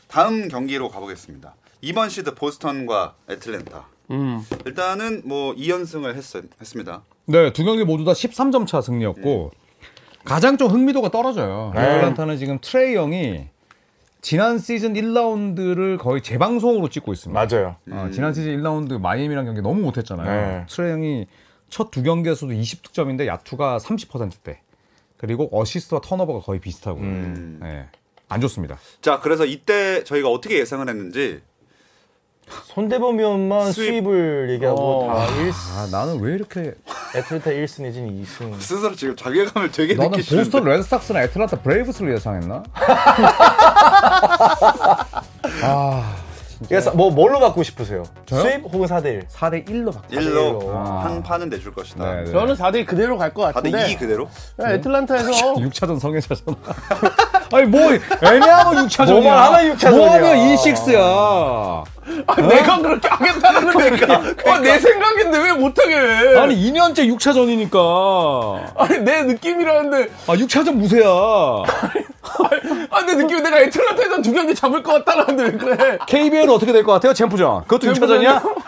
다음 0.08 0.48
경기로 0.48 0.90
가보겠습니다. 0.90 1.54
2번 1.84 2.10
시드 2.10 2.34
보스턴과 2.36 3.15
애틀랜타. 3.30 3.86
음. 4.12 4.41
일단은 4.65 5.22
뭐 5.26 5.54
2연승을 5.56 6.15
했, 6.15 6.24
했습니다. 6.62 7.04
네, 7.26 7.52
두 7.54 7.63
경기 7.63 7.84
모두 7.84 8.04
다 8.06 8.12
13점 8.13 8.65
차 8.67 8.82
승리였고 8.82 9.52
가장 10.24 10.58
좀 10.58 10.69
흥미도가 10.72 11.10
떨어져요. 11.10 11.72
네. 11.76 11.82
애틀란타는 11.82 12.38
지금 12.38 12.60
트레이 12.62 12.96
영이 12.96 13.48
지난 14.22 14.58
시즌 14.58 14.93
1라운드를 14.93 15.98
거의 16.00 16.22
재방송으로 16.22 16.89
찍고 16.89 17.12
있습니다. 17.12 17.38
맞아요. 17.48 17.76
어, 17.91 18.10
지난 18.13 18.34
시즌 18.34 18.58
1라운드 18.62 19.00
마이애미랑 19.00 19.46
경기 19.46 19.62
너무 19.62 19.82
못했잖아요. 19.82 20.60
네. 20.60 20.65
트레이 20.69 20.91
영이 20.91 21.28
첫 21.69 21.89
두 21.91 22.04
경기에서도 22.04 22.54
20득점인데 22.54 23.26
야투가 23.26 23.80
30%대. 23.80 24.62
그리고 25.17 25.50
어시스트와 25.52 26.02
턴오버가 26.02 26.39
거의 26.41 26.60
비슷하고요. 26.62 27.04
음. 27.04 27.60
네. 27.62 27.86
안 28.30 28.39
좋습니다. 28.41 28.78
자, 29.02 29.19
그래서 29.19 29.46
이때 29.46 30.04
저희가 30.04 30.30
어떻게 30.30 30.60
예상을 30.60 30.88
했는지 30.88 31.41
손대범 32.65 33.17
위원만 33.19 33.71
수입. 33.71 33.88
수입 33.88 34.08
을 34.08 34.49
얘기하고 34.51 35.10
어. 35.10 35.13
다 35.15 35.25
1, 35.41 35.51
아, 35.51 35.88
나는 35.91 36.19
왜 36.21 36.34
이렇게 36.34 36.73
애틀타 37.15 37.51
1승 37.51 37.84
내지는 37.84 38.10
2승. 38.23 38.60
스스로 38.60 38.95
지금 38.95 39.15
자괴감을 39.15 39.71
되게 39.71 39.93
나는 39.95 40.12
느끼시는데 40.12 40.43
보스턴 40.49 40.63
레드스탁스나 40.65 41.23
애틀란타 41.23 41.62
브레이브스를 41.62 42.13
예상했나? 42.15 42.63
아, 45.63 46.15
그래서 46.67 46.91
뭐 46.91 47.12
뭘로 47.12 47.39
받고 47.39 47.62
싶으세요? 47.63 48.03
저요? 48.25 48.41
수입 48.41 48.63
혹은 48.63 48.88
4대 48.88 49.06
1? 49.06 49.27
4대 49.27 49.67
1로 49.67 49.93
바뀌 49.93 50.15
1로 50.17 50.69
아. 50.75 51.01
한 51.06 51.21
판은 51.21 51.49
내줄 51.49 51.73
것이다. 51.73 52.03
네, 52.15 52.23
네. 52.23 52.32
저는 52.32 52.56
4대2 52.56 52.86
그대로 52.86 53.17
갈 53.17 53.34
것 53.34 53.53
같은데. 53.53 53.91
2 53.91 53.97
그대로? 53.97 54.29
네, 54.58 54.75
애틀란타에서 54.75 55.29
6차전 55.56 55.99
성애자전. 55.99 56.56
아 56.65 56.73
니 57.62 57.66
뭐 57.68 57.82
애매하면 58.22 58.88
6차전이야. 58.88 59.10
뭐만 59.22 59.38
하면 59.54 59.66
육차전이야. 59.68 60.06
뭐하면 60.06 60.36
2-6야. 60.56 61.84
아, 62.28 62.36
내가 62.42 62.78
그렇게 62.80 63.08
하겠다는 63.08 63.74
거니까. 63.74 64.52
어, 64.52 64.58
내 64.60 64.78
생각인데 64.80 65.38
왜 65.38 65.54
못하게 65.54 65.96
해? 65.96 66.38
아니 66.38 66.56
2년째 66.56 67.08
6차전이니까. 67.16 68.74
아니, 68.78 69.00
내 69.00 69.24
느낌이라는데. 69.24 70.10
아 70.28 70.34
6차전 70.36 70.74
무쇠야. 70.74 71.08
아, 72.89 73.02
내 73.06 73.16
느낌이 73.16 73.42
내가 73.42 73.60
애틀란타에서 73.60 74.22
두 74.22 74.34
경기 74.34 74.54
잡을 74.56 74.82
것 74.84 75.04
같다는데 75.06 75.44
왜 75.44 75.52
그래? 75.52 75.98
KBL은 76.08 76.50
어떻게 76.50 76.72
될 76.72 76.84
것 76.84 76.92
같아요? 76.94 77.13
챔프전. 77.13 77.63
그것도 77.63 77.94
챔프전이요? 77.94 78.30
6차전이야? 78.32 78.63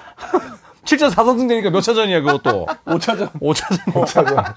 7전 0.86 1.10
4선승 1.16 1.48
되니까 1.50 1.70
몇 1.72 1.82
차전이야 1.82 2.22
그것도? 2.22 2.68
5차전. 2.86 3.30
5차전. 3.42 3.94
5차전. 3.94 4.54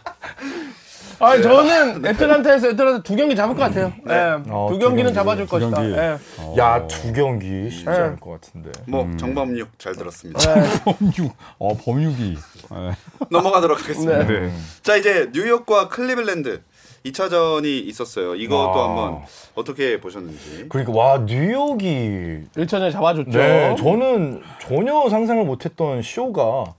아니, 1.21 1.43
저는 1.43 2.05
애틀란타에서 2.07 2.69
애틀란타 2.69 3.03
두 3.03 3.17
경기 3.17 3.35
잡을 3.35 3.55
것 3.57 3.63
같아요. 3.63 3.93
예. 4.09 4.51
어, 4.51 4.69
두두 4.71 4.79
경기는 4.87 5.13
경기, 5.13 5.15
잡아줄 5.15 5.47
두 5.47 5.51
것이다. 5.51 5.77
경기. 5.77 5.97
예. 5.97 6.19
야, 6.59 6.87
두 6.87 7.13
경기 7.13 7.71
쉽지 7.71 7.85
네. 7.85 7.91
않을 7.91 8.17
것 8.17 8.31
같은데. 8.41 8.71
뭐 8.87 9.09
정범육 9.17 9.79
잘 9.79 9.95
들었습니다. 9.97 10.41
범육. 10.85 11.33
어 11.59 11.77
범육이. 11.77 12.37
네. 12.71 12.91
넘어가도록 13.31 13.83
하겠습니다. 13.83 14.27
네. 14.27 14.53
자 14.83 14.97
이제 14.97 15.31
뉴욕과 15.33 15.89
클리블랜드 15.89 16.63
2차전이 17.05 17.87
있었어요. 17.87 18.35
이것도 18.35 18.79
와. 18.79 18.89
한번 18.89 19.23
어떻게 19.55 20.01
보셨는지. 20.01 20.67
그러니까 20.69 20.97
와, 20.97 21.19
뉴욕이 21.19 22.45
1차전에 22.57 22.93
잡아줬죠. 22.93 23.31
네, 23.39 23.77
저는 23.77 24.43
전혀 24.61 25.09
상상을 25.09 25.45
못했던 25.45 26.03
쇼가 26.03 26.75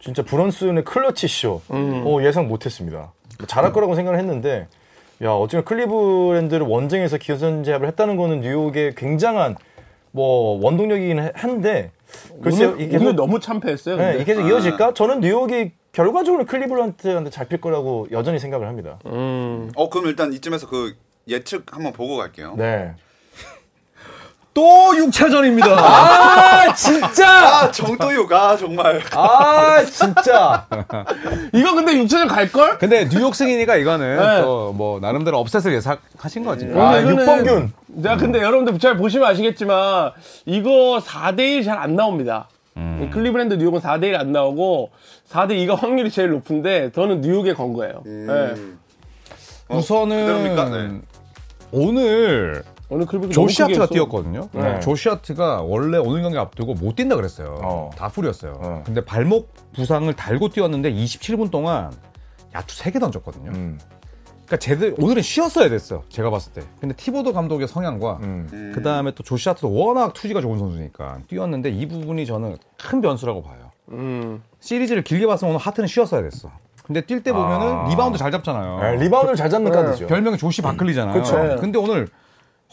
진짜 0.00 0.22
브런슨의 0.22 0.84
클러치 0.84 1.28
쇼 1.28 1.60
어, 1.68 2.18
예상 2.22 2.48
못했습니다. 2.48 3.12
잘할 3.46 3.72
거라고 3.72 3.94
생각을 3.94 4.18
했는데 4.18 4.66
야 5.22 5.30
어쨌든 5.30 5.64
클리브랜드를 5.64 6.66
원정에서 6.66 7.18
기선 7.18 7.64
제압을 7.64 7.86
했다는 7.88 8.16
거는 8.16 8.40
뉴욕의 8.40 8.94
굉장한 8.94 9.56
뭐 10.10 10.60
원동력이긴 10.62 11.18
해- 11.20 11.32
한데 11.34 11.90
글쎄요 12.42 12.70
오늘, 12.70 12.80
이게 12.80 12.96
오늘 12.96 13.06
계속, 13.10 13.16
너무 13.16 13.40
참패했어요. 13.40 13.96
네, 13.96 14.04
근데. 14.04 14.22
이게 14.22 14.34
계속 14.34 14.48
이어질까? 14.48 14.94
저는 14.94 15.20
뉴욕이 15.20 15.72
결과적으로 15.92 16.44
클리브랜드한테 16.46 17.30
잡힐 17.30 17.60
거라고 17.60 18.06
여전히 18.12 18.38
생각을 18.38 18.68
합니다. 18.68 18.98
음. 19.06 19.70
어 19.76 19.88
그럼 19.88 20.06
일단 20.06 20.32
이쯤에서 20.32 20.68
그 20.68 20.94
예측 21.28 21.74
한번 21.74 21.92
보고 21.92 22.16
갈게요. 22.16 22.54
네. 22.56 22.92
또 24.54 24.92
6차전입니다. 24.92 25.66
아 25.76 26.72
진짜! 26.74 27.28
아 27.28 27.70
정도유가 27.72 28.56
정말 28.56 29.02
아 29.12 29.84
진짜! 29.84 30.64
이거 31.52 31.74
근데 31.74 31.94
6차전 31.94 32.28
갈걸? 32.28 32.78
근데 32.78 33.08
뉴욕 33.08 33.34
승이니까 33.34 33.76
이거는 33.76 34.16
네. 34.16 34.42
또뭐 34.42 35.00
나름대로 35.00 35.38
업셋을 35.40 35.74
예상하신 35.74 36.44
거지. 36.44 36.70
아, 36.74 37.00
육범균. 37.02 37.72
내가 37.88 38.16
근데 38.16 38.38
여러분들 38.40 38.78
잘 38.78 38.96
보시면 38.96 39.28
아시겠지만 39.28 40.12
이거 40.46 41.00
4대1 41.04 41.64
잘 41.64 41.74
안 41.78 41.96
나옵니다. 41.96 42.48
음. 42.76 43.10
클리브랜드 43.12 43.54
뉴욕은 43.54 43.80
4대1 43.80 44.14
안 44.18 44.32
나오고 44.32 44.90
4대2가 45.30 45.76
확률이 45.76 46.10
제일 46.10 46.30
높은데 46.30 46.90
저는 46.92 47.20
뉴욕에 47.20 47.52
건 47.54 47.72
거예요. 47.72 48.02
음. 48.06 48.26
네. 48.28 48.54
어, 49.68 49.78
우선은? 49.78 50.26
네. 50.70 51.00
오늘 51.72 52.62
오늘 52.90 53.06
클리브랜드 53.06 53.34
조시 53.34 53.51
하트가. 53.51 53.86
뛰었거든요. 53.86 54.48
네. 54.52 54.78
조시 54.80 55.10
하트가 55.10 55.62
원래 55.62 55.98
오늘 55.98 56.22
경기 56.22 56.38
앞두고 56.38 56.74
못 56.74 56.96
뛴다 56.96 57.16
그랬어요. 57.16 57.58
어. 57.62 57.90
doubtful이었어요. 57.96 58.58
어. 58.60 58.82
근데 58.84 59.04
발목 59.04 59.52
부상을 59.74 60.12
달고 60.14 60.50
뛰었는데 60.50 60.92
27분 60.92 61.50
동안 61.50 61.92
야투 62.54 62.76
3개 62.76 63.00
던졌거든요. 63.00 63.50
음, 63.52 63.78
그러니까 64.46 64.56
제들 64.58 64.94
오늘은 64.98 65.22
쉬었어야 65.22 65.68
됐어. 65.70 66.02
제가 66.10 66.30
봤을 66.30 66.52
때. 66.52 66.62
근데 66.80 66.94
티보도 66.94 67.32
감독의 67.32 67.66
성향과 67.68 68.18
음. 68.22 68.72
그 68.74 68.82
다음에 68.82 69.12
또 69.14 69.22
조시 69.22 69.40
하트도 69.40 69.72
워낙 69.72 70.12
투지가 70.12 70.40
좋은 70.40 70.58
선수니까 70.58 71.18
뛰었는데 71.28 71.70
이 71.70 71.88
부분이 71.88 72.26
저는 72.26 72.58
큰 72.78 73.00
변수라고 73.00 73.42
봐요. 73.42 73.70
음. 73.90 74.42
시리즈를 74.60 75.02
길게 75.02 75.26
봤으면 75.26 75.54
오늘 75.54 75.66
하트는 75.66 75.86
쉬었어야 75.88 76.22
됐어. 76.22 76.50
근데 76.84 77.00
뛸 77.00 77.22
때 77.24 77.32
보면은 77.32 77.66
아. 77.66 77.88
리바운드 77.88 78.18
잘 78.18 78.30
잡잖아요. 78.30 78.78
네, 78.78 78.96
리바운드를 79.04 79.36
잘 79.36 79.48
잡는 79.48 79.72
네. 79.72 79.76
카드죠. 79.78 80.06
별명이 80.06 80.36
조시 80.36 80.60
바클리잖아요. 80.60 81.14
그쵸. 81.14 81.42
네. 81.42 81.56
근데 81.56 81.78
오늘 81.78 82.08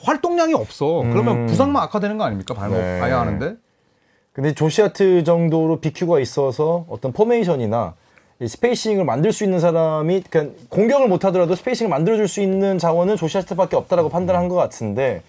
활동량이 0.03 0.53
없어. 0.53 1.03
그러면 1.11 1.45
부상만 1.47 1.81
악화되는 1.83 2.17
거 2.17 2.23
아닙니까? 2.23 2.53
발목 2.53 2.77
네. 2.77 3.01
아야 3.01 3.19
하는데. 3.19 3.55
근데 4.33 4.53
조시 4.53 4.85
하트 4.85 5.23
정도로 5.23 5.79
BQ가 5.81 6.19
있어서 6.19 6.85
어떤 6.89 7.11
포메이션이나 7.11 7.95
이 8.39 8.47
spacing을 8.47 9.03
만들 9.05 9.31
수 9.33 9.43
있는 9.43 9.59
사람이 9.59 10.23
그냥 10.29 10.53
공격을 10.69 11.07
못 11.07 11.25
하더라도 11.25 11.53
spacing을 11.55 11.89
만들어줄 11.89 12.27
수 12.27 12.41
있는 12.41 12.77
자원은 12.79 13.17
조시 13.17 13.34
하트밖에 13.34 13.75
없다라고 13.75 14.09
판단한 14.09 14.47
것 14.47 14.55
같은데 14.55 15.21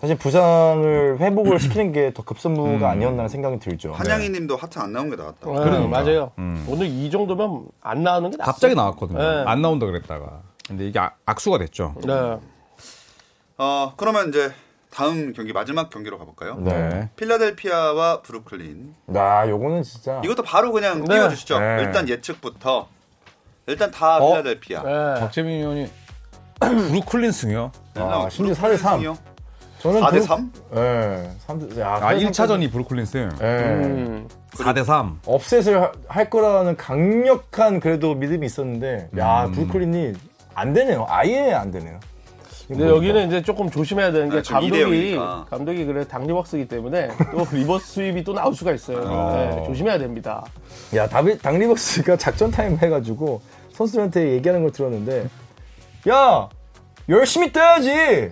사실 0.00 0.18
부상을 0.18 1.18
회복을 1.20 1.60
시키는 1.60 1.92
게 1.92 2.10
더 2.12 2.24
급선무가 2.24 2.90
아니었나 2.90 3.28
생각이 3.28 3.60
들죠. 3.60 3.92
한양이님도 3.92 4.56
하트 4.56 4.80
안 4.80 4.92
나온 4.92 5.08
게 5.08 5.14
나왔다. 5.16 5.46
네, 5.48 5.52
그러니까. 5.52 5.88
맞아요. 5.88 6.32
음. 6.38 6.66
오늘 6.68 6.86
이 6.88 7.08
정도면 7.10 7.66
안 7.80 8.02
나오는 8.02 8.28
게 8.30 8.36
낫어. 8.36 8.50
갑자기 8.50 8.74
나왔거든요. 8.74 9.18
네. 9.18 9.44
안 9.46 9.62
나온다 9.62 9.86
그랬다가. 9.86 10.40
근데 10.66 10.88
이게 10.88 10.98
악- 10.98 11.16
악수가 11.24 11.58
됐죠. 11.58 11.94
네. 12.04 12.36
어 13.58 13.92
그러면 13.96 14.28
이제 14.28 14.52
다음 14.90 15.32
경기 15.32 15.52
마지막 15.52 15.88
경기로 15.90 16.18
가볼까요? 16.18 16.56
네. 16.58 17.08
필라델피아와 17.16 18.22
브루클린. 18.22 18.94
나 19.06 19.48
요거는 19.48 19.82
진짜 19.82 20.20
이것도 20.24 20.42
바로 20.42 20.72
그냥 20.72 21.04
네. 21.04 21.14
띄워주시죠. 21.14 21.58
네. 21.58 21.76
일단 21.82 22.08
예측부터. 22.08 22.88
일단 23.66 23.90
다 23.90 24.16
어? 24.18 24.32
필라델피아. 24.32 24.82
네. 24.82 25.20
박재민 25.20 25.60
위원이 25.60 25.90
브루클린 26.60 27.32
승이요. 27.32 27.72
아, 27.94 28.28
심지어 28.30 28.54
4대 28.54 28.76
3. 28.76 28.94
승이요? 28.96 29.16
저는 29.78 30.00
4대 30.02 30.12
브루- 30.18 30.22
3? 30.26 30.52
예. 30.76 31.30
3대 31.46 31.80
야, 31.80 31.94
아, 31.94 32.00
4대 32.12 32.28
1차전이 32.28 32.70
브루클린 32.70 33.04
승. 33.06 33.30
예. 33.40 33.44
음. 33.46 34.28
4대 34.52 34.84
3. 34.84 35.20
upset을 35.26 35.82
하- 35.82 35.92
할 36.08 36.28
거라는 36.30 36.76
강력한 36.76 37.80
그래도 37.80 38.14
믿음이 38.14 38.44
있었는데 38.46 39.08
야 39.18 39.48
브루클린이 39.54 40.12
안 40.54 40.72
되네요. 40.74 41.06
아예 41.08 41.52
안 41.52 41.70
되네요. 41.70 41.98
근데 42.72 42.88
여기는 42.88 43.26
이제 43.28 43.42
조금 43.42 43.70
조심해야 43.70 44.12
되는 44.12 44.30
게 44.30 44.38
아, 44.38 44.42
감독이 44.42 44.72
2대 44.72 45.16
0이니까. 45.16 45.48
감독이 45.50 45.84
그래 45.84 46.06
닥 46.06 46.20
리버스기 46.20 46.68
때문에 46.68 47.08
또 47.30 47.46
reverse 47.52 47.86
sweep이 47.92 48.24
또 48.24 48.32
나올 48.32 48.54
수가 48.54 48.72
있어요. 48.72 48.98
네, 49.00 49.64
조심해야 49.66 49.98
됩니다. 49.98 50.44
야 50.94 51.06
닥 51.08 51.38
닥 51.38 51.56
리버스가 51.56 52.16
작전 52.16 52.50
타임 52.50 52.76
해가지고 52.78 53.42
선수들한테 53.72 54.32
얘기하는 54.32 54.62
걸 54.62 54.72
들었는데 54.72 55.28
야 56.08 56.48
열심히 57.08 57.52
뛰어야지 57.52 58.30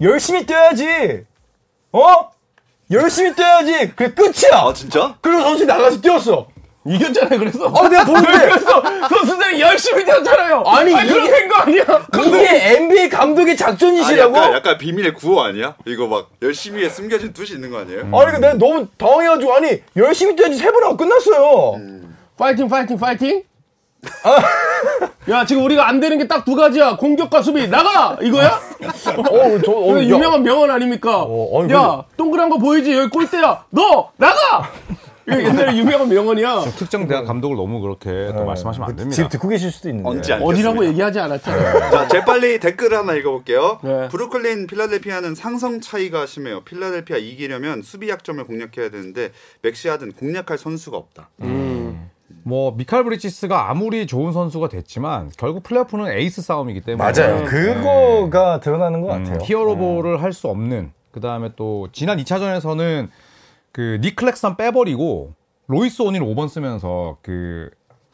열심히 0.00 0.46
뛰어야지 0.46 1.24
어 1.92 2.30
열심히 2.90 3.34
뛰어야지 3.34 3.88
그게 3.94 4.12
끝이야 4.14 4.60
아 4.62 4.72
진짜? 4.72 5.16
그리고 5.20 5.42
선수 5.42 5.64
나가서 5.64 6.00
뛰었어 6.00 6.46
이겼잖아요. 6.86 7.38
그래서 7.38 7.66
어 7.66 7.88
내가 7.88 8.04
보는데 8.04 8.30
그래서 8.48 8.82
선수들이 9.08 9.60
열심히 9.60 10.04
뛰었잖아요. 10.04 10.62
아니, 10.66 10.92
그렇게 10.92 11.14
이게- 11.24 11.30
된거 11.30 11.56
아니야? 11.56 11.84
이게 12.26 12.74
NBA 12.76 13.08
감독의 13.08 13.50
아니, 13.52 13.56
작전이시라고 13.56 14.36
약간, 14.36 14.52
약간 14.54 14.78
비밀의 14.78 15.14
구호 15.14 15.40
아니야? 15.42 15.74
이거 15.86 16.06
막 16.06 16.28
열심히에 16.42 16.88
숨겨진 16.88 17.32
뜻이 17.32 17.54
있는 17.54 17.70
거 17.70 17.78
아니에요? 17.80 18.00
아니 18.00 18.10
그러니까 18.10 18.38
내가 18.38 18.54
너무 18.54 18.86
당황해가지고 18.96 19.54
아니 19.54 19.80
열심히 19.96 20.36
뛰어야지 20.36 20.56
세 20.56 20.70
번 20.70 20.84
하고 20.84 20.96
끝났어요 20.96 21.80
파이팅 22.36 22.68
파이팅 22.68 22.96
파이팅. 22.98 23.42
야 25.28 25.44
지금 25.44 25.64
우리가 25.64 25.88
안 25.88 25.98
되는 26.00 26.16
게 26.18 26.28
딱 26.28 26.44
두 26.44 26.54
가지야. 26.54 26.96
공격과 26.96 27.42
수비 27.42 27.66
나가 27.68 28.16
이거야? 28.22 28.60
어, 29.16 29.60
저, 29.64 29.72
어. 29.72 30.00
유명한 30.00 30.42
명언 30.44 30.70
아닙니까? 30.70 31.22
어, 31.26 31.60
아니, 31.62 31.72
야 31.72 32.04
동그란 32.16 32.48
거 32.50 32.58
보이지? 32.58 32.92
여기 32.92 33.08
골대야. 33.10 33.64
너 33.70 34.10
나가. 34.16 34.70
이거 35.28 35.42
옛날에 35.42 35.76
유명한 35.76 36.08
명언이야. 36.08 36.60
특정 36.76 37.06
대학 37.08 37.24
감독을 37.26 37.56
너무 37.56 37.80
그렇게 37.80 38.32
또 38.36 38.44
말씀하시면 38.44 38.88
안 38.88 38.96
됩니다. 38.96 39.14
지금 39.14 39.28
듣고 39.28 39.48
계실 39.48 39.72
수도 39.72 39.88
있는데. 39.88 40.08
언제 40.08 40.32
안 40.34 40.42
어디라고. 40.42 40.84
얘기하지 40.86 41.18
않았잖아요. 41.18 41.90
자, 41.90 42.08
재빨리 42.08 42.60
댓글을 42.60 42.96
하나 42.96 43.14
읽어볼게요. 43.14 43.80
네. 43.82 44.08
브루클린, 44.08 44.66
필라델피아는 44.68 45.34
상성 45.34 45.80
차이가 45.80 46.26
심해요. 46.26 46.60
필라델피아 46.62 47.16
이기려면 47.16 47.82
수비 47.82 48.08
약점을 48.08 48.42
공략해야 48.44 48.90
되는데 48.90 49.32
맥시 49.62 49.87
하든 49.87 50.12
공략할 50.12 50.58
선수가 50.58 50.96
없다. 50.96 51.30
뭐 52.42 52.72
미칼 52.76 53.02
브리지스가 53.02 53.70
아무리 53.70 54.06
좋은 54.06 54.32
선수가 54.32 54.68
됐지만 54.68 55.30
결국 55.36 55.64
플레이오프는 55.64 56.12
에이스 56.16 56.42
싸움이기 56.42 56.82
때문에 56.82 57.12
맞아요. 57.12 57.44
그거가 57.44 58.60
드러나는 58.60 59.00
것 59.00 59.08
같아요. 59.08 59.34
음, 59.34 59.40
hero 59.42 59.71
ball을 59.71 60.22
할 60.22 60.32
수 60.32 60.46
없는 60.46 60.92
그 61.10 61.20
다음에 61.20 61.50
또 61.56 61.88
지난 61.92 62.18
2차전에서는 62.18 63.08
그 63.76 63.98
닉 64.00 64.09
클랙스턴 64.09 64.56
빼버리고 64.56 65.34
로이스 65.66 66.00
오닐 66.00 66.22
5번 66.22 66.48
쓰면서 66.48 67.18
그 67.20 67.68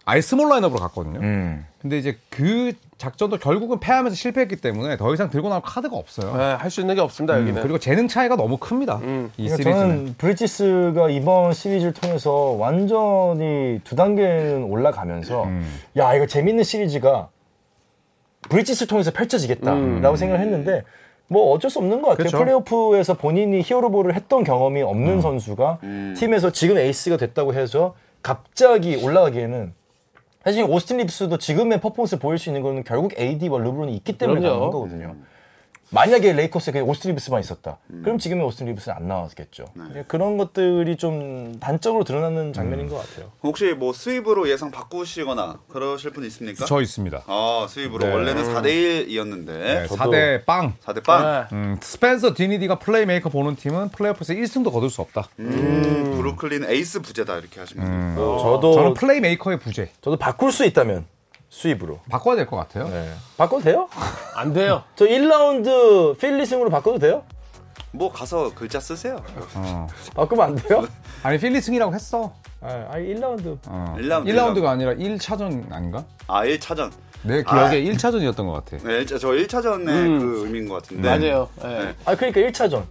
아예 0.05 0.21
small 0.21 0.49
lineup으로 0.49 0.81
갔거든요. 0.81 1.21
음. 1.21 1.65
근데 1.81 1.99
이제 1.99 2.19
그 2.31 2.73
작전도 2.99 3.39
결국은 3.39 3.79
패하면서 3.79 4.17
실패했기 4.17 4.57
때문에 4.57 4.97
더 4.97 5.15
이상 5.15 5.31
들고 5.31 5.49
나올 5.49 5.63
카드가 5.63 5.95
없어요. 5.97 6.37
네, 6.37 6.43
할 6.55 6.69
수 6.69 6.81
있는 6.81 6.97
게 6.97 7.01
없습니다, 7.01 7.37
음, 7.37 7.43
여기는. 7.43 7.63
그리고 7.63 7.79
재능 7.79 8.09
차이가 8.09 8.35
너무 8.35 8.57
큽니다. 8.57 8.97
이 8.97 9.01
그러니까 9.05 9.57
시리즈는. 9.57 9.75
저는 9.77 10.15
브리지스가 10.19 11.11
이번 11.11 11.53
시리즈를 11.53 11.93
통해서 11.93 12.33
완전히 12.33 13.81
두 13.85 13.95
단계는 13.95 14.65
올라가면서 14.65 15.45
음. 15.45 15.65
야 15.97 16.13
이거 16.17 16.27
재밌는 16.27 16.65
시리즈가 16.65 17.29
브리지스를 18.49 18.89
통해서 18.89 19.13
펼쳐지겠다라고 19.13 20.17
생각을 20.17 20.45
했는데 20.45 20.83
뭐 21.33 21.53
어쩔 21.53 21.71
수 21.71 21.79
없는 21.79 22.03
것 22.03 22.11
같아요. 22.11 22.25
그쵸. 22.25 22.39
플레이오프에서 22.39 23.15
본인이 23.15 23.63
hero 23.63 23.82
ball을 23.82 24.15
했던 24.15 24.45
경험이 24.45 24.83
없는 24.83 25.15
음. 25.15 25.21
선수가 25.21 25.79
팀에서 26.17 26.53
지금 26.53 26.79
에이스가 26.79 27.17
됐다고 27.17 27.55
해서 27.55 27.95
갑자기 28.23 28.97
올라가기에는 28.97 29.73
사실 30.45 30.65
오스틴 30.65 30.99
리브스도 30.99 31.39
지금의 31.39 31.81
퍼포먼스 31.81 32.17
를 32.17 32.21
보일 32.21 32.39
수 32.39 32.49
있는 32.49 32.63
거는 32.63 32.85
결국 32.85 33.19
AD와 33.19 33.61
르브론이 33.61 33.95
있기 33.97 34.19
때문에. 34.19 34.41
가는 34.41 34.59
거거든요. 34.71 35.17
만약에 35.93 36.33
레이커스에 36.33 36.73
그냥 36.73 36.89
오스틴 36.89 37.11
리브스만 37.11 37.41
있었다. 37.41 37.79
그럼 38.03 38.17
지금의 38.19 38.45
오스틴 38.47 38.67
리브스는 38.69 38.97
안 38.97 39.09
나왔겠죠. 39.09 39.67
그런 40.09 40.39
것들이 40.39 40.97
좀 40.97 41.59
단적으로 41.61 42.03
드러나는 42.05 42.53
장면인 42.55 42.89
것 42.89 42.97
같아요. 42.97 43.31
혹시 43.43 43.75
뭐 43.75 43.93
sweep으로 43.93 44.49
예상 44.49 44.71
바꾸시거나 44.71 45.61
그러실 45.69 46.13
분 46.13 46.25
있습니까? 46.25 46.65
저 46.65 46.81
있습니다. 46.81 47.23
아, 47.27 47.67
sweep으로 47.69 48.07
네. 48.07 48.13
원래는 48.13 48.43
4대 48.45 49.07
1이었는데 49.09 49.47
네, 49.47 49.87
4대 49.87 50.45
빵. 50.47 50.75
4대 50.83 51.05
빵. 51.05 51.47
네. 51.51 51.57
음, 51.57 51.77
스펜서 51.83 52.35
딘위디가 52.35 52.79
플레이메이커 52.79 53.29
보는 53.29 53.57
팀은 53.57 53.91
플레이오프에서 53.91 54.33
1승도 54.33 54.73
거둘 54.73 54.89
수 54.89 55.03
없다. 55.03 55.29
음, 55.41 56.15
브루클린 56.17 56.65
에이스 56.71 57.03
부재다 57.03 57.39
이렇게 57.39 57.61
하시면 57.61 58.15
돼요. 58.15 58.39
저도 58.41 58.73
저는 58.75 58.95
플레이메이커의 58.95 59.59
부재. 59.59 59.91
저도 60.01 60.17
바꿀 60.17 60.53
수 60.53 60.65
있다면 60.65 61.05
sweep으로. 61.57 62.01
바꿔야 62.11 62.35
될 62.35 62.47
것 62.47 62.57
같아요. 62.57 62.89
네. 62.89 63.13
바꿔도 63.37 63.63
돼요? 63.63 63.89
안 64.35 64.53
돼요. 64.55 64.83
저 64.97 65.05
1라운드 65.05 66.19
필리승으로 66.19 66.71
바꿔도 66.71 66.99
돼요? 66.99 67.23
뭐 67.91 68.11
가서 68.11 68.51
글자 68.55 68.81
쓰세요. 68.81 69.23
어. 69.55 69.87
바꾸면 70.15 70.47
안 70.47 70.57
돼요? 70.57 70.87
아니 71.23 71.39
필리승이라고 71.39 71.95
했어. 71.95 72.33
아, 72.63 72.87
아니 72.91 73.15
1라운드. 73.15 73.59
어. 73.67 73.97
1라운드, 73.99 74.25
1라운드 74.29 74.63
가 74.63 74.71
아니라 74.71 74.95
1차전 74.95 75.71
아닌가? 75.71 76.05
아, 76.27 76.43
1차전. 76.45 76.91
내 77.23 77.43
기억에 77.43 77.83
1차전이었던 77.85 78.47
것 78.47 78.53
같아. 78.53 78.79
네, 78.83 79.05
저 79.05 79.17
1차전의 79.19 79.89
음. 79.89 80.19
그 80.21 80.45
의미인 80.47 80.69
것 80.69 80.83
같은데. 80.83 81.07
맞아요. 81.09 81.49
예. 81.65 81.69
네. 81.69 81.95
아 82.07 82.17
그러니까 82.17 82.41
1차전. 82.41 82.83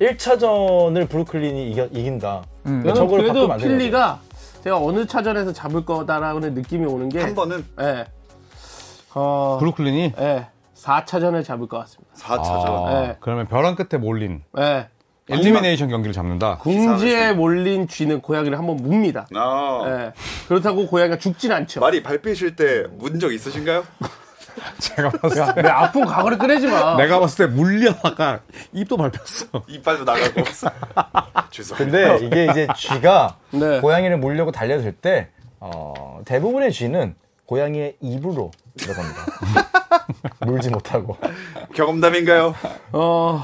1차전을 0.00 1.08
브루클린이 1.08 1.70
이겨, 1.72 1.86
이긴다. 1.86 2.42
음. 2.66 2.80
저는 2.82 2.94
저걸 2.94 3.20
그래도 3.22 3.48
필리가 3.56 4.20
제가 4.62 4.78
어느 4.78 5.06
차전에서 5.06 5.52
잡을 5.52 5.84
거다라는 5.84 6.54
느낌이 6.54 6.86
오는 6.86 7.08
게 7.08 7.20
한 7.22 7.34
번은 7.34 7.64
예. 7.80 8.06
어, 9.14 9.56
브루클린이 9.60 10.14
예. 10.18 10.46
4차전을 10.76 11.44
잡을 11.44 11.66
것 11.68 11.78
같습니다. 11.78 12.12
4차전. 12.14 12.86
아, 12.86 13.00
네. 13.00 13.16
그러면 13.20 13.46
벼랑 13.48 13.74
끝에 13.74 13.98
몰린 14.00 14.42
예. 14.58 14.88
엘리미네이션 15.28 15.88
경기를 15.88 16.12
잡는다. 16.12 16.58
궁지에 16.58 17.32
몰린 17.32 17.86
쥐는 17.86 18.20
고양이를 18.20 18.58
한번 18.58 18.76
묵니다. 18.78 19.26
아, 19.34 19.82
예. 19.86 20.12
그렇다고 20.48 20.86
고양이가 20.88 21.18
죽진 21.18 21.52
않죠. 21.52 21.80
말이 21.80 22.02
밟히실 22.02 22.56
때 22.56 22.84
문 22.98 23.18
적 23.20 23.32
있으신가요? 23.32 23.84
제가 24.78 25.10
봤을 25.10 25.54
때 25.54 25.62
내 25.62 25.68
아픈 25.68 26.04
과거를 26.04 26.38
꺼내지 26.38 26.66
마. 26.66 26.96
내가 26.96 27.18
봤을 27.20 27.46
때 27.46 27.52
물려다가 27.54 28.40
입도 28.72 28.96
밟혔어. 28.96 29.46
이빨도 29.66 30.04
나가고. 30.04 30.42
죄송합니다. 31.50 31.76
근데 32.18 32.26
이게 32.26 32.46
이제 32.50 32.66
쥐가 32.76 33.36
네. 33.52 33.80
고양이를 33.80 34.18
물려고 34.18 34.52
달려들 34.52 34.92
때 34.92 35.28
어, 35.58 36.20
대부분의 36.24 36.72
쥐는 36.72 37.14
고양이의 37.46 37.96
입으로 38.00 38.50
들어갑니다. 38.76 39.20
물지 40.46 40.70
못하고. 40.70 41.16
경험담인가요? 41.74 42.54
어, 42.92 43.42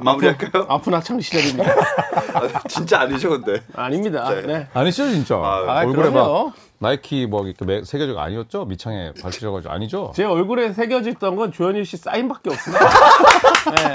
마무리할까요? 0.00 0.66
아픈 0.68 0.94
학창 0.94 1.20
시절입니다. 1.20 1.64
아, 2.34 2.62
진짜 2.68 3.00
아니죠, 3.00 3.30
근데. 3.30 3.62
아닙니다. 3.74 4.28
네. 4.30 4.42
네. 4.42 4.68
아니죠 4.74 5.08
진짜. 5.10 5.36
아, 5.36 5.80
얼굴에 5.84 6.10
그럼요. 6.10 6.44
막 6.46 6.54
나이키 6.78 7.26
뭐 7.26 7.46
이렇게 7.46 7.64
매- 7.64 7.84
새겨져 7.84 8.18
아니었죠? 8.18 8.64
밑창에 8.66 9.12
밝혀져가지고 9.22 9.72
아니죠? 9.72 10.12
제 10.14 10.24
얼굴에 10.24 10.72
새겨졌던 10.72 11.36
건 11.36 11.52
조현일 11.52 11.84
씨 11.86 11.96
사인밖에 11.96 12.50
없습니다. 12.50 12.84
네. 13.76 13.92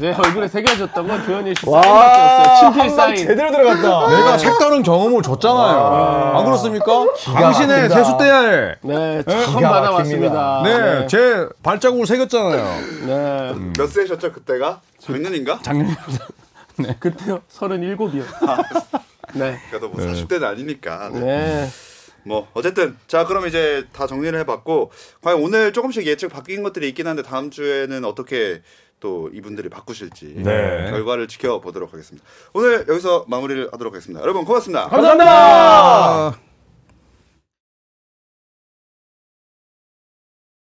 제 0.00 0.10
얼굴에 0.12 0.48
새겨졌던 0.48 1.06
건 1.06 1.24
조현일 1.24 1.54
씨 1.56 1.64
사인밖에 1.66 2.20
없어요. 2.20 2.72
친필 2.72 2.90
사인. 2.90 3.16
제대로 3.16 3.50
들어갔다. 3.52 4.08
내가 4.16 4.38
색다른 4.38 4.82
경험을 4.82 5.22
줬잖아요. 5.22 6.36
안 6.36 6.44
그렇습니까? 6.44 7.06
당신의. 7.24 7.88
세숫대야에 7.88 8.74
네, 8.82 9.22
처음 9.22 9.56
기가 9.56 9.70
받아왔습니다. 9.70 10.62
네, 10.64 11.06
제 11.06 11.48
발자국을 11.62 12.06
새겼잖아요. 12.06 13.06
네. 13.06 13.54
몇 13.78 13.86
세셨죠, 13.86 14.32
그때가? 14.32 14.80
작년인가? 14.98 15.60
작년입니다. 15.62 16.02
그때요, 16.98 17.40
37이요. 17.52 18.24
네. 19.34 19.58
그래도 19.70 19.88
뭐 19.88 20.04
40대는 20.04 20.42
아니니까. 20.42 21.10
네. 21.12 21.20
네. 21.20 21.68
뭐 22.26 22.48
어쨌든 22.54 22.96
자 23.06 23.26
그럼 23.26 23.46
이제 23.46 23.84
다 23.92 24.06
정리를 24.06 24.36
해봤고 24.40 24.90
과연 25.20 25.42
오늘 25.42 25.74
조금씩 25.74 26.06
예측 26.06 26.28
바뀐 26.28 26.62
것들이 26.62 26.88
있긴 26.88 27.06
한데 27.06 27.22
다음 27.22 27.50
주에는 27.50 28.02
어떻게 28.06 28.62
또 29.04 29.28
이분들이 29.34 29.68
바꾸실지 29.68 30.36
네. 30.38 30.86
결과를 30.88 31.28
지켜보도록 31.28 31.92
하겠습니다. 31.92 32.26
오늘 32.54 32.86
여기서 32.88 33.26
마무리를 33.28 33.68
하도록 33.70 33.92
하겠습니다. 33.92 34.22
여러분 34.22 34.46
고맙습니다. 34.46 34.88
감사합니다. 34.88 35.30
아. 35.30 36.53